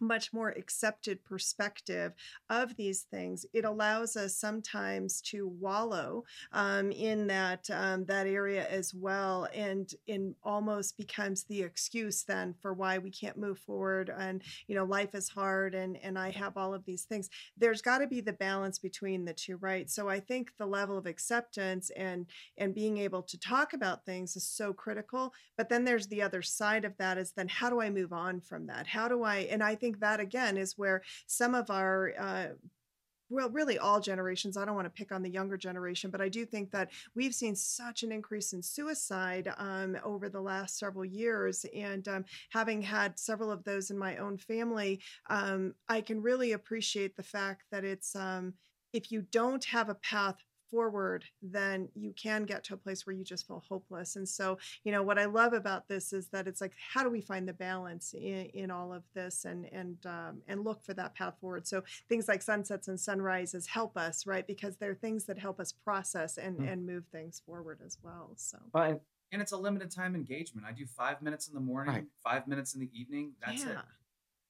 much 0.00 0.32
more 0.32 0.50
accepted 0.50 1.24
perspective 1.24 2.12
of 2.50 2.76
these 2.76 3.02
things. 3.02 3.46
It 3.52 3.64
allows 3.64 4.16
us 4.16 4.36
sometimes 4.36 5.20
to 5.22 5.48
wallow 5.48 6.24
um, 6.52 6.90
in 6.92 7.26
that 7.28 7.68
um, 7.70 8.04
that 8.06 8.26
area 8.26 8.66
as 8.68 8.94
well 8.94 9.48
and 9.54 9.92
in 10.06 10.34
almost 10.42 10.96
becomes 10.96 11.44
the 11.44 11.62
excuse 11.62 12.22
then 12.24 12.54
for 12.60 12.72
why 12.72 12.98
we 12.98 13.10
can't 13.10 13.36
move 13.36 13.58
forward 13.58 14.12
and 14.18 14.42
you 14.66 14.74
know 14.74 14.84
life 14.84 15.14
is 15.14 15.28
hard 15.28 15.74
and 15.74 15.96
and 16.02 16.18
i 16.18 16.30
have 16.30 16.56
all 16.56 16.74
of 16.74 16.84
these 16.84 17.04
things. 17.04 17.28
There's 17.56 17.82
got 17.82 17.98
to 17.98 18.06
be 18.06 18.20
the 18.20 18.32
balance 18.32 18.78
between 18.78 19.24
the 19.24 19.32
two 19.32 19.56
right? 19.56 19.88
So 19.90 20.08
i 20.08 20.20
think 20.20 20.52
the 20.58 20.66
level 20.66 20.96
of 20.96 21.06
acceptance 21.06 21.90
and 21.90 22.26
and 22.56 22.74
being 22.74 22.98
able 22.98 23.22
to 23.22 23.38
talk 23.38 23.72
about 23.72 24.04
things 24.04 24.36
is 24.36 24.46
so 24.46 24.72
critical 24.72 25.32
but 25.56 25.68
then 25.68 25.84
there's 25.84 26.06
the 26.06 26.22
other 26.22 26.42
side 26.42 26.84
of 26.84 26.96
that 26.98 27.18
is 27.18 27.32
then 27.32 27.48
how 27.48 27.70
do 27.70 27.80
i 27.80 27.90
move 27.90 28.12
on 28.12 28.40
from 28.40 28.66
that? 28.66 28.86
How 28.86 29.08
do 29.08 29.22
i 29.22 29.38
and 29.50 29.62
i 29.62 29.74
think 29.74 29.87
that 30.00 30.20
again 30.20 30.56
is 30.56 30.76
where 30.76 31.02
some 31.26 31.54
of 31.54 31.70
our 31.70 32.12
uh, 32.18 32.46
well, 33.30 33.50
really 33.50 33.78
all 33.78 34.00
generations. 34.00 34.56
I 34.56 34.64
don't 34.64 34.74
want 34.74 34.86
to 34.86 34.90
pick 34.90 35.12
on 35.12 35.22
the 35.22 35.30
younger 35.30 35.56
generation, 35.56 36.10
but 36.10 36.20
I 36.20 36.28
do 36.28 36.46
think 36.46 36.70
that 36.70 36.90
we've 37.14 37.34
seen 37.34 37.54
such 37.54 38.02
an 38.02 38.10
increase 38.10 38.52
in 38.52 38.62
suicide 38.62 39.52
um, 39.58 39.98
over 40.02 40.28
the 40.28 40.40
last 40.40 40.78
several 40.78 41.04
years. 41.04 41.66
And 41.74 42.06
um, 42.08 42.24
having 42.50 42.80
had 42.80 43.18
several 43.18 43.50
of 43.50 43.64
those 43.64 43.90
in 43.90 43.98
my 43.98 44.16
own 44.16 44.38
family, 44.38 45.00
um, 45.28 45.74
I 45.88 46.00
can 46.00 46.22
really 46.22 46.52
appreciate 46.52 47.16
the 47.16 47.22
fact 47.22 47.64
that 47.70 47.84
it's 47.84 48.16
um, 48.16 48.54
if 48.92 49.12
you 49.12 49.22
don't 49.30 49.64
have 49.66 49.90
a 49.90 49.94
path 49.96 50.36
forward, 50.70 51.24
then 51.42 51.88
you 51.94 52.12
can 52.12 52.44
get 52.44 52.64
to 52.64 52.74
a 52.74 52.76
place 52.76 53.06
where 53.06 53.14
you 53.14 53.24
just 53.24 53.46
feel 53.46 53.62
hopeless. 53.68 54.16
And 54.16 54.28
so, 54.28 54.58
you 54.84 54.92
know, 54.92 55.02
what 55.02 55.18
I 55.18 55.24
love 55.26 55.52
about 55.52 55.88
this 55.88 56.12
is 56.12 56.28
that 56.28 56.46
it's 56.46 56.60
like, 56.60 56.72
how 56.92 57.02
do 57.02 57.10
we 57.10 57.20
find 57.20 57.48
the 57.48 57.52
balance 57.52 58.14
in, 58.14 58.46
in 58.54 58.70
all 58.70 58.92
of 58.92 59.02
this 59.14 59.44
and 59.44 59.66
and 59.72 59.96
um, 60.06 60.42
and 60.46 60.64
look 60.64 60.82
for 60.84 60.94
that 60.94 61.14
path 61.14 61.34
forward? 61.40 61.66
So 61.66 61.82
things 62.08 62.28
like 62.28 62.42
sunsets 62.42 62.88
and 62.88 62.98
sunrises 62.98 63.66
help 63.66 63.96
us, 63.96 64.26
right? 64.26 64.46
Because 64.46 64.76
they're 64.76 64.94
things 64.94 65.24
that 65.24 65.38
help 65.38 65.60
us 65.60 65.72
process 65.72 66.36
and 66.38 66.58
Mm. 66.58 66.72
and 66.72 66.86
move 66.86 67.04
things 67.12 67.40
forward 67.44 67.78
as 67.84 67.98
well. 68.02 68.32
So 68.36 68.58
Fine. 68.72 69.00
And 69.30 69.42
it's 69.42 69.52
a 69.52 69.56
limited 69.56 69.90
time 69.90 70.14
engagement. 70.14 70.66
I 70.66 70.72
do 70.72 70.86
five 70.86 71.20
minutes 71.22 71.48
in 71.48 71.54
the 71.54 71.60
morning, 71.60 71.94
Right. 71.94 72.06
five 72.24 72.48
minutes 72.48 72.74
in 72.74 72.80
the 72.80 72.90
evening. 72.98 73.34
That's 73.44 73.62
it. 73.64 73.76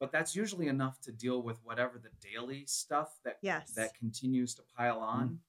But 0.00 0.12
that's 0.12 0.36
usually 0.36 0.68
enough 0.68 1.00
to 1.02 1.12
deal 1.12 1.42
with 1.42 1.58
whatever 1.64 1.98
the 1.98 2.10
daily 2.20 2.64
stuff 2.66 3.18
that 3.24 3.38
yes, 3.42 3.72
that 3.72 3.94
continues 3.94 4.54
to 4.54 4.62
pile 4.76 5.00
on. 5.00 5.40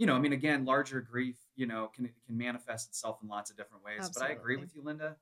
You 0.00 0.06
know, 0.06 0.16
I 0.16 0.18
mean, 0.18 0.32
again, 0.32 0.64
larger 0.64 1.00
grief, 1.00 1.36
you 1.54 1.66
know, 1.66 1.90
can 1.94 2.10
can 2.26 2.36
manifest 2.36 2.88
itself 2.88 3.18
in 3.22 3.28
lots 3.28 3.50
of 3.50 3.56
different 3.56 3.84
ways. 3.84 3.98
Absolutely. 3.98 4.22
But 4.22 4.30
I 4.30 4.40
agree 4.40 4.56
with 4.56 4.74
you, 4.74 4.82
Linda. 4.82 5.16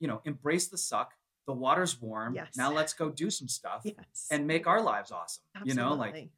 You 0.00 0.08
know, 0.08 0.22
embrace 0.24 0.68
the 0.68 0.78
suck. 0.78 1.14
The 1.46 1.52
water's 1.52 2.00
warm. 2.00 2.34
Yes. 2.34 2.56
Now 2.56 2.72
let's 2.72 2.94
go 2.94 3.10
do 3.10 3.28
some 3.28 3.48
stuff 3.48 3.82
yes, 3.84 4.28
and 4.30 4.46
make 4.46 4.66
our 4.66 4.80
lives 4.80 5.10
awesome. 5.10 5.42
Absolutely. 5.56 5.82
You 5.82 5.88
know, 5.88 5.94
like. 5.94 6.28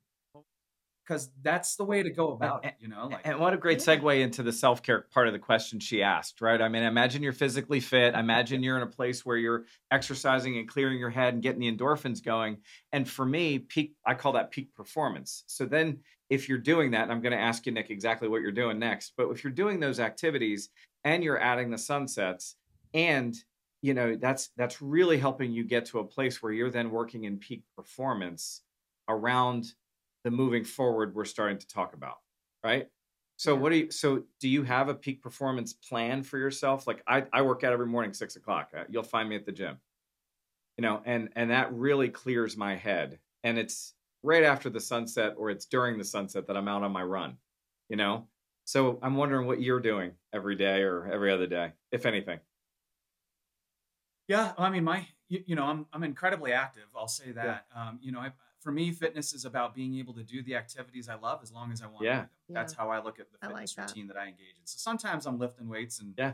Because 1.07 1.31
that's 1.42 1.77
the 1.77 1.85
way 1.85 2.03
to 2.03 2.11
go 2.11 2.33
about 2.33 2.64
And- 2.64 2.73
it. 2.73 2.77
You 2.81 2.88
know, 2.88 3.07
like 3.09 3.27
And 3.27 3.38
what 3.38 3.53
a 3.55 3.57
great 3.57 3.79
Yeah. 3.87 3.97
segue 3.97 4.21
into 4.21 4.42
the 4.42 4.53
self 4.53 4.83
care 4.83 5.03
part 5.03 5.27
of 5.27 5.33
the 5.33 5.38
question 5.38 5.79
she 5.79 6.03
asked, 6.03 6.40
right? 6.40 6.61
I 6.61 6.69
mean, 6.69 6.83
imagine 6.83 7.23
you're 7.23 7.33
physically 7.33 7.81
fit. 7.81 8.14
Imagine 8.14 8.62
you're 8.62 8.77
in 8.77 8.83
a 8.83 8.87
place 8.90 9.25
where 9.25 9.37
you're 9.37 9.66
exercising 9.90 10.59
and 10.59 10.69
clearing 10.69 10.99
your 10.99 11.11
head 11.11 11.35
and 11.35 11.42
getting 11.42 11.61
the 11.61 11.71
endorphins 11.75 12.23
going. 12.23 12.59
And 12.92 13.09
for 13.09 13.25
me, 13.25 13.59
peak, 13.61 13.95
I 14.05 14.14
call 14.14 14.33
that 14.33 14.51
peak 14.51 14.75
performance. 14.75 15.45
So 15.47 15.64
then, 15.66 16.01
if 16.29 16.49
you're 16.49 16.59
doing 16.59 16.90
that, 16.90 17.05
and 17.05 17.12
I'm 17.12 17.21
going 17.21 17.33
to 17.33 17.38
ask 17.38 17.66
you, 17.66 17.73
Nick, 17.73 17.88
exactly 17.90 18.27
what 18.27 18.42
you're 18.42 18.51
doing 18.51 18.81
next, 18.81 19.12
but 19.16 19.31
if 19.31 19.45
you're 19.45 19.53
doing 19.53 19.79
those 19.79 20.01
activities 20.01 20.71
and 21.05 21.23
you're 21.23 21.38
adding 21.40 21.71
the 21.71 21.79
sunsets 21.79 22.57
and 22.95 23.37
you 23.83 23.95
know 23.95 24.16
that's 24.16 24.49
that's 24.57 24.83
really 24.83 25.19
helping 25.19 25.53
you 25.53 25.62
get 25.62 25.85
to 25.87 26.01
a 26.01 26.05
place 26.05 26.42
where 26.42 26.51
you're 26.53 26.71
then 26.71 26.90
working 26.90 27.25
in 27.25 27.38
peak 27.38 27.62
performance 27.77 28.62
around 29.09 29.73
the 30.26 30.32
moving 30.32 30.64
forward 30.64 31.14
we're 31.16 31.26
starting 31.26 31.58
to 31.58 31.68
talk 31.68 31.94
about 31.94 32.18
right 32.64 32.90
so 33.36 33.54
Yeah. 33.54 33.60
what 33.60 33.70
do 33.70 33.78
you 33.78 33.92
so 33.92 34.24
do 34.40 34.48
you 34.50 34.64
have 34.64 34.90
a 34.90 34.96
peak 34.96 35.22
performance 35.22 35.72
plan 35.74 36.22
for 36.24 36.38
yourself 36.38 36.86
like 36.86 37.02
i, 37.08 37.26
I 37.32 37.42
work 37.42 37.64
out 37.64 37.72
every 37.74 37.88
morning 37.88 38.14
six 38.14 38.36
o'clock 38.36 38.72
Uh, 38.76 38.84
you'll 38.90 39.04
find 39.04 39.28
me 39.28 39.36
at 39.36 39.46
the 39.46 39.52
gym 39.52 39.80
you 40.76 40.82
know 40.82 41.02
and 41.04 41.30
and 41.36 41.50
that 41.50 41.72
really 41.72 42.08
clears 42.08 42.56
my 42.56 42.74
head 42.76 43.20
and 43.44 43.58
it's 43.58 43.94
right 44.22 44.42
after 44.44 44.70
the 44.70 44.80
sunset 44.80 45.34
or 45.36 45.50
it's 45.50 45.66
during 45.66 45.98
the 45.98 46.04
sunset 46.04 46.46
that 46.46 46.56
i'm 46.56 46.68
out 46.68 46.82
on 46.82 46.92
my 46.92 47.02
run 47.02 47.38
you 47.88 47.96
know 47.96 48.28
so 48.64 48.98
i'm 49.02 49.16
wondering 49.16 49.46
what 49.46 49.60
you're 49.60 49.80
doing 49.80 50.16
every 50.32 50.56
day 50.56 50.82
or 50.82 51.06
every 51.06 51.30
other 51.32 51.46
day 51.46 51.72
if 51.92 52.06
anything 52.06 52.40
Yeah, 54.28 54.54
I 54.58 54.70
mean, 54.70 54.84
my 54.84 55.06
you, 55.28 55.44
you 55.46 55.54
know, 55.56 55.64
I'm 55.64 55.86
I'm 55.92 56.02
incredibly 56.02 56.52
active. 56.52 56.88
I'll 56.94 57.08
say 57.08 57.32
that. 57.32 57.66
Um, 57.74 57.98
you 58.02 58.12
know, 58.12 58.20
I, 58.20 58.32
for 58.66 58.72
me, 58.72 58.90
fitness 58.90 59.33
is 59.33 59.44
about 59.44 59.76
being 59.76 59.96
able 59.96 60.12
to 60.12 60.24
do 60.24 60.42
the 60.42 60.57
activities 60.57 61.09
I 61.09 61.14
love 61.14 61.38
as 61.40 61.52
long 61.52 61.70
as 61.70 61.83
I 61.83 61.87
want 61.87 62.02
Yeah. 62.02 62.14
to 62.14 62.22
do 62.22 62.22
them. 62.48 62.55
That's 62.55 62.72
Yeah. 62.74 62.81
how 62.81 62.90
I 62.90 63.00
look 63.00 63.20
at 63.20 63.31
the 63.31 63.38
I 63.40 63.46
like 63.46 63.55
fitness 63.55 63.74
that. 63.74 63.88
routine 63.90 64.09
that 64.09 64.16
I 64.16 64.24
engage 64.24 64.57
in. 64.59 64.66
So 64.66 64.76
sometimes 64.79 65.24
I'm 65.24 65.38
lifting 65.38 65.68
weights 65.68 66.00
and 66.00 66.14
Yeah. 66.18 66.33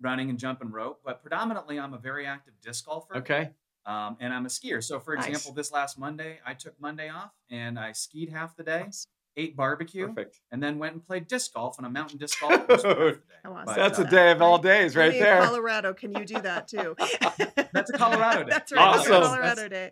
running 0.00 0.30
and 0.30 0.38
jumping 0.38 0.70
rope, 0.70 1.02
but 1.04 1.20
predominantly 1.20 1.78
I'm 1.78 1.92
a 1.92 1.98
very 1.98 2.26
active 2.26 2.54
disc 2.62 2.86
golfer. 2.86 3.16
okay 3.18 3.52
Um, 3.86 4.16
and 4.18 4.32
I'm 4.32 4.46
a 4.46 4.48
skier. 4.48 4.82
So, 4.82 4.98
for 4.98 5.14
Nice. 5.14 5.26
example, 5.26 5.52
this 5.52 5.70
last 5.70 5.98
Monday, 5.98 6.40
I 6.46 6.54
took 6.54 6.80
Monday 6.80 7.10
off 7.10 7.32
and 7.50 7.78
I 7.78 7.92
skied 7.92 8.30
half 8.30 8.56
the 8.56 8.62
day, 8.64 8.88
ate 9.36 9.54
barbecue, 9.54 10.06
perfect 10.08 10.40
and 10.50 10.62
then 10.62 10.78
went 10.78 10.94
and 10.94 11.04
played 11.06 11.26
disc 11.26 11.52
golf 11.52 11.78
on 11.78 11.84
a 11.84 11.90
mountain 11.90 12.16
disc 12.16 12.40
golf 12.40 12.66
course 12.66 12.80
for 12.80 12.88
half 12.88 12.96
the 12.96 13.12
day. 13.28 13.34
How 13.44 13.52
awesome 13.52 13.64
But, 13.66 13.76
that's 13.76 13.98
uh, 13.98 14.02
a 14.04 14.06
day 14.06 14.30
of 14.30 14.40
all 14.40 14.56
days 14.56 14.96
right 14.96 15.10
Maybe 15.10 15.18
there 15.22 15.44
Colorado, 15.44 15.92
can 15.92 16.14
you 16.14 16.24
do 16.24 16.40
that 16.40 16.66
too? 16.66 16.96
That's 17.74 17.90
a 17.90 17.98
Colorado 17.98 18.44
day. 18.44 18.50
That's 18.52 18.72
right. 18.72 18.80
A 18.80 18.84
Awesome. 19.00 19.22
Colorado 19.22 19.68
day. 19.68 19.90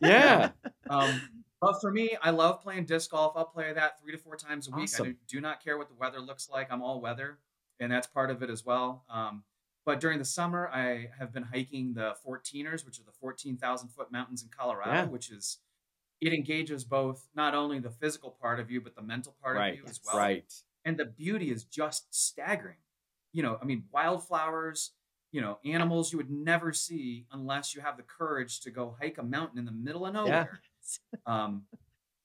yeah 0.00 0.52
Um, 0.90 1.44
but 1.60 1.80
for 1.80 1.90
me, 1.90 2.16
I 2.22 2.30
love 2.30 2.62
playing 2.62 2.84
disc 2.84 3.10
golf. 3.10 3.32
I'll 3.36 3.44
play 3.44 3.72
that 3.72 4.00
three 4.00 4.12
to 4.12 4.18
four 4.18 4.36
times 4.36 4.68
a 4.68 4.70
week. 4.70 4.84
Awesome. 4.84 5.06
I 5.06 5.10
do, 5.10 5.16
do 5.28 5.40
not 5.40 5.62
care 5.62 5.76
what 5.76 5.88
the 5.88 5.94
weather 5.94 6.20
looks 6.20 6.48
like. 6.48 6.68
I'm 6.70 6.82
all 6.82 7.00
weather, 7.00 7.38
and 7.80 7.90
that's 7.90 8.06
part 8.06 8.30
of 8.30 8.42
it 8.42 8.50
as 8.50 8.64
well. 8.64 9.04
Um, 9.10 9.42
but 9.84 10.00
during 10.00 10.18
the 10.18 10.24
summer, 10.24 10.68
I 10.68 11.08
have 11.18 11.32
been 11.32 11.42
hiking 11.44 11.94
the 11.94 12.14
14ers, 12.26 12.84
which 12.84 13.00
are 13.00 13.04
the 13.04 13.12
14,000 13.20 13.88
foot 13.88 14.12
mountains 14.12 14.42
in 14.42 14.48
Colorado, 14.50 14.92
Yeah. 14.92 15.04
which 15.06 15.30
is 15.30 15.58
it 16.20 16.32
engages 16.32 16.84
both 16.84 17.28
not 17.34 17.54
only 17.54 17.78
the 17.78 17.90
physical 17.90 18.30
part 18.30 18.58
of 18.60 18.70
you, 18.70 18.80
but 18.80 18.94
the 18.96 19.02
mental 19.02 19.36
part 19.42 19.56
right 19.56 19.72
of 19.74 19.78
you 19.78 19.84
as 19.86 20.00
well. 20.04 20.16
right 20.18 20.52
And 20.84 20.96
the 20.98 21.04
beauty 21.04 21.50
is 21.50 21.64
just 21.64 22.12
staggering. 22.14 22.78
You 23.32 23.42
know, 23.44 23.56
I 23.62 23.64
mean, 23.64 23.84
wildflowers, 23.92 24.92
you 25.32 25.40
know, 25.40 25.58
animals 25.64 26.10
you 26.12 26.18
would 26.18 26.30
never 26.30 26.72
see 26.72 27.26
unless 27.30 27.74
you 27.74 27.80
have 27.82 27.96
the 27.96 28.02
courage 28.02 28.60
to 28.60 28.70
go 28.70 28.96
hike 29.00 29.18
a 29.18 29.22
mountain 29.22 29.58
in 29.58 29.64
the 29.64 29.72
middle 29.72 30.06
of 30.06 30.14
nowhere 30.14 30.50
Yes. 30.52 30.60
Um, 31.26 31.64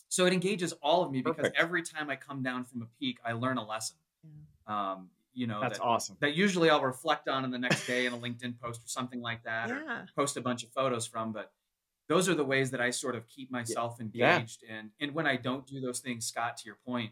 so 0.07 0.25
it 0.25 0.31
engages 0.33 0.73
all 0.73 1.03
of 1.03 1.11
me 1.11 1.21
because 1.21 1.35
Perfect. 1.37 1.57
every 1.57 1.81
time 1.81 2.09
I 2.09 2.15
come 2.15 2.43
down 2.43 2.63
from 2.63 2.83
a 2.83 2.87
peak, 2.99 3.17
I 3.25 3.33
learn 3.33 3.57
a 3.57 3.65
lesson. 3.65 3.97
Um, 4.67 5.09
you 5.33 5.47
know, 5.47 5.59
That's 5.59 5.79
that, 5.79 5.83
awesome. 5.83 6.17
that 6.21 6.35
usually 6.35 6.69
I'll 6.69 6.81
reflect 6.83 7.27
on 7.27 7.43
in 7.43 7.51
the 7.51 7.57
next 7.57 7.85
day 7.87 8.05
in 8.05 8.13
a 8.13 8.17
LinkedIn 8.17 8.59
post 8.61 8.81
or 8.85 8.87
something 8.87 9.21
like 9.21 9.43
that, 9.43 9.71
or 9.71 9.79
Yeah. 9.83 10.05
post 10.15 10.37
a 10.37 10.41
bunch 10.41 10.63
of 10.63 10.69
photos 10.69 11.07
from. 11.07 11.33
But 11.33 11.51
those 12.07 12.29
are 12.29 12.35
the 12.35 12.45
ways 12.45 12.71
that 12.71 12.79
I 12.81 12.91
sort 12.91 13.15
of 13.15 13.27
keep 13.27 13.51
myself 13.51 13.97
Yeah. 14.13 14.37
engaged. 14.37 14.63
And 14.69 14.91
and 14.99 15.13
when 15.13 15.25
I 15.27 15.35
don't 15.35 15.65
do 15.65 15.81
those 15.81 15.99
things, 15.99 16.25
Scott, 16.27 16.57
to 16.57 16.65
your 16.65 16.77
point, 16.85 17.11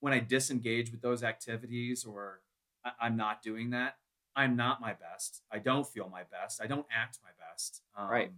when 0.00 0.12
I 0.12 0.18
disengage 0.18 0.90
with 0.90 1.02
those 1.02 1.22
activities 1.22 2.04
or 2.04 2.40
I, 2.84 2.92
I'm 3.00 3.16
not 3.16 3.42
doing 3.42 3.70
that, 3.70 3.98
I'm 4.34 4.56
not 4.56 4.80
my 4.80 4.94
best. 4.94 5.42
I 5.50 5.58
don't 5.58 5.86
feel 5.86 6.08
my 6.08 6.22
best. 6.24 6.60
I 6.62 6.66
don't 6.66 6.86
act 6.90 7.18
my 7.22 7.30
best. 7.38 7.82
Um, 7.96 8.08
Right. 8.08 8.32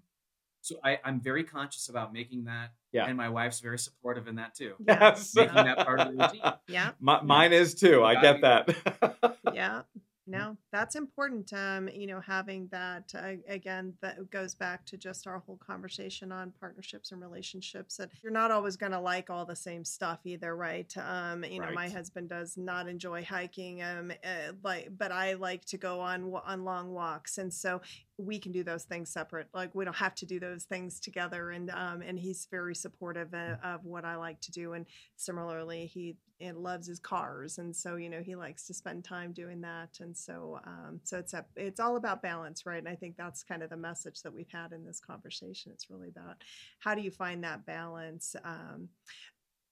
So 0.65 0.77
I, 0.83 0.99
I'm 1.05 1.21
very 1.21 1.45
conscious 1.45 1.91
about 1.91 2.15
making 2.15 2.45
that. 2.45 2.73
Yeah. 2.91 3.05
And 3.07 3.19
my 3.19 3.29
wife's 3.29 3.61
very 3.61 3.79
supportive 3.79 4.29
in 4.29 4.37
that 4.37 4.55
too. 4.55 4.73
Yes. 4.89 5.35
Making 5.35 5.57
that 5.57 5.85
part 5.85 6.01
of 6.01 6.17
the 6.17 6.23
routine. 6.25 6.41
Yeah. 6.69 6.93
Mi- 7.01 7.23
mine 7.23 7.53
is 7.53 7.75
too. 7.75 8.03
I 8.03 8.19
get 8.21 8.41
that. 8.41 8.75
yeah 9.53 9.83
no 10.27 10.57
that's 10.73 10.97
important 10.97 11.53
um 11.53 11.89
you 11.89 12.07
know 12.07 12.21
having 12.21 12.69
that 12.71 13.13
uh, 13.17 13.33
again 13.49 13.93
that 14.01 14.31
goes 14.31 14.55
back 14.55 14.85
to 14.87 14.97
just 14.97 15.27
our 15.27 15.39
whole 15.41 15.59
conversation 15.59 16.33
on 16.33 16.53
partnerships 16.59 17.13
and 17.13 17.21
relationships 17.21 17.97
that 17.97 18.09
you're 18.23 18.33
not 18.33 18.51
always 18.51 18.77
going 18.77 18.93
to 18.93 19.01
like 19.01 19.29
all 19.29 19.45
the 19.45 19.57
same 19.57 19.85
stuff 19.85 20.21
either 20.25 20.57
right? 20.57 20.95
Um 20.97 21.45
you 21.45 21.61
know 21.61 21.71
my 21.73 21.89
husband 21.89 22.29
does 22.29 22.57
not 22.57 22.89
enjoy 22.89 23.25
hiking 23.25 23.83
um 23.83 24.13
uh, 24.25 24.53
like 24.63 24.89
but 24.97 25.13
i 25.13 25.35
like 25.35 25.65
to 25.67 25.77
go 25.77 26.01
on 26.01 26.33
on 26.45 26.65
long 26.65 26.93
walks 26.93 27.39
and 27.39 27.53
so 27.53 27.81
we 28.17 28.39
can 28.39 28.53
do 28.53 28.63
those 28.63 28.85
things 28.85 29.11
separate 29.11 29.49
like 29.53 29.75
we 29.75 29.85
don't 29.85 29.97
have 29.97 30.15
to 30.15 30.27
do 30.27 30.39
those 30.39 30.65
things 30.65 31.01
together 31.01 31.51
and 31.51 31.71
um 31.71 32.01
and 32.03 32.19
he's 32.19 32.47
very 32.51 32.75
supportive 32.75 33.33
of, 33.35 33.59
of 33.63 33.85
what 33.85 34.05
i 34.05 34.15
like 34.17 34.41
to 34.41 34.53
do 34.53 34.73
and 34.73 34.87
similarly 35.17 35.87
he 35.87 36.17
and 36.41 36.59
loves 36.59 36.87
his 36.87 36.99
cars 36.99 37.59
and 37.59 37.75
so 37.75 37.97
you 37.97 38.09
know 38.09 38.23
he 38.23 38.35
likes 38.35 38.67
to 38.67 38.75
spend 38.75 39.05
time 39.05 39.33
doing 39.33 39.61
that 39.61 39.91
and 40.01 40.17
so 40.17 40.59
um, 40.67 41.01
so 41.05 41.19
it's 41.19 41.33
a 41.33 41.45
it's 41.57 41.81
all 41.81 41.97
about 41.97 42.23
balance 42.23 42.67
right? 42.67 42.79
And 42.79 42.89
i 42.89 42.95
think 42.95 43.17
that's 43.17 43.43
kind 43.43 43.63
of 43.63 43.71
the 43.71 43.77
message 43.77 44.23
that 44.23 44.35
we've 44.35 44.51
had 44.51 44.73
in 44.73 44.85
this 44.85 45.01
conversation. 45.01 45.73
It's 45.73 45.91
really 45.91 46.09
about 46.09 46.37
how 46.81 46.95
do 46.95 47.03
you 47.03 47.11
find 47.11 47.43
that 47.45 47.65
balance 47.67 48.35
um, 48.45 48.89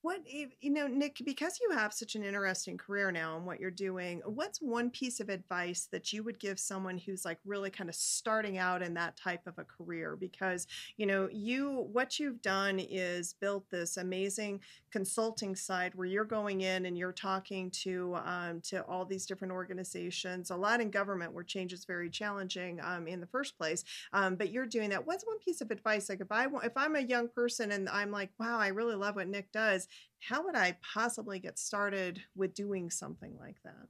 what 0.02 0.20
you 0.26 0.70
know 0.70 0.86
nick 0.86 1.20
because 1.24 1.58
you 1.60 1.70
have 1.70 1.92
such 1.92 2.14
an 2.14 2.24
interesting 2.24 2.76
career 2.76 3.10
now 3.10 3.36
and 3.36 3.46
what 3.46 3.60
you're 3.60 3.70
doing 3.70 4.20
what's 4.26 4.60
one 4.60 4.90
piece 4.90 5.20
of 5.20 5.28
advice 5.28 5.88
that 5.90 6.12
you 6.12 6.22
would 6.22 6.38
give 6.38 6.58
someone 6.58 6.98
who's 6.98 7.24
like 7.24 7.38
really 7.44 7.70
kind 7.70 7.88
of 7.88 7.94
starting 7.94 8.58
out 8.58 8.82
in 8.82 8.94
that 8.94 9.16
type 9.16 9.46
of 9.46 9.58
a 9.58 9.64
career? 9.64 10.16
Because 10.16 10.66
you 10.96 11.06
know 11.06 11.28
you 11.32 11.88
what 11.92 12.18
you've 12.18 12.42
done 12.42 12.78
is 12.78 13.34
built 13.40 13.68
this 13.70 13.96
amazing 13.96 14.60
consulting 14.90 15.56
side 15.56 15.94
where 15.94 16.06
you're 16.06 16.24
going 16.24 16.60
in 16.60 16.86
and 16.86 16.98
you're 16.98 17.12
talking 17.12 17.70
to 17.70 18.16
um, 18.24 18.60
to 18.62 18.82
all 18.82 19.04
these 19.04 19.26
different 19.26 19.52
organizations. 19.52 20.50
A 20.50 20.56
lot 20.56 20.80
in 20.80 20.90
government 20.90 21.32
where 21.32 21.44
change 21.44 21.72
is 21.72 21.84
very 21.84 22.10
challenging 22.10 22.80
um, 22.82 23.06
in 23.06 23.20
the 23.20 23.26
first 23.26 23.56
place 23.56 23.84
um, 24.12 24.36
but 24.36 24.50
you're 24.50 24.66
doing 24.66 24.90
that. 24.90 25.06
What's 25.06 25.26
one 25.26 25.38
piece 25.38 25.60
of 25.60 25.70
advice? 25.70 26.08
Like 26.08 26.20
if 26.20 26.30
i 26.30 26.46
if 26.64 26.72
i'm 26.76 26.96
a 26.96 27.00
young 27.00 27.28
person 27.28 27.72
and 27.72 27.88
i'm 27.88 28.10
like 28.10 28.30
wow 28.38 28.58
i 28.58 28.68
really 28.68 28.94
love 28.94 29.16
what 29.16 29.28
nick 29.28 29.50
does 29.52 29.88
how 30.20 30.44
would 30.44 30.54
i 30.56 30.76
possibly 30.94 31.38
get 31.38 31.58
started 31.58 32.20
with 32.34 32.54
doing 32.54 32.90
something 32.90 33.36
like 33.38 33.56
that 33.64 33.88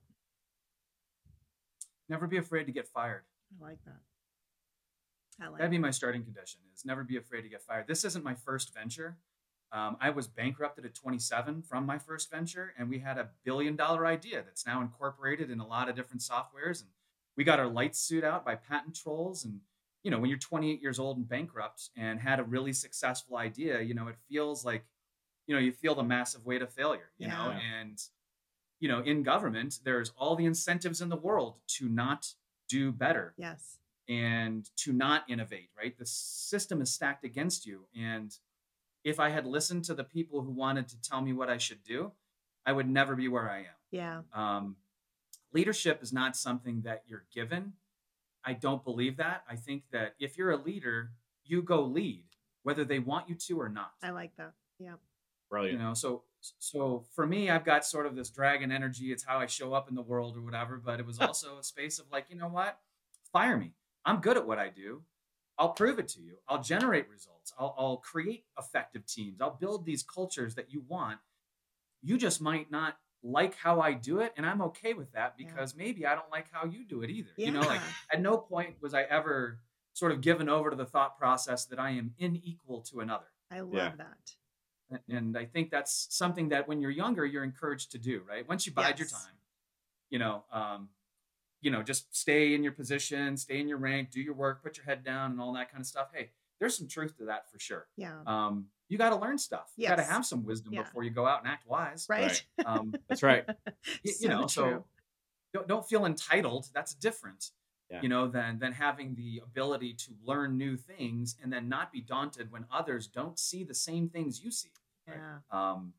Never 2.08 2.26
be 2.26 2.36
afraid 2.38 2.64
to 2.66 2.72
get 2.72 2.88
fired. 2.88 3.22
i 3.60 3.64
like 3.64 3.78
that 3.86 4.00
i 5.40 5.48
like 5.48 5.58
That'd 5.58 5.70
be 5.70 5.78
my 5.78 5.90
starting 5.90 6.24
condition 6.24 6.60
is 6.74 6.84
never 6.84 7.04
be 7.04 7.16
afraid 7.16 7.42
to 7.42 7.48
get 7.48 7.62
fired. 7.62 7.86
This 7.86 8.04
isn't 8.04 8.24
my 8.24 8.34
first 8.34 8.74
venture. 8.74 9.16
Um, 9.72 9.96
I 10.00 10.10
was 10.10 10.26
bankrupted 10.28 10.84
at 10.84 10.94
27 10.94 11.62
from 11.62 11.86
my 11.86 11.96
first 11.98 12.30
venture, 12.30 12.74
and 12.78 12.90
we 12.90 12.98
had 12.98 13.16
a 13.16 13.30
billion 13.42 13.74
dollar 13.74 14.04
idea 14.04 14.42
that's 14.42 14.66
now 14.66 14.82
incorporated 14.82 15.50
in 15.50 15.60
a 15.60 15.66
lot 15.66 15.88
of 15.88 15.96
different 15.96 16.20
softwares. 16.20 16.82
And 16.82 16.90
we 17.38 17.44
got 17.44 17.58
our 17.58 17.68
lights 17.68 17.98
suit 17.98 18.22
out 18.24 18.44
by 18.44 18.54
patent 18.56 18.94
trolls. 18.94 19.46
And, 19.46 19.60
you 20.02 20.10
know, 20.10 20.18
when 20.18 20.28
you're 20.28 20.38
28 20.38 20.82
years 20.82 20.98
old 20.98 21.16
and 21.16 21.26
bankrupt 21.26 21.88
and 21.96 22.20
had 22.20 22.38
a 22.38 22.44
really 22.44 22.74
successful 22.74 23.38
idea, 23.38 23.80
you 23.80 23.94
know, 23.94 24.08
it 24.08 24.16
feels 24.28 24.62
like, 24.62 24.84
you 25.46 25.54
know, 25.54 25.60
you 25.60 25.72
feel 25.72 25.94
the 25.94 26.02
massive 26.02 26.44
weight 26.46 26.62
of 26.62 26.72
failure, 26.72 27.10
you 27.18 27.28
know, 27.28 27.50
and, 27.80 28.02
you 28.80 28.88
know, 28.88 29.00
in 29.00 29.22
government, 29.22 29.80
there's 29.84 30.12
all 30.16 30.36
the 30.36 30.44
incentives 30.44 31.00
in 31.00 31.08
the 31.08 31.16
world 31.16 31.56
to 31.66 31.88
not 31.88 32.34
do 32.68 32.90
better 32.92 33.34
yes 33.36 33.78
and 34.08 34.68
to 34.76 34.92
not 34.92 35.24
innovate, 35.28 35.70
right? 35.76 35.96
The 35.98 36.06
system 36.06 36.80
is 36.80 36.92
stacked 36.92 37.24
against 37.24 37.66
you. 37.66 37.86
And 37.96 38.36
if 39.04 39.20
I 39.20 39.28
had 39.30 39.46
listened 39.46 39.84
to 39.84 39.94
the 39.94 40.04
people 40.04 40.42
who 40.42 40.50
wanted 40.50 40.88
to 40.88 41.00
tell 41.00 41.20
me 41.20 41.32
what 41.32 41.48
I 41.50 41.58
should 41.58 41.82
do, 41.84 42.12
I 42.66 42.72
would 42.72 42.88
never 42.88 43.14
be 43.16 43.28
where 43.28 43.48
I 43.50 43.58
am. 43.58 43.78
yeah 43.90 44.22
Um, 44.32 44.76
leadership 45.52 46.02
is 46.02 46.12
not 46.12 46.36
something 46.36 46.82
that 46.82 47.02
you're 47.06 47.24
given. 47.34 47.74
I 48.44 48.54
don't 48.54 48.84
believe 48.84 49.16
that. 49.18 49.44
I 49.48 49.56
think 49.56 49.84
that 49.92 50.14
if 50.18 50.36
you're 50.38 50.50
a 50.50 50.56
leader, 50.56 51.12
you 51.44 51.62
go 51.62 51.82
lead, 51.82 52.24
whether 52.62 52.84
they 52.84 52.98
want 52.98 53.28
you 53.28 53.34
to 53.34 53.60
or 53.60 53.68
not. 53.68 53.92
i 54.02 54.10
like 54.10 54.34
that 54.36 54.52
yeah 54.78 54.94
Brilliant. 55.52 55.78
You 55.78 55.84
know, 55.86 55.94
so 55.94 56.22
so 56.40 57.04
for 57.14 57.26
me, 57.26 57.50
I've 57.50 57.64
got 57.64 57.84
sort 57.84 58.06
of 58.06 58.16
this 58.16 58.30
dragon 58.30 58.72
energy. 58.72 59.12
It's 59.12 59.22
how 59.22 59.38
I 59.38 59.46
show 59.46 59.74
up 59.74 59.88
in 59.90 59.94
the 59.94 60.02
world 60.02 60.34
or 60.36 60.40
whatever. 60.42 60.80
But 60.82 60.98
it 60.98 61.04
was 61.06 61.18
also 61.20 61.58
a 61.58 61.62
space 61.62 61.98
of 61.98 62.06
like, 62.10 62.26
you 62.30 62.36
know 62.36 62.48
what? 62.48 62.78
Fire 63.32 63.56
me. 63.58 63.74
I'm 64.06 64.20
good 64.20 64.36
at 64.38 64.46
what 64.46 64.58
I 64.58 64.70
do. 64.70 65.02
I'll 65.58 65.74
prove 65.74 65.98
it 65.98 66.08
to 66.08 66.20
you. 66.22 66.36
I'll 66.48 66.62
generate 66.62 67.08
results. 67.10 67.52
I'll, 67.58 67.74
I'll 67.78 67.98
create 67.98 68.46
effective 68.58 69.04
teams. 69.06 69.40
I'll 69.42 69.58
build 69.60 69.84
these 69.84 70.02
cultures 70.02 70.54
that 70.54 70.72
you 70.72 70.82
want. 70.88 71.18
You 72.02 72.16
just 72.16 72.40
might 72.40 72.70
not 72.70 72.96
like 73.22 73.54
how 73.56 73.80
I 73.80 73.92
do 73.92 74.18
it, 74.20 74.32
and 74.36 74.44
I'm 74.46 74.62
okay 74.62 74.94
with 74.94 75.12
that 75.12 75.34
Yeah. 75.38 75.46
because 75.46 75.76
maybe 75.76 76.06
I 76.06 76.14
don't 76.14 76.30
like 76.32 76.46
how 76.50 76.64
you 76.64 76.84
do 76.84 77.02
it 77.02 77.10
either. 77.10 77.30
You 77.36 77.52
know, 77.52 77.60
like 77.60 77.82
at 78.10 78.20
no 78.22 78.38
point 78.38 78.76
was 78.80 78.94
I 78.94 79.02
ever 79.02 79.60
sort 79.92 80.10
of 80.10 80.22
given 80.22 80.48
over 80.48 80.70
to 80.70 80.76
the 80.76 80.86
thought 80.86 81.16
process 81.18 81.66
that 81.66 81.78
I 81.78 81.90
am 81.90 82.14
unequal 82.18 82.80
to 82.90 83.00
another. 83.00 83.26
i 83.50 83.60
love 83.60 83.74
Yeah. 83.74 83.92
that 83.98 84.32
And 85.08 85.36
I 85.36 85.44
think 85.44 85.70
that's 85.70 86.06
something 86.10 86.48
that 86.50 86.66
when 86.68 86.80
you're 86.80 86.90
younger, 86.90 87.24
you're 87.24 87.44
encouraged 87.44 87.92
to 87.92 87.98
do, 87.98 88.22
right? 88.28 88.46
Once 88.48 88.66
you 88.66 88.72
bide 88.72 88.98
your 88.98 89.08
time, 89.08 89.34
you 90.10 90.18
know, 90.18 90.44
um, 90.52 90.88
you 91.60 91.70
know, 91.70 91.82
just 91.82 92.14
stay 92.16 92.54
in 92.54 92.62
your 92.62 92.72
position, 92.72 93.36
stay 93.36 93.60
in 93.60 93.68
your 93.68 93.78
rank, 93.78 94.10
do 94.10 94.20
your 94.20 94.34
work, 94.34 94.62
put 94.62 94.76
your 94.76 94.84
head 94.84 95.04
down, 95.04 95.30
and 95.32 95.40
all 95.40 95.52
that 95.54 95.70
kind 95.70 95.80
of 95.80 95.86
stuff. 95.86 96.08
Hey, 96.12 96.30
there's 96.58 96.76
some 96.76 96.88
truth 96.88 97.16
to 97.18 97.24
that 97.26 97.50
for 97.50 97.58
sure. 97.58 97.86
yeah 97.96 98.20
Um, 98.26 98.66
you 98.88 98.98
got 98.98 99.10
to 99.10 99.16
learn 99.16 99.38
stuff. 99.38 99.72
You 99.76 99.88
got 99.88 99.96
to 99.96 100.02
have 100.02 100.26
some 100.26 100.44
wisdom 100.44 100.72
Yeah. 100.74 100.82
before 100.82 101.02
you 101.02 101.10
go 101.10 101.26
out 101.26 101.40
and 101.42 101.48
act 101.48 101.66
wise. 101.66 102.06
right, 102.08 102.44
Um, 102.66 102.92
That's 103.08 103.22
right. 103.22 103.44
you, 104.02 104.10
So 104.12 104.28
know, 104.28 104.38
true. 104.40 104.48
so 104.48 104.84
don't, 105.54 105.66
don't 105.68 105.88
feel 105.88 106.04
entitled. 106.04 106.68
That's 106.74 106.94
different, 106.94 107.50
Yeah. 107.90 108.00
you 108.02 108.08
know, 108.08 108.26
than 108.28 108.58
than 108.58 108.72
having 108.72 109.14
the 109.14 109.40
ability 109.44 109.94
to 109.94 110.10
learn 110.24 110.58
new 110.58 110.76
things 110.76 111.36
and 111.42 111.52
then 111.52 111.68
not 111.68 111.92
be 111.92 112.00
daunted 112.00 112.50
when 112.52 112.66
others 112.72 113.06
don't 113.06 113.38
see 113.38 113.64
the 113.64 113.74
same 113.74 114.08
things 114.08 114.42
you 114.44 114.50
see. 114.50 114.70
Yeah 115.08 115.38
Um, 115.50 115.92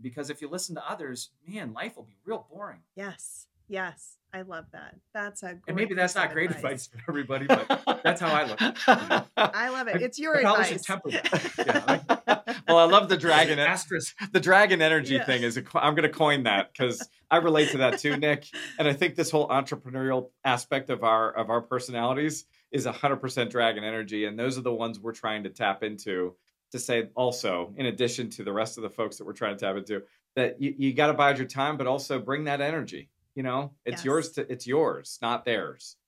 because 0.00 0.30
if 0.30 0.40
you 0.42 0.48
listen 0.48 0.74
to 0.74 0.90
others, 0.90 1.30
man, 1.46 1.72
life 1.72 1.96
will 1.96 2.02
be 2.04 2.16
real 2.24 2.46
boring. 2.50 2.80
Yes. 2.96 3.46
Yes. 3.68 4.18
I 4.34 4.42
love 4.42 4.66
that. 4.72 4.96
That's 5.14 5.42
a 5.42 5.46
And 5.50 5.62
great 5.62 5.76
maybe 5.76 5.94
that's 5.94 6.14
not 6.16 6.32
great 6.32 6.50
advice 6.50 6.88
for 6.88 6.98
everybody, 7.08 7.46
but 7.46 8.00
that's 8.02 8.20
how 8.20 8.28
I 8.34 8.44
look. 8.44 8.60
at 8.60 9.26
I 9.36 9.68
love 9.70 9.86
it. 9.88 10.02
It's 10.02 10.18
your 10.18 10.36
I 10.36 10.42
probably 10.42 10.64
should 10.64 10.72
advice. 10.80 10.86
temper 10.86 11.10
that. 11.12 12.04
Yeah, 12.26 12.54
well, 12.68 12.78
I 12.78 12.84
love 12.84 13.08
the 13.08 13.16
dragon. 13.16 13.58
Asterisk. 13.60 14.16
the 14.32 14.40
dragon 14.40 14.82
energy 14.82 15.14
Yeah. 15.14 15.24
thing 15.24 15.42
is 15.44 15.56
a, 15.56 15.62
co- 15.62 15.78
I'm 15.78 15.94
going 15.94 16.02
to 16.02 16.14
coin 16.14 16.42
that 16.42 16.72
because 16.72 17.08
I 17.30 17.36
relate 17.38 17.70
to 17.70 17.78
that 17.78 17.98
too, 18.00 18.16
Nick. 18.16 18.46
And 18.78 18.86
I 18.88 18.92
think 18.92 19.14
this 19.14 19.30
whole 19.30 19.48
entrepreneurial 19.48 20.30
aspect 20.44 20.90
of 20.90 21.04
our 21.04 21.30
of 21.32 21.48
our 21.48 21.60
personalities 21.62 22.44
is 22.72 22.86
100% 22.86 23.50
dragon 23.50 23.84
energy, 23.84 24.24
and 24.24 24.36
those 24.38 24.58
are 24.58 24.62
the 24.62 24.74
ones 24.74 24.98
we're 24.98 25.12
trying 25.12 25.44
to 25.44 25.50
tap 25.50 25.82
into. 25.84 26.34
To 26.74 26.80
say 26.80 27.08
also, 27.14 27.72
in 27.76 27.86
addition 27.86 28.28
to 28.30 28.42
the 28.42 28.52
rest 28.52 28.78
of 28.78 28.82
the 28.82 28.90
folks 28.90 29.16
that 29.18 29.24
we're 29.24 29.32
trying 29.32 29.56
to 29.56 29.64
tap 29.64 29.76
into, 29.76 30.02
that 30.34 30.60
you, 30.60 30.74
you 30.76 30.92
got 30.92 31.06
to 31.06 31.14
bide 31.14 31.38
your 31.38 31.46
time, 31.46 31.76
but 31.76 31.86
also 31.86 32.18
bring 32.18 32.42
that 32.44 32.60
energy. 32.60 33.10
You 33.36 33.44
know, 33.44 33.74
it's 33.84 33.98
Yes. 33.98 34.04
yours 34.04 34.30
to 34.32 34.50
it's 34.50 34.66
yours, 34.66 35.16
not 35.22 35.44
theirs. 35.44 35.98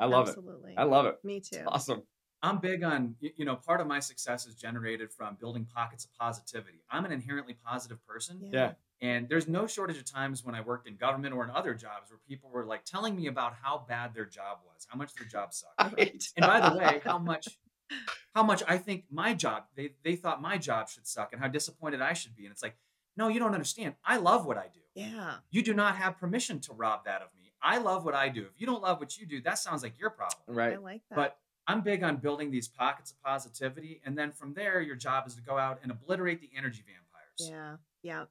I 0.00 0.06
love 0.06 0.26
it. 0.26 0.30
Absolutely. 0.30 0.72
it. 0.72 0.76
I 0.76 0.82
love 0.82 1.06
it. 1.06 1.18
Me 1.22 1.38
too. 1.38 1.62
Awesome. 1.68 2.02
I'm 2.42 2.58
big 2.58 2.82
on, 2.82 3.14
you 3.20 3.44
know, 3.44 3.54
part 3.54 3.80
of 3.80 3.86
my 3.86 4.00
success 4.00 4.44
is 4.44 4.56
generated 4.56 5.12
from 5.12 5.36
building 5.40 5.64
pockets 5.72 6.04
of 6.04 6.12
positivity. 6.14 6.82
I'm 6.90 7.04
an 7.04 7.12
inherently 7.12 7.54
positive 7.64 8.04
person. 8.04 8.40
Yeah. 8.52 8.72
And 9.00 9.28
there's 9.28 9.46
no 9.46 9.68
shortage 9.68 9.98
of 9.98 10.04
times 10.04 10.44
when 10.44 10.56
I 10.56 10.62
worked 10.62 10.88
in 10.88 10.96
government 10.96 11.32
or 11.32 11.44
in 11.44 11.50
other 11.50 11.74
jobs 11.74 12.10
where 12.10 12.18
people 12.28 12.50
were 12.50 12.64
like 12.66 12.84
telling 12.84 13.14
me 13.14 13.28
about 13.28 13.54
how 13.62 13.84
bad 13.88 14.14
their 14.14 14.24
job 14.24 14.58
was, 14.66 14.84
how 14.88 14.98
much 14.98 15.14
their 15.14 15.28
job 15.28 15.52
sucked. 15.52 15.78
Right. 15.96 16.24
And 16.36 16.44
by 16.44 16.68
the 16.68 16.76
way, 16.76 17.00
how 17.04 17.18
much 17.18 17.46
how 18.34 18.42
much 18.42 18.62
I 18.68 18.78
think 18.78 19.04
my 19.10 19.34
job 19.34 19.64
they 19.76 19.92
they 20.04 20.16
thought 20.16 20.40
my 20.42 20.58
job 20.58 20.88
should 20.88 21.06
suck 21.06 21.32
and 21.32 21.40
how 21.40 21.48
disappointed 21.48 22.00
I 22.00 22.12
should 22.12 22.36
be. 22.36 22.44
And 22.44 22.52
it's 22.52 22.62
like, 22.62 22.76
no, 23.16 23.28
you 23.28 23.38
don't 23.38 23.54
understand. 23.54 23.94
I 24.04 24.18
love 24.18 24.46
what 24.46 24.56
I 24.56 24.66
do. 24.72 24.80
Yeah. 24.94 25.36
You 25.50 25.62
do 25.62 25.74
not 25.74 25.96
have 25.96 26.18
permission 26.18 26.60
to 26.60 26.72
rob 26.72 27.04
that 27.04 27.22
of 27.22 27.28
me. 27.36 27.52
I 27.62 27.78
love 27.78 28.04
what 28.04 28.14
I 28.14 28.28
do. 28.28 28.42
If 28.42 28.60
you 28.60 28.66
don't 28.66 28.82
love 28.82 29.00
what 29.00 29.16
you 29.18 29.26
do, 29.26 29.40
that 29.42 29.58
sounds 29.58 29.82
like 29.82 29.98
your 29.98 30.10
problem. 30.10 30.40
Right. 30.46 30.74
I 30.74 30.76
like 30.76 31.02
that. 31.10 31.16
But 31.16 31.38
I'm 31.66 31.82
big 31.82 32.02
on 32.02 32.16
building 32.16 32.50
these 32.50 32.66
pockets 32.66 33.10
of 33.10 33.22
positivity, 33.22 34.00
and 34.04 34.16
then 34.16 34.32
from 34.32 34.54
there, 34.54 34.80
your 34.80 34.96
job 34.96 35.26
is 35.26 35.34
to 35.34 35.42
go 35.42 35.58
out 35.58 35.80
and 35.82 35.92
obliterate 35.92 36.40
the 36.40 36.48
energy 36.56 36.82
vampires. 36.86 37.50
Yeah. 37.50 37.76
Yeah. 38.02 38.24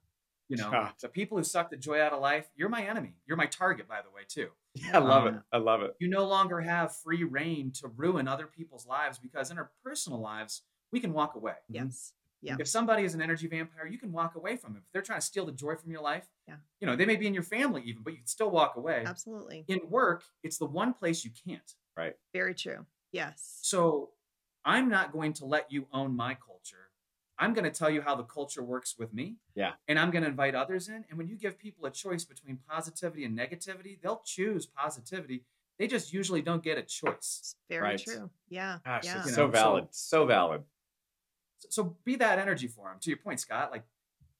You 0.49 0.57
know, 0.57 0.71
Ah. 0.73 0.93
the 1.01 1.09
people 1.09 1.37
who 1.37 1.43
suck 1.43 1.69
the 1.69 1.77
joy 1.77 1.99
out 2.01 2.13
of 2.13 2.21
life. 2.21 2.49
You're 2.55 2.69
my 2.69 2.85
enemy. 2.85 3.15
You're 3.25 3.37
my 3.37 3.47
target, 3.47 3.87
by 3.87 4.01
the 4.01 4.09
way, 4.09 4.21
too. 4.27 4.49
Yeah, 4.75 4.91
I 4.95 4.99
love 4.99 5.25
Um, 5.27 5.35
it. 5.35 5.41
I 5.51 5.57
love 5.57 5.81
it. 5.81 5.95
You 5.99 6.07
no 6.07 6.25
longer 6.25 6.61
have 6.61 6.95
free 6.95 7.23
reign 7.23 7.71
to 7.81 7.87
ruin 7.89 8.27
other 8.27 8.47
people's 8.47 8.85
lives 8.87 9.19
because 9.19 9.51
in 9.51 9.57
our 9.57 9.71
personal 9.83 10.19
lives, 10.21 10.61
we 10.91 10.99
can 11.01 11.11
walk 11.11 11.35
away. 11.35 11.55
Yes. 11.67 12.13
Yeah. 12.41 12.55
If 12.59 12.67
somebody 12.67 13.03
is 13.03 13.13
an 13.15 13.21
energy 13.21 13.47
vampire, 13.47 13.87
you 13.87 13.97
can 13.97 14.11
walk 14.11 14.35
away 14.35 14.55
from 14.55 14.73
them. 14.73 14.83
If 14.85 14.91
they're 14.93 15.01
trying 15.01 15.19
to 15.19 15.25
steal 15.25 15.45
the 15.45 15.51
joy 15.51 15.75
from 15.75 15.91
your 15.91 16.01
life, 16.01 16.29
Yeah. 16.47 16.57
you 16.79 16.85
know, 16.87 16.95
they 16.95 17.05
may 17.05 17.15
be 17.17 17.25
in 17.27 17.33
your 17.33 17.43
family 17.43 17.81
even, 17.83 18.03
but 18.03 18.13
you 18.13 18.19
can 18.19 18.27
still 18.27 18.51
walk 18.51 18.75
away. 18.77 19.03
Absolutely. 19.05 19.65
In 19.67 19.89
work, 19.89 20.23
it's 20.43 20.57
the 20.57 20.65
one 20.67 20.93
place 20.93 21.25
you 21.25 21.31
can't. 21.31 21.75
Right. 21.97 22.15
Very 22.31 22.53
true. 22.53 22.85
Yes. 23.11 23.57
So 23.63 24.11
I'm 24.63 24.87
not 24.87 25.11
going 25.11 25.33
to 25.33 25.45
let 25.45 25.71
you 25.71 25.87
own 25.91 26.15
my 26.15 26.35
culture. 26.35 26.86
I'm 27.39 27.53
going 27.53 27.65
to 27.65 27.71
tell 27.71 27.89
you 27.89 28.01
how 28.01 28.15
the 28.15 28.23
culture 28.23 28.63
works 28.63 28.95
with 28.97 29.13
me. 29.13 29.35
Yeah. 29.55 29.73
And 29.88 29.99
I'm 29.99 30.09
going 30.11 30.23
to 30.23 30.29
invite 30.29 30.55
others 30.55 30.88
in. 30.89 31.05
And 31.09 31.17
when 31.17 31.27
you 31.27 31.35
give 31.35 31.59
people 31.59 31.85
a 31.85 31.91
choice 31.91 32.23
between 32.23 32.57
positivity 32.67 33.25
and 33.25 33.38
negativity, 33.38 33.99
they'll 34.01 34.21
choose 34.25 34.65
positivity. 34.65 35.43
They 35.77 35.88
just 35.88 36.11
usually 36.11 36.41
don't 36.41 36.63
get 36.63 36.77
a 36.77 36.81
choice. 36.81 37.13
It's 37.39 37.55
very 37.69 37.83
Right. 37.83 37.99
true. 37.99 38.29
Yeah. 38.49 38.79
Gosh, 38.83 39.05
yeah. 39.05 39.23
You 39.23 39.31
so 39.31 39.45
know, 39.45 39.47
so- 39.47 39.47
valid. 39.51 39.88
So 39.91 40.25
valid. 40.25 40.63
So, 41.59 41.67
so 41.69 41.97
be 42.03 42.15
that 42.15 42.39
energy 42.39 42.67
for 42.67 42.89
them. 42.89 42.97
To 43.01 43.09
your 43.09 43.17
point, 43.17 43.39
Scott, 43.39 43.71
like 43.71 43.83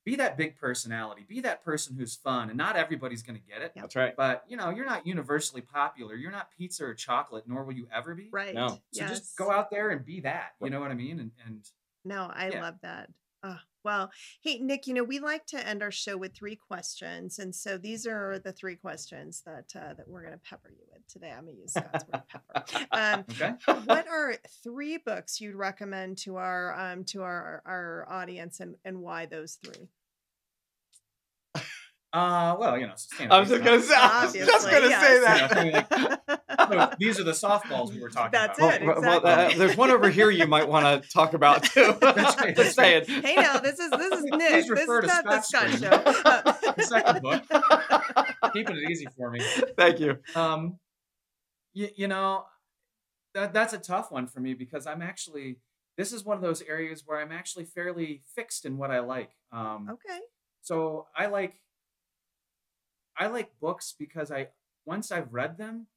be 0.04 0.16
that 0.16 0.38
big 0.38 0.56
personality, 0.56 1.26
be 1.28 1.42
that 1.42 1.64
person 1.66 1.96
who's 1.96 2.16
fun. 2.16 2.50
And 2.50 2.58
not 2.58 2.76
everybody's 2.78 3.22
going 3.24 3.38
to 3.40 3.46
get 3.46 3.62
it. 3.62 3.74
Yeah. 3.76 3.82
That's 3.82 3.96
right. 3.96 4.16
But 4.16 4.46
you 4.48 4.56
know, 4.58 4.70
you're 4.70 4.86
not 4.86 5.06
universally 5.06 5.62
popular. 5.62 6.16
You're 6.16 6.32
not 6.32 6.50
pizza 6.58 6.86
or 6.86 6.94
chocolate, 6.94 7.44
nor 7.48 7.64
will 7.64 7.74
you 7.74 7.88
ever 7.94 8.16
be. 8.16 8.30
Right. 8.32 8.56
No. 8.56 8.70
So 8.70 8.80
yes. 8.92 9.10
just 9.10 9.38
go 9.38 9.52
out 9.52 9.70
there 9.70 9.90
and 9.90 10.06
be 10.06 10.22
that. 10.22 10.54
You 10.62 10.70
know 10.70 10.80
what 10.80 10.92
I 10.92 10.96
mean? 10.96 11.20
And 11.20 11.32
and 11.46 11.70
No, 12.08 12.32
I 12.34 12.50
Yeah. 12.50 12.62
love 12.62 12.76
that. 12.82 13.10
Oh, 13.44 13.60
well, 13.84 14.12
hey, 14.42 14.58
Nick, 14.60 14.88
you 14.88 14.94
know, 14.94 15.04
we 15.04 15.20
like 15.20 15.46
to 15.48 15.66
end 15.68 15.84
our 15.84 15.92
show 15.92 16.18
with 16.18 16.34
three 16.36 16.56
questions. 16.56 17.38
And 17.40 17.54
so 17.56 17.78
these 17.78 18.06
are 18.08 18.40
the 18.40 18.52
three 18.52 18.76
questions 18.76 19.44
that 19.46 19.72
uh, 19.76 19.94
that 19.94 20.08
we're 20.08 20.22
going 20.22 20.34
to 20.34 20.40
pepper 20.40 20.70
you 20.72 20.84
with 20.92 21.06
today. 21.08 21.32
I'm 21.32 21.46
going 21.46 21.56
to 21.56 21.62
use 21.62 21.74
Scott's 21.74 22.04
word 22.12 22.24
pepper. 22.28 22.88
Um, 22.92 23.26
okay. 23.32 23.54
what 23.86 24.08
are 24.08 24.36
three 24.64 24.98
books 24.98 25.40
you'd 25.40 25.56
recommend 25.56 26.18
to 26.20 26.38
our 26.38 26.74
um, 26.78 27.04
to 27.06 27.22
our, 27.22 27.62
our 27.66 28.08
audience 28.10 28.60
and, 28.60 28.76
and 28.84 29.02
why 29.02 29.26
those 29.28 29.58
three? 29.64 29.88
Uh, 32.14 32.56
well, 32.60 32.78
you 32.80 32.88
know, 32.88 32.94
I 33.30 33.40
was 33.40 33.50
just 33.50 33.64
gonna 33.64 33.82
say. 33.82 33.94
I 33.96 34.24
was 34.26 34.34
just 34.34 34.66
Obviously, 34.66 34.72
gonna 34.72 34.88
say 34.88 35.22
yes. 35.22 35.88
that. 35.90 36.37
No, 36.58 36.92
these 37.00 37.20
are 37.20 37.24
the 37.24 37.32
softballs 37.32 37.94
we 37.94 38.00
were 38.00 38.10
talking 38.10 38.32
That's 38.32 38.58
about. 38.58 38.72
That's 38.72 38.84
it. 38.84 38.88
Well, 38.88 39.02
well, 39.02 39.18
exactly. 39.18 39.56
uh, 39.56 39.58
there's 39.58 39.78
one 39.78 39.92
over 39.92 40.10
here 40.10 40.30
you 40.32 40.48
might 40.48 40.68
want 40.68 41.04
to 41.04 41.10
talk 41.10 41.34
about 41.34 41.64
too. 41.74 41.96
That's 42.02 42.38
right, 42.40 42.56
just 42.56 42.76
that's 42.76 42.78
right. 42.78 43.06
saying. 43.06 43.22
hey, 43.24 43.36
now 43.36 43.58
this 43.60 43.80
is 43.80 43.92
this 43.92 44.20
is 44.20 44.24
Nick. 44.26 44.40
This 44.40 44.70
refer 44.70 45.00
is 45.02 45.12
to 45.12 45.16
not 45.16 45.24
the 45.26 45.42
Scott 45.42 45.70
show. 45.80 46.22
Uh, 46.26 46.54
The 46.78 46.84
second 46.84 47.22
book. 47.24 47.44
Keeping 48.54 48.78
it 48.78 48.90
easy 48.92 49.08
for 49.18 49.32
me. 49.32 49.40
Thank 49.78 50.00
you. 50.00 50.20
Um, 50.36 50.78
you, 51.74 51.90
you 51.96 52.08
know, 52.08 52.46
that 53.34 53.54
that's 53.54 53.74
a 53.74 53.80
tough 53.80 54.12
one 54.12 54.28
for 54.28 54.40
me 54.40 54.54
because 54.54 54.86
I'm 54.86 55.02
actually 55.02 55.58
this 55.98 56.12
is 56.12 56.24
one 56.24 56.38
of 56.38 56.44
those 56.44 56.62
areas 56.62 57.04
where 57.06 57.20
I'm 57.20 57.32
actually 57.32 57.66
fairly 57.66 58.22
fixed 58.36 58.66
in 58.66 58.78
what 58.78 58.92
I 58.92 59.00
like. 59.00 59.32
Um, 59.52 59.90
okay. 59.92 60.20
so 60.62 61.08
I 61.16 61.28
like 61.28 61.60
I 63.18 63.28
like 63.28 63.60
books 63.60 63.96
because 63.98 64.32
I 64.32 64.50
once 64.86 65.12
I've 65.12 65.34
read 65.34 65.58
them, 65.58 65.88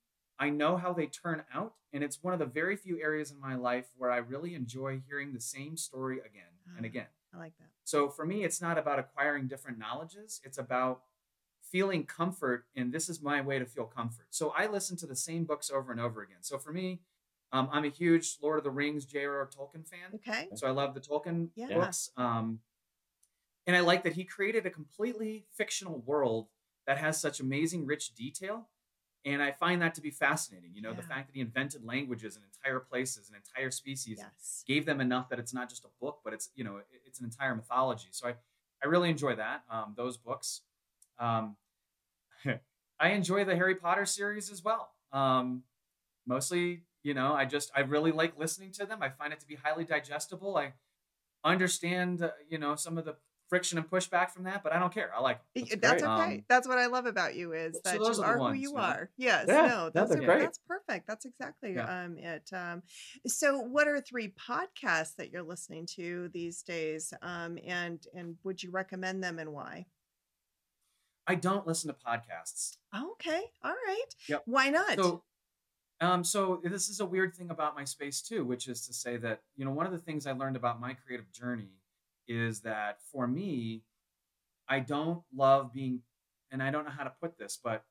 I 0.41 0.49
know 0.49 0.79
how 0.79 0.93
they 0.95 1.07
turn 1.07 1.45
out, 1.55 1.75
and 1.93 2.03
it's 2.03 2.23
one 2.23 2.33
of 2.33 2.39
the 2.41 2.47
very 2.47 2.75
few 2.75 2.99
areas 3.01 3.31
in 3.31 3.39
my 3.39 3.55
life 3.55 3.87
where 3.99 4.11
I 4.11 4.17
really 4.17 4.55
enjoy 4.55 5.03
hearing 5.07 5.35
the 5.35 5.41
same 5.41 5.77
story 5.77 6.19
again 6.21 6.51
and 6.77 6.87
Ah. 6.87 6.89
again. 6.89 7.07
I 7.35 7.37
like 7.37 7.57
that. 7.59 7.69
So 7.85 8.09
for 8.09 8.25
me, 8.25 8.43
it's 8.43 8.61
not 8.61 8.79
about 8.79 8.99
acquiring 8.99 9.49
different 9.49 9.79
knowledges. 9.79 10.41
It's 10.43 10.57
about 10.59 11.05
feeling 11.61 12.07
comfort, 12.07 12.67
and 12.75 12.91
this 12.93 13.09
is 13.09 13.21
my 13.21 13.41
way 13.43 13.59
to 13.59 13.67
feel 13.67 13.85
comfort. 13.85 14.27
So 14.31 14.51
I 14.51 14.67
listen 14.67 14.97
to 14.97 15.07
the 15.07 15.15
same 15.15 15.45
books 15.45 15.71
over 15.71 15.93
and 15.93 16.01
over 16.01 16.23
again. 16.23 16.43
So 16.43 16.59
for 16.59 16.73
me, 16.73 17.03
um, 17.53 17.69
I'm 17.71 17.85
a 17.85 17.89
huge 17.91 18.39
Lord 18.41 18.59
of 18.59 18.65
the 18.65 18.71
Rings, 18.71 19.05
J.R.R. 19.05 19.47
Tolkien 19.47 19.87
fan. 19.87 20.15
Okay. 20.15 20.49
So 20.55 20.67
I 20.67 20.71
love 20.71 20.95
the 20.95 21.01
Tolkien 21.01 21.51
Yeah. 21.55 21.69
books. 21.69 22.11
Um, 22.17 22.61
and 23.67 23.77
I 23.77 23.81
like 23.81 24.03
that 24.05 24.15
he 24.15 24.25
created 24.25 24.65
a 24.67 24.71
completely 24.71 25.45
fictional 25.53 25.99
world 26.01 26.49
that 26.87 26.99
has 26.99 27.21
such 27.21 27.41
amazing, 27.41 27.87
rich 27.87 28.15
detail. 28.15 28.69
And 29.25 29.43
I 29.43 29.53
find 29.53 29.83
that 29.83 29.95
to 29.97 30.01
be 30.01 30.11
fascinating. 30.11 30.71
You 30.75 30.81
know, 30.81 30.95
the 30.95 31.03
fact 31.03 31.27
that 31.29 31.35
he 31.35 31.41
invented 31.43 31.85
languages 31.85 32.37
and 32.37 32.45
entire 32.45 32.81
places 32.81 33.29
and 33.29 33.37
entire 33.37 33.71
species 33.71 34.19
Yes. 34.21 34.65
gave 34.67 34.87
them 34.87 35.01
enough 35.01 35.29
that 35.29 35.39
it's 35.39 35.53
not 35.53 35.69
just 35.69 35.85
a 35.85 35.89
book, 36.01 36.21
but 36.25 36.33
it's 36.33 36.51
you 36.55 36.65
know 36.65 36.79
it- 36.79 36.89
it's 37.05 37.19
an 37.21 37.27
entire 37.27 37.55
mythology. 37.55 38.09
So 38.13 38.29
I 38.29 38.37
I 38.83 38.87
really 38.87 39.11
enjoy 39.11 39.35
that 39.37 39.65
um, 39.69 39.93
those 39.95 40.17
books. 40.17 40.63
Um, 41.19 41.57
I 42.99 43.11
enjoy 43.11 43.45
the 43.45 43.57
Harry 43.57 43.75
Potter 43.75 44.07
series 44.07 44.51
as 44.51 44.63
well. 44.65 44.93
Um, 45.13 45.65
mostly, 46.27 46.85
you 47.03 47.15
know, 47.15 47.35
I 47.35 47.45
just 47.45 47.71
I 47.75 47.81
really 47.81 48.13
like 48.13 48.39
listening 48.39 48.73
to 48.73 48.87
them. 48.87 49.03
I 49.03 49.11
find 49.11 49.33
it 49.33 49.41
to 49.41 49.47
be 49.47 49.57
highly 49.57 49.85
digestible. 49.85 50.57
I 50.57 50.73
understand 51.45 52.23
uh, 52.23 52.31
you 52.49 52.59
know 52.59 52.75
some 52.77 52.99
of 52.99 53.05
the 53.05 53.17
friction 53.51 53.77
and 53.77 53.91
pushback 53.91 54.31
from 54.31 54.45
that, 54.45 54.63
but 54.63 54.73
I 54.73 54.79
don't 54.79 54.95
care. 54.95 55.11
I 55.15 55.21
like 55.21 55.41
Y- 55.55 55.63
That's 55.69 55.81
That's, 55.81 56.03
okay. 56.05 56.37
Um, 56.37 56.45
that's 56.49 56.67
what 56.69 56.79
I 56.79 56.87
love 56.87 57.05
about 57.05 57.35
you 57.35 57.53
is 57.53 57.79
that 57.83 57.99
those 57.99 58.17
you 58.19 58.25
are 58.25 58.35
are 58.35 58.37
who 58.37 58.43
ones, 58.45 58.63
you 58.63 58.71
you 58.71 58.77
are. 58.77 59.11
Yes. 59.19 59.45
Yeah, 59.49 59.67
no, 59.67 59.91
those 59.91 60.13
are, 60.13 60.17
great. 60.17 60.41
That's 60.41 60.61
perfect. 60.67 61.07
That's 61.07 61.27
exactly 61.27 61.75
Yeah. 61.75 62.05
um 62.05 62.17
it. 62.17 62.49
Um, 62.53 62.83
so 63.27 63.59
what 63.59 63.89
are 63.89 64.01
three 64.01 64.29
podcasts 64.29 65.17
that 65.17 65.31
you're 65.31 65.43
listening 65.43 65.87
to 65.97 66.31
these 66.33 66.63
days? 66.63 67.13
Um, 67.21 67.59
and 67.67 68.07
and 68.15 68.37
would 68.45 68.63
you 68.63 68.71
recommend 68.71 69.23
them 69.23 69.39
and 69.39 69.53
why? 69.53 69.87
I 71.27 71.35
don't 71.35 71.67
listen 71.67 71.89
to 71.93 71.97
podcasts. 72.07 72.77
Okay. 72.97 73.43
All 73.63 73.75
right. 73.87 74.07
Yep. 74.29 74.43
Why 74.47 74.69
not? 74.71 74.95
So, 74.97 75.23
um, 76.01 76.25
so 76.25 76.61
this 76.65 76.89
is 76.89 77.01
a 77.01 77.07
weird 77.07 77.35
thing 77.35 77.51
about 77.51 77.75
my 77.75 77.85
space 77.85 78.23
too, 78.23 78.45
which 78.45 78.69
is 78.69 78.87
to 78.87 78.93
say 78.93 79.17
that 79.19 79.43
you 79.57 79.65
know 79.65 79.71
one 79.71 79.87
of 79.87 79.93
the 79.93 79.99
things 79.99 80.27
I 80.27 80.33
learned 80.33 80.57
about 80.57 80.81
my 80.81 80.95
creative 80.95 81.31
journey 81.33 81.80
is 82.31 82.61
that 82.61 82.99
for 83.13 83.27
me, 83.27 83.83
I 84.69 84.79
don't 84.81 85.23
love 85.35 85.73
being, 85.73 86.01
and 86.53 86.63
I 86.63 86.71
don't 86.71 86.85
know 86.85 86.91
how 86.93 87.03
to 87.05 87.13
put 87.21 87.37
this, 87.37 87.59
but 87.63 87.85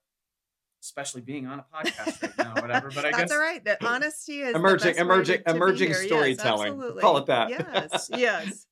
especially 0.82 1.20
being 1.22 1.46
on 1.46 1.60
a 1.60 1.66
podcast 1.76 2.22
right 2.24 2.38
now, 2.38 2.54
whatever. 2.62 2.90
But 2.90 3.06
I 3.06 3.12
guess 3.12 3.20
That's 3.20 3.32
guess 3.32 3.32
all 3.34 3.40
right. 3.44 3.64
That 3.66 3.84
honesty 3.84 4.40
is 4.42 4.54
the 4.54 4.60
Emerging- 4.60 4.88
best 4.92 5.00
emerging- 5.00 5.38
to- 5.40 5.44
to 5.44 5.56
emerging 5.56 5.88
here. 5.90 5.98
Yes, 6.00 6.08
storytelling. 6.08 6.68
absolutely. 6.72 7.02
Call 7.02 7.18
it 7.18 7.26
that. 7.26 7.50
Yes. 7.50 8.10
Yes. 8.18 8.66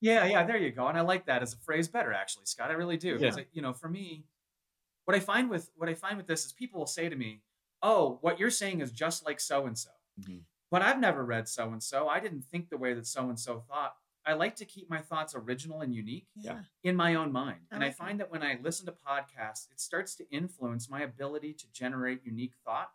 Yeah, 0.00 0.26
yeah, 0.26 0.44
there 0.44 0.58
you 0.58 0.70
go. 0.70 0.86
And 0.88 0.98
I 0.98 1.00
like 1.00 1.24
that 1.26 1.40
as 1.42 1.54
a 1.54 1.56
phrase 1.58 1.88
better, 1.88 2.12
actually, 2.12 2.44
Scott. 2.44 2.70
I 2.70 2.74
really 2.74 2.96
do. 2.98 3.12
'Cause 3.14 3.22
Yeah. 3.36 3.42
I- 3.42 3.46
you 3.52 3.62
know, 3.62 3.72
for 3.72 3.88
me, 3.88 4.26
what 5.04 5.14
I 5.16 5.20
find 5.20 5.48
with 5.48 5.70
what 5.76 5.88
I 5.88 5.94
find 5.94 6.16
with 6.16 6.26
this 6.26 6.44
is 6.44 6.52
people 6.52 6.80
will 6.80 6.86
say 6.88 7.08
to 7.08 7.14
me, 7.16 7.40
"Oh, 7.82 8.18
what 8.20 8.38
you're 8.40 8.50
saying 8.50 8.80
is 8.80 8.90
just 8.90 9.24
like 9.24 9.38
so 9.40 9.66
and 9.66 9.78
so," 9.78 9.90
Mhm. 10.20 10.42
but 10.70 10.82
I've 10.82 10.98
never 10.98 11.24
read 11.24 11.48
so 11.48 11.72
and 11.72 11.82
so. 11.82 12.08
I 12.08 12.18
didn't 12.20 12.42
think 12.42 12.68
the 12.68 12.76
way 12.76 12.92
that 12.94 13.06
so 13.06 13.28
and 13.28 13.38
so 13.38 13.60
thought. 13.60 13.94
I 14.26 14.32
like 14.34 14.56
to 14.56 14.64
keep 14.64 14.88
my 14.88 15.00
thoughts 15.00 15.34
original 15.34 15.80
and 15.82 15.94
unique 15.94 16.28
Yeah. 16.34 16.62
in 16.82 16.96
my 16.96 17.14
own 17.14 17.30
mind, 17.32 17.66
I 17.70 17.74
and 17.74 17.84
I 17.84 17.88
like 17.88 17.96
that. 17.96 18.04
find 18.04 18.20
that 18.20 18.30
when 18.30 18.42
I 18.42 18.58
listen 18.62 18.86
to 18.86 18.92
podcasts, 18.92 19.70
it 19.70 19.80
starts 19.80 20.14
to 20.16 20.28
influence 20.30 20.88
my 20.88 21.02
ability 21.02 21.52
to 21.54 21.70
generate 21.72 22.24
unique 22.24 22.54
thought, 22.64 22.92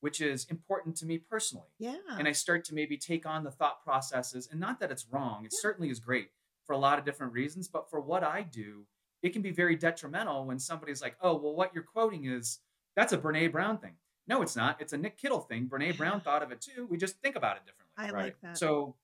which 0.00 0.20
is 0.20 0.44
important 0.46 0.96
to 0.98 1.06
me 1.06 1.18
personally 1.18 1.68
Yeah. 1.78 1.96
and 2.18 2.28
I 2.28 2.32
start 2.32 2.64
to 2.66 2.74
maybe 2.74 2.96
take 2.96 3.26
on 3.26 3.42
the 3.44 3.50
thought 3.50 3.82
processes. 3.82 4.46
And 4.50 4.60
not 4.60 4.78
that 4.80 4.90
it's 4.92 5.06
wrong, 5.08 5.44
it 5.44 5.52
Yeah. 5.52 5.60
certainly 5.60 5.90
is 5.90 5.98
great 6.00 6.30
for 6.64 6.72
a 6.72 6.78
lot 6.78 6.98
of 6.98 7.04
different 7.04 7.32
reasons. 7.32 7.68
But 7.68 7.90
for 7.90 8.00
what 8.00 8.22
I 8.22 8.42
do, 8.42 8.86
it 9.22 9.30
can 9.32 9.42
be 9.42 9.50
very 9.50 9.74
detrimental 9.76 10.44
when 10.44 10.58
somebody's 10.58 11.00
like, 11.02 11.16
oh, 11.20 11.34
well, 11.36 11.54
what 11.54 11.74
you're 11.74 11.82
quoting 11.82 12.26
is 12.26 12.60
that's 12.94 13.12
a 13.12 13.18
Brene 13.18 13.50
Brown 13.50 13.78
thing. 13.78 13.96
No, 14.26 14.40
it's 14.42 14.54
not. 14.56 14.80
It's 14.80 14.92
a 14.92 14.98
Nick 14.98 15.16
Kittle 15.18 15.40
thing. 15.40 15.68
Brene 15.68 15.96
Brown 15.96 16.20
thought 16.20 16.42
of 16.42 16.52
it 16.52 16.60
too. 16.60 16.86
We 16.86 16.96
just 16.96 17.16
think 17.20 17.34
about 17.36 17.56
it 17.56 17.64
differently. 17.66 17.92
I 17.96 18.10
Right. 18.10 18.24
like 18.24 18.40
that. 18.42 18.56
So 18.58 18.90
f- 18.90 19.03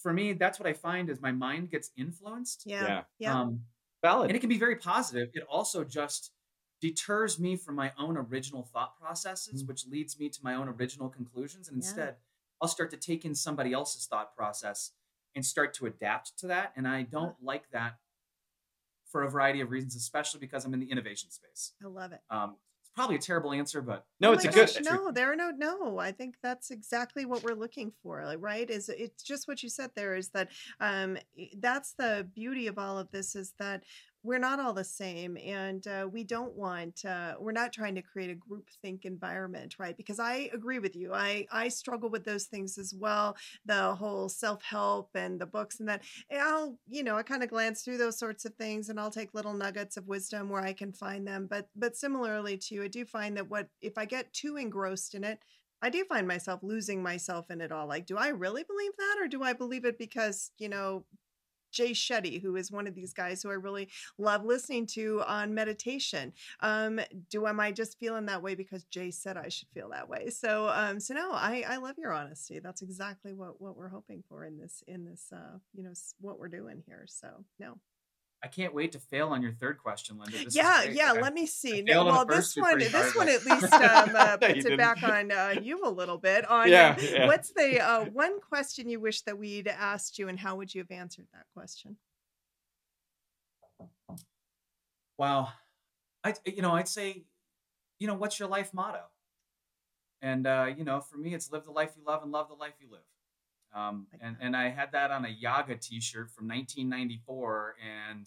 for 0.00 0.12
me, 0.12 0.32
that's 0.32 0.58
what 0.60 0.66
I 0.68 0.72
find 0.72 1.10
is 1.10 1.20
my 1.20 1.32
mind 1.32 1.70
gets 1.70 1.90
influenced. 1.96 2.62
yeah. 2.66 2.82
Yeah. 2.86 3.02
Yeah. 3.18 3.40
Um, 3.40 3.64
Valid. 4.02 4.30
and 4.30 4.36
it 4.36 4.40
can 4.40 4.48
be 4.48 4.58
very 4.58 4.76
positive. 4.76 5.28
It 5.34 5.42
also 5.50 5.82
just 5.84 6.32
deters 6.80 7.38
me 7.40 7.56
from 7.56 7.74
my 7.74 7.92
own 7.98 8.16
original 8.16 8.62
thought 8.62 8.96
processes, 9.00 9.64
Mhm. 9.64 9.68
which 9.68 9.86
leads 9.86 10.18
me 10.18 10.28
to 10.28 10.38
my 10.44 10.54
own 10.54 10.68
original 10.68 11.08
conclusions. 11.08 11.68
And 11.68 11.76
Yeah. 11.82 11.88
instead, 11.88 12.16
I'll 12.60 12.68
start 12.68 12.90
to 12.92 12.96
take 12.96 13.24
in 13.24 13.34
somebody 13.34 13.72
else's 13.72 14.06
thought 14.06 14.34
process 14.36 14.92
and 15.34 15.44
start 15.44 15.74
to 15.74 15.86
adapt 15.86 16.38
to 16.38 16.46
that. 16.46 16.72
And 16.76 16.86
I 16.86 17.02
don't 17.02 17.42
like 17.42 17.70
that 17.70 17.98
for 19.04 19.22
a 19.22 19.28
variety 19.30 19.60
of 19.60 19.70
reasons, 19.70 19.96
especially 19.96 20.38
because 20.38 20.64
I'm 20.64 20.74
in 20.74 20.80
the 20.80 20.90
innovation 20.90 21.30
space. 21.30 21.72
I 21.82 21.86
love 21.86 22.12
it. 22.12 22.20
Um, 22.30 22.56
it's 22.60 22.67
probably 22.98 23.16
a 23.16 23.20
terrible 23.20 23.52
answer, 23.52 23.80
but 23.80 24.04
no, 24.20 24.30
Oh 24.30 24.32
it's 24.32 24.44
a 24.44 24.48
good. 24.48 24.70
no, 24.84 25.12
there 25.12 25.32
are 25.32 25.36
no 25.36 25.50
no. 25.50 25.98
I 25.98 26.12
think 26.12 26.36
that's 26.42 26.70
exactly 26.70 27.24
what 27.24 27.42
we're 27.44 27.54
looking 27.54 27.92
for, 28.02 28.24
like, 28.24 28.38
right? 28.40 28.68
Is 28.68 28.88
it's 28.88 29.22
just 29.22 29.46
what 29.46 29.62
you 29.62 29.68
said 29.68 29.90
there 29.94 30.16
is 30.16 30.30
that 30.30 30.50
um 30.80 31.16
that's 31.58 31.94
the 31.94 32.28
beauty 32.34 32.66
of 32.66 32.78
all 32.78 32.98
of 32.98 33.10
this 33.10 33.36
is 33.36 33.54
that 33.58 33.84
we're 34.28 34.38
not 34.38 34.60
all 34.60 34.74
the 34.74 34.84
same 34.84 35.38
and 35.38 35.86
uh, 35.86 36.06
we 36.12 36.22
don't 36.22 36.54
want 36.54 37.02
uh, 37.06 37.32
we're 37.40 37.50
not 37.50 37.72
trying 37.72 37.94
to 37.94 38.02
create 38.02 38.28
a 38.28 38.34
group 38.34 38.68
think 38.82 39.06
environment 39.06 39.76
right 39.78 39.96
because 39.96 40.20
i 40.20 40.50
agree 40.52 40.78
with 40.78 40.94
you 40.94 41.14
i 41.14 41.46
i 41.50 41.66
struggle 41.66 42.10
with 42.10 42.24
those 42.24 42.44
things 42.44 42.76
as 42.76 42.94
well 42.94 43.34
the 43.64 43.94
whole 43.94 44.28
self-help 44.28 45.08
and 45.14 45.40
the 45.40 45.46
books 45.46 45.80
and 45.80 45.88
that 45.88 46.02
and 46.28 46.42
i'll 46.42 46.78
you 46.86 47.02
know 47.02 47.16
i 47.16 47.22
kind 47.22 47.42
of 47.42 47.48
glance 47.48 47.80
through 47.80 47.96
those 47.96 48.18
sorts 48.18 48.44
of 48.44 48.54
things 48.56 48.90
and 48.90 49.00
i'll 49.00 49.10
take 49.10 49.32
little 49.32 49.54
nuggets 49.54 49.96
of 49.96 50.06
wisdom 50.06 50.50
where 50.50 50.62
i 50.62 50.74
can 50.74 50.92
find 50.92 51.26
them 51.26 51.46
but 51.48 51.68
but 51.74 51.96
similarly 51.96 52.58
to 52.58 52.74
you 52.74 52.82
i 52.82 52.88
do 52.88 53.06
find 53.06 53.34
that 53.34 53.48
what 53.48 53.68
if 53.80 53.96
i 53.96 54.04
get 54.04 54.30
too 54.34 54.56
engrossed 54.56 55.14
in 55.14 55.24
it 55.24 55.38
I 55.80 55.90
do 55.90 56.04
find 56.06 56.26
myself 56.26 56.64
losing 56.64 57.04
myself 57.04 57.52
in 57.52 57.60
it 57.60 57.70
all. 57.70 57.86
Like, 57.86 58.04
do 58.04 58.16
I 58.16 58.30
really 58.30 58.64
believe 58.64 58.90
that, 58.98 59.16
or 59.20 59.28
do 59.28 59.44
I 59.44 59.52
believe 59.52 59.84
it 59.84 59.96
because 59.96 60.50
you 60.58 60.68
know 60.68 61.04
Jay 61.70 61.90
Shetty, 61.92 62.40
who 62.40 62.56
is 62.56 62.70
one 62.70 62.86
of 62.86 62.94
these 62.94 63.12
guys 63.12 63.42
who 63.42 63.50
I 63.50 63.54
really 63.54 63.88
love 64.18 64.44
listening 64.44 64.86
to 64.88 65.22
on 65.26 65.54
meditation. 65.54 66.32
Um, 66.60 67.00
do 67.30 67.46
am 67.46 67.60
I 67.60 67.72
just 67.72 67.98
feeling 67.98 68.26
that 68.26 68.42
way 68.42 68.54
because 68.54 68.84
Jay 68.84 69.10
said 69.10 69.36
I 69.36 69.48
should 69.48 69.68
feel 69.68 69.90
that 69.90 70.08
way? 70.08 70.30
So, 70.30 70.68
um, 70.68 71.00
so 71.00 71.14
no, 71.14 71.30
I 71.32 71.64
I 71.68 71.76
love 71.76 71.96
your 71.98 72.12
honesty. 72.12 72.58
That's 72.58 72.82
exactly 72.82 73.32
what 73.32 73.60
what 73.60 73.76
we're 73.76 73.88
hoping 73.88 74.22
for 74.28 74.44
in 74.44 74.58
this 74.58 74.82
in 74.86 75.04
this 75.04 75.30
uh, 75.32 75.58
you 75.74 75.82
know 75.82 75.92
what 76.20 76.38
we're 76.38 76.48
doing 76.48 76.82
here. 76.86 77.04
So 77.06 77.28
no, 77.58 77.78
I 78.42 78.46
can't 78.46 78.72
wait 78.72 78.92
to 78.92 79.00
fail 79.00 79.28
on 79.28 79.42
your 79.42 79.52
third 79.52 79.78
question, 79.78 80.16
Linda. 80.16 80.44
This 80.44 80.54
yeah, 80.54 80.84
yeah. 80.84 81.12
I, 81.16 81.20
let 81.20 81.34
me 81.34 81.44
see. 81.44 81.82
No, 81.82 82.04
well, 82.04 82.24
this 82.24 82.54
one, 82.56 82.78
this 82.78 83.14
one 83.16 83.28
at 83.28 83.44
least 83.44 83.72
um, 83.72 84.10
uh, 84.14 84.36
puts 84.36 84.64
it 84.64 84.78
back 84.78 85.02
on 85.02 85.32
uh, 85.32 85.54
you 85.60 85.82
a 85.84 85.90
little 85.90 86.18
bit. 86.18 86.44
On 86.48 86.68
yeah, 86.68 86.96
uh, 86.96 87.02
yeah. 87.02 87.26
what's 87.26 87.52
the 87.52 87.80
uh, 87.80 88.04
one 88.12 88.40
question 88.40 88.88
you 88.88 89.00
wish 89.00 89.22
that 89.22 89.36
we'd 89.36 89.66
asked 89.66 90.18
you, 90.18 90.28
and 90.28 90.38
how 90.38 90.54
would 90.56 90.72
you 90.72 90.80
have 90.80 90.90
answered 90.90 91.26
that 91.32 91.46
question? 91.52 91.96
Wow, 95.18 95.48
I 96.22 96.34
you 96.44 96.62
know 96.62 96.72
I'd 96.72 96.86
say, 96.86 97.24
you 97.98 98.06
know, 98.06 98.14
what's 98.14 98.38
your 98.38 98.48
life 98.48 98.72
motto? 98.72 99.02
And 100.22 100.46
uh, 100.46 100.70
you 100.76 100.84
know, 100.84 101.00
for 101.00 101.16
me, 101.16 101.34
it's 101.34 101.50
live 101.50 101.64
the 101.64 101.72
life 101.72 101.94
you 101.96 102.04
love 102.06 102.22
and 102.22 102.30
love 102.30 102.48
the 102.48 102.54
life 102.54 102.74
you 102.80 102.86
live. 102.90 103.00
Um, 103.74 104.06
and, 104.20 104.36
and 104.40 104.56
I 104.56 104.70
had 104.70 104.92
that 104.92 105.10
on 105.10 105.24
a 105.24 105.28
Yaga 105.28 105.76
t-shirt 105.76 106.30
from 106.30 106.48
1994 106.48 107.76
and 107.84 108.26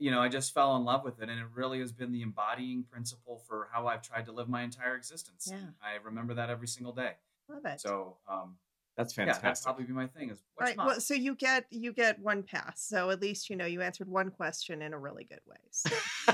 you 0.00 0.12
know, 0.12 0.20
I 0.20 0.28
just 0.28 0.54
fell 0.54 0.76
in 0.76 0.84
love 0.84 1.04
with 1.04 1.20
it 1.20 1.28
and 1.28 1.40
it 1.40 1.46
really 1.54 1.80
has 1.80 1.92
been 1.92 2.12
the 2.12 2.22
embodying 2.22 2.84
principle 2.84 3.42
for 3.48 3.68
how 3.72 3.88
I've 3.88 4.02
tried 4.02 4.26
to 4.26 4.32
live 4.32 4.48
my 4.48 4.62
entire 4.62 4.94
existence. 4.94 5.48
Yeah. 5.50 5.56
I 5.82 5.96
remember 6.04 6.34
that 6.34 6.50
every 6.50 6.68
single 6.68 6.92
day. 6.92 7.12
Love 7.48 7.64
it. 7.64 7.80
So, 7.80 8.16
um, 8.28 8.56
that's 8.98 9.14
fantastic. 9.14 9.44
Yeah, 9.44 9.50
that'd 9.50 9.64
probably 9.64 9.84
be 9.84 9.92
my 9.92 10.08
thing. 10.08 10.30
Is 10.30 10.42
right. 10.60 10.76
Well, 10.76 11.00
so 11.00 11.14
you 11.14 11.34
get 11.34 11.66
you 11.70 11.92
get 11.92 12.18
one 12.18 12.42
pass. 12.42 12.82
So 12.82 13.10
at 13.10 13.22
least 13.22 13.48
you 13.48 13.56
know 13.56 13.64
you 13.64 13.80
answered 13.80 14.08
one 14.08 14.30
question 14.30 14.82
in 14.82 14.92
a 14.92 14.98
really 14.98 15.24
good 15.24 15.40
way. 15.46 15.56
So, 15.70 15.90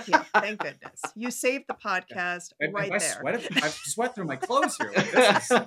yeah, 0.07 0.25
thank 0.35 0.61
goodness 0.61 1.03
you 1.15 1.31
saved 1.31 1.65
the 1.69 1.75
podcast 1.85 2.53
yeah. 2.61 2.69
right 2.73 2.91
I, 2.91 2.99
there. 2.99 3.19
Sweat, 3.21 3.47
I 3.63 3.69
sweat 3.69 4.15
through 4.15 4.25
my 4.25 4.37
clothes 4.37 4.77
here. 4.77 4.93
Like, 4.97 5.13
this 5.13 5.51
is, 5.51 5.61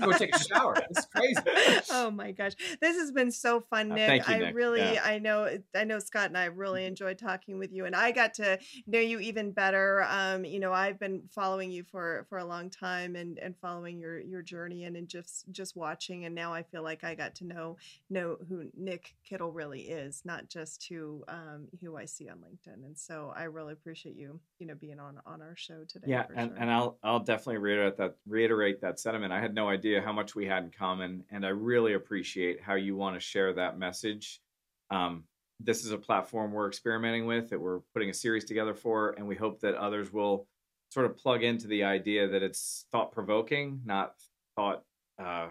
go 0.00 0.12
take 0.12 0.34
a 0.34 0.38
shower. 0.38 0.74
This 0.88 1.04
is 1.04 1.06
crazy. 1.06 1.82
Oh 1.90 2.10
my 2.10 2.32
gosh, 2.32 2.52
this 2.80 2.96
has 2.96 3.12
been 3.12 3.30
so 3.30 3.60
fun, 3.60 3.92
uh, 3.92 3.94
Nick. 3.94 4.28
Uh, 4.28 4.32
you, 4.32 4.44
I 4.44 4.50
really, 4.50 4.80
yeah. 4.80 5.02
I 5.04 5.18
know, 5.18 5.58
I 5.74 5.84
know 5.84 5.98
Scott 5.98 6.28
and 6.28 6.38
I 6.38 6.46
really 6.46 6.80
mm-hmm. 6.80 6.88
enjoyed 6.88 7.18
talking 7.18 7.58
with 7.58 7.72
you, 7.72 7.84
and 7.84 7.94
I 7.94 8.12
got 8.12 8.34
to 8.34 8.58
know 8.86 9.00
you 9.00 9.20
even 9.20 9.52
better. 9.52 10.06
Um, 10.08 10.44
you 10.44 10.60
know, 10.60 10.72
I've 10.72 10.98
been 10.98 11.22
following 11.30 11.70
you 11.70 11.84
for 11.84 12.26
for 12.28 12.38
a 12.38 12.44
long 12.44 12.70
time 12.70 13.16
and 13.16 13.38
and 13.38 13.54
following 13.60 13.98
your 13.98 14.18
your 14.20 14.42
journey 14.42 14.84
and 14.84 14.96
and 14.96 15.08
just 15.08 15.44
just 15.50 15.76
watching 15.76 16.24
and 16.24 16.37
now 16.38 16.54
I 16.54 16.62
feel 16.62 16.82
like 16.84 17.02
I 17.02 17.14
got 17.14 17.34
to 17.36 17.44
know 17.44 17.76
know 18.08 18.36
who 18.48 18.66
Nick 18.76 19.14
Kittle 19.28 19.50
really 19.50 19.80
is, 19.80 20.22
not 20.24 20.48
just 20.48 20.86
who 20.88 21.24
um, 21.26 21.66
who 21.80 21.96
I 21.96 22.04
see 22.04 22.28
on 22.28 22.38
LinkedIn. 22.38 22.84
And 22.84 22.96
so 22.96 23.32
I 23.36 23.44
really 23.44 23.72
appreciate 23.72 24.16
you, 24.16 24.40
you 24.60 24.66
know, 24.66 24.74
being 24.74 25.00
on 25.00 25.20
on 25.26 25.42
our 25.42 25.56
show 25.56 25.84
today. 25.88 26.06
Yeah, 26.08 26.26
and, 26.36 26.50
sure. 26.50 26.58
and 26.60 26.70
I'll 26.70 26.98
I'll 27.02 27.20
definitely 27.20 27.58
reiterate 27.58 27.96
that 27.96 28.16
reiterate 28.26 28.80
that 28.82 29.00
sentiment. 29.00 29.32
I 29.32 29.40
had 29.40 29.54
no 29.54 29.68
idea 29.68 30.00
how 30.00 30.12
much 30.12 30.36
we 30.36 30.46
had 30.46 30.62
in 30.62 30.70
common, 30.70 31.24
and 31.30 31.44
I 31.44 31.50
really 31.50 31.94
appreciate 31.94 32.62
how 32.62 32.76
you 32.76 32.96
want 32.96 33.16
to 33.16 33.20
share 33.20 33.52
that 33.54 33.78
message. 33.78 34.40
Um, 34.90 35.24
this 35.60 35.84
is 35.84 35.90
a 35.90 35.98
platform 35.98 36.52
we're 36.52 36.68
experimenting 36.68 37.26
with 37.26 37.50
that 37.50 37.60
we're 37.60 37.80
putting 37.92 38.10
a 38.10 38.14
series 38.14 38.44
together 38.44 38.74
for, 38.74 39.10
and 39.18 39.26
we 39.26 39.34
hope 39.34 39.60
that 39.60 39.74
others 39.74 40.12
will 40.12 40.46
sort 40.90 41.04
of 41.04 41.16
plug 41.16 41.42
into 41.42 41.66
the 41.66 41.82
idea 41.82 42.28
that 42.28 42.42
it's 42.42 42.86
thought 42.92 43.10
provoking, 43.10 43.80
not 43.84 44.14
thought 44.54 44.84
uh, 45.18 45.48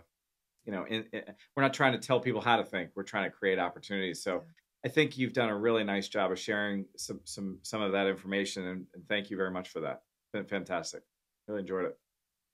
you 0.67 0.73
know, 0.73 0.83
in, 0.83 1.05
in, 1.11 1.23
we're 1.55 1.63
not 1.63 1.73
trying 1.73 1.93
to 1.93 1.97
tell 1.97 2.19
people 2.19 2.41
how 2.41 2.57
to 2.57 2.63
think. 2.63 2.91
We're 2.95 3.01
trying 3.01 3.23
to 3.23 3.35
create 3.35 3.57
opportunities. 3.57 4.21
So. 4.21 4.43
I 4.85 4.89
think 4.89 5.17
you've 5.17 5.33
done 5.33 5.49
a 5.49 5.57
really 5.57 5.83
nice 5.83 6.07
job 6.07 6.31
of 6.31 6.37
sharing 6.37 6.85
some 6.95 7.19
some 7.23 7.57
some 7.63 7.81
of 7.81 7.91
that 7.93 8.05
information, 8.07 8.67
and, 8.67 8.85
and 8.93 9.03
thank 9.09 9.31
you 9.31 9.35
very 9.35 9.49
much 9.49 9.69
for 9.69 9.79
that. 9.81 10.03
It's 10.21 10.31
been 10.31 10.45
fantastic. 10.45 11.01
Really 11.47 11.61
enjoyed 11.61 11.85
it. 11.85 11.97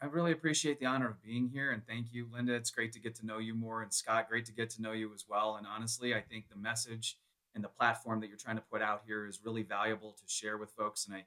I 0.02 0.06
really 0.06 0.32
appreciate 0.32 0.80
the 0.80 0.86
honor 0.86 1.10
of 1.10 1.22
being 1.22 1.50
here, 1.50 1.72
and 1.72 1.86
thank 1.86 2.14
you, 2.14 2.28
Linda. 2.34 2.54
It's 2.54 2.72
great 2.72 2.92
to 2.94 3.00
get 3.00 3.14
to 3.16 3.26
know 3.26 3.40
you 3.40 3.54
more, 3.54 3.82
and 3.84 3.94
Scott, 3.94 4.30
great 4.30 4.46
to 4.46 4.54
get 4.54 4.70
to 4.72 4.82
know 4.82 4.94
you 4.94 5.14
as 5.14 5.26
well. 5.30 5.58
And 5.58 5.68
honestly, 5.68 6.16
I 6.16 6.22
think 6.22 6.50
the 6.50 6.58
message 6.58 7.20
and 7.56 7.64
the 7.64 7.70
platform 7.70 8.20
that 8.22 8.30
you're 8.30 8.38
trying 8.38 8.56
to 8.56 8.64
put 8.72 8.82
out 8.82 9.04
here 9.06 9.28
is 9.28 9.42
really 9.44 9.64
valuable 9.64 10.14
to 10.14 10.24
share 10.26 10.58
with 10.58 10.72
folks. 10.72 11.06
And 11.06 11.16
I 11.16 11.26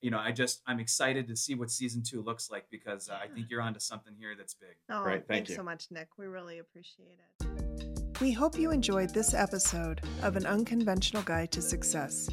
you 0.00 0.10
know, 0.10 0.18
I 0.18 0.32
just 0.32 0.62
I'm 0.66 0.80
excited 0.80 1.26
to 1.28 1.36
see 1.36 1.54
what 1.54 1.70
season 1.70 2.02
two 2.02 2.22
looks 2.22 2.50
like 2.50 2.66
because 2.70 3.08
uh, 3.08 3.18
I 3.22 3.28
think 3.28 3.46
you're 3.50 3.62
onto 3.62 3.80
something 3.80 4.14
here 4.18 4.34
that's 4.36 4.54
big. 4.54 4.76
Oh, 4.90 5.02
Great, 5.02 5.26
thank 5.26 5.28
thanks 5.28 5.50
you 5.50 5.56
so 5.56 5.62
much, 5.62 5.86
Nick. 5.90 6.08
We 6.18 6.26
really 6.26 6.58
appreciate 6.58 7.18
it. 7.40 8.20
We 8.20 8.32
hope 8.32 8.58
you 8.58 8.70
enjoyed 8.70 9.10
this 9.10 9.34
episode 9.34 10.00
of 10.22 10.36
An 10.36 10.46
Unconventional 10.46 11.22
Guide 11.22 11.52
to 11.52 11.60
Success. 11.60 12.30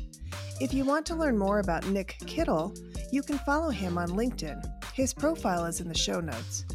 If 0.61 0.73
you 0.73 0.85
want 0.85 1.05
to 1.07 1.15
learn 1.15 1.37
more 1.37 1.59
about 1.59 1.85
Nick 1.87 2.15
Kittle, 2.25 2.73
you 3.11 3.21
can 3.21 3.37
follow 3.39 3.69
him 3.69 3.97
on 3.97 4.09
LinkedIn. 4.09 4.63
His 4.93 5.13
profile 5.13 5.65
is 5.65 5.81
in 5.81 5.89
the 5.89 5.93
show 5.93 6.21
notes. 6.21 6.65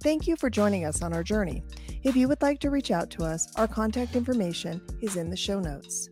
Thank 0.00 0.28
you 0.28 0.36
for 0.36 0.48
joining 0.48 0.84
us 0.84 1.02
on 1.02 1.12
our 1.12 1.24
journey. 1.24 1.64
If 2.04 2.14
you 2.14 2.28
would 2.28 2.40
like 2.40 2.60
to 2.60 2.70
reach 2.70 2.90
out 2.90 3.10
to 3.10 3.24
us, 3.24 3.48
our 3.56 3.66
contact 3.66 4.14
information 4.14 4.80
is 5.00 5.16
in 5.16 5.30
the 5.30 5.36
show 5.36 5.58
notes. 5.58 6.08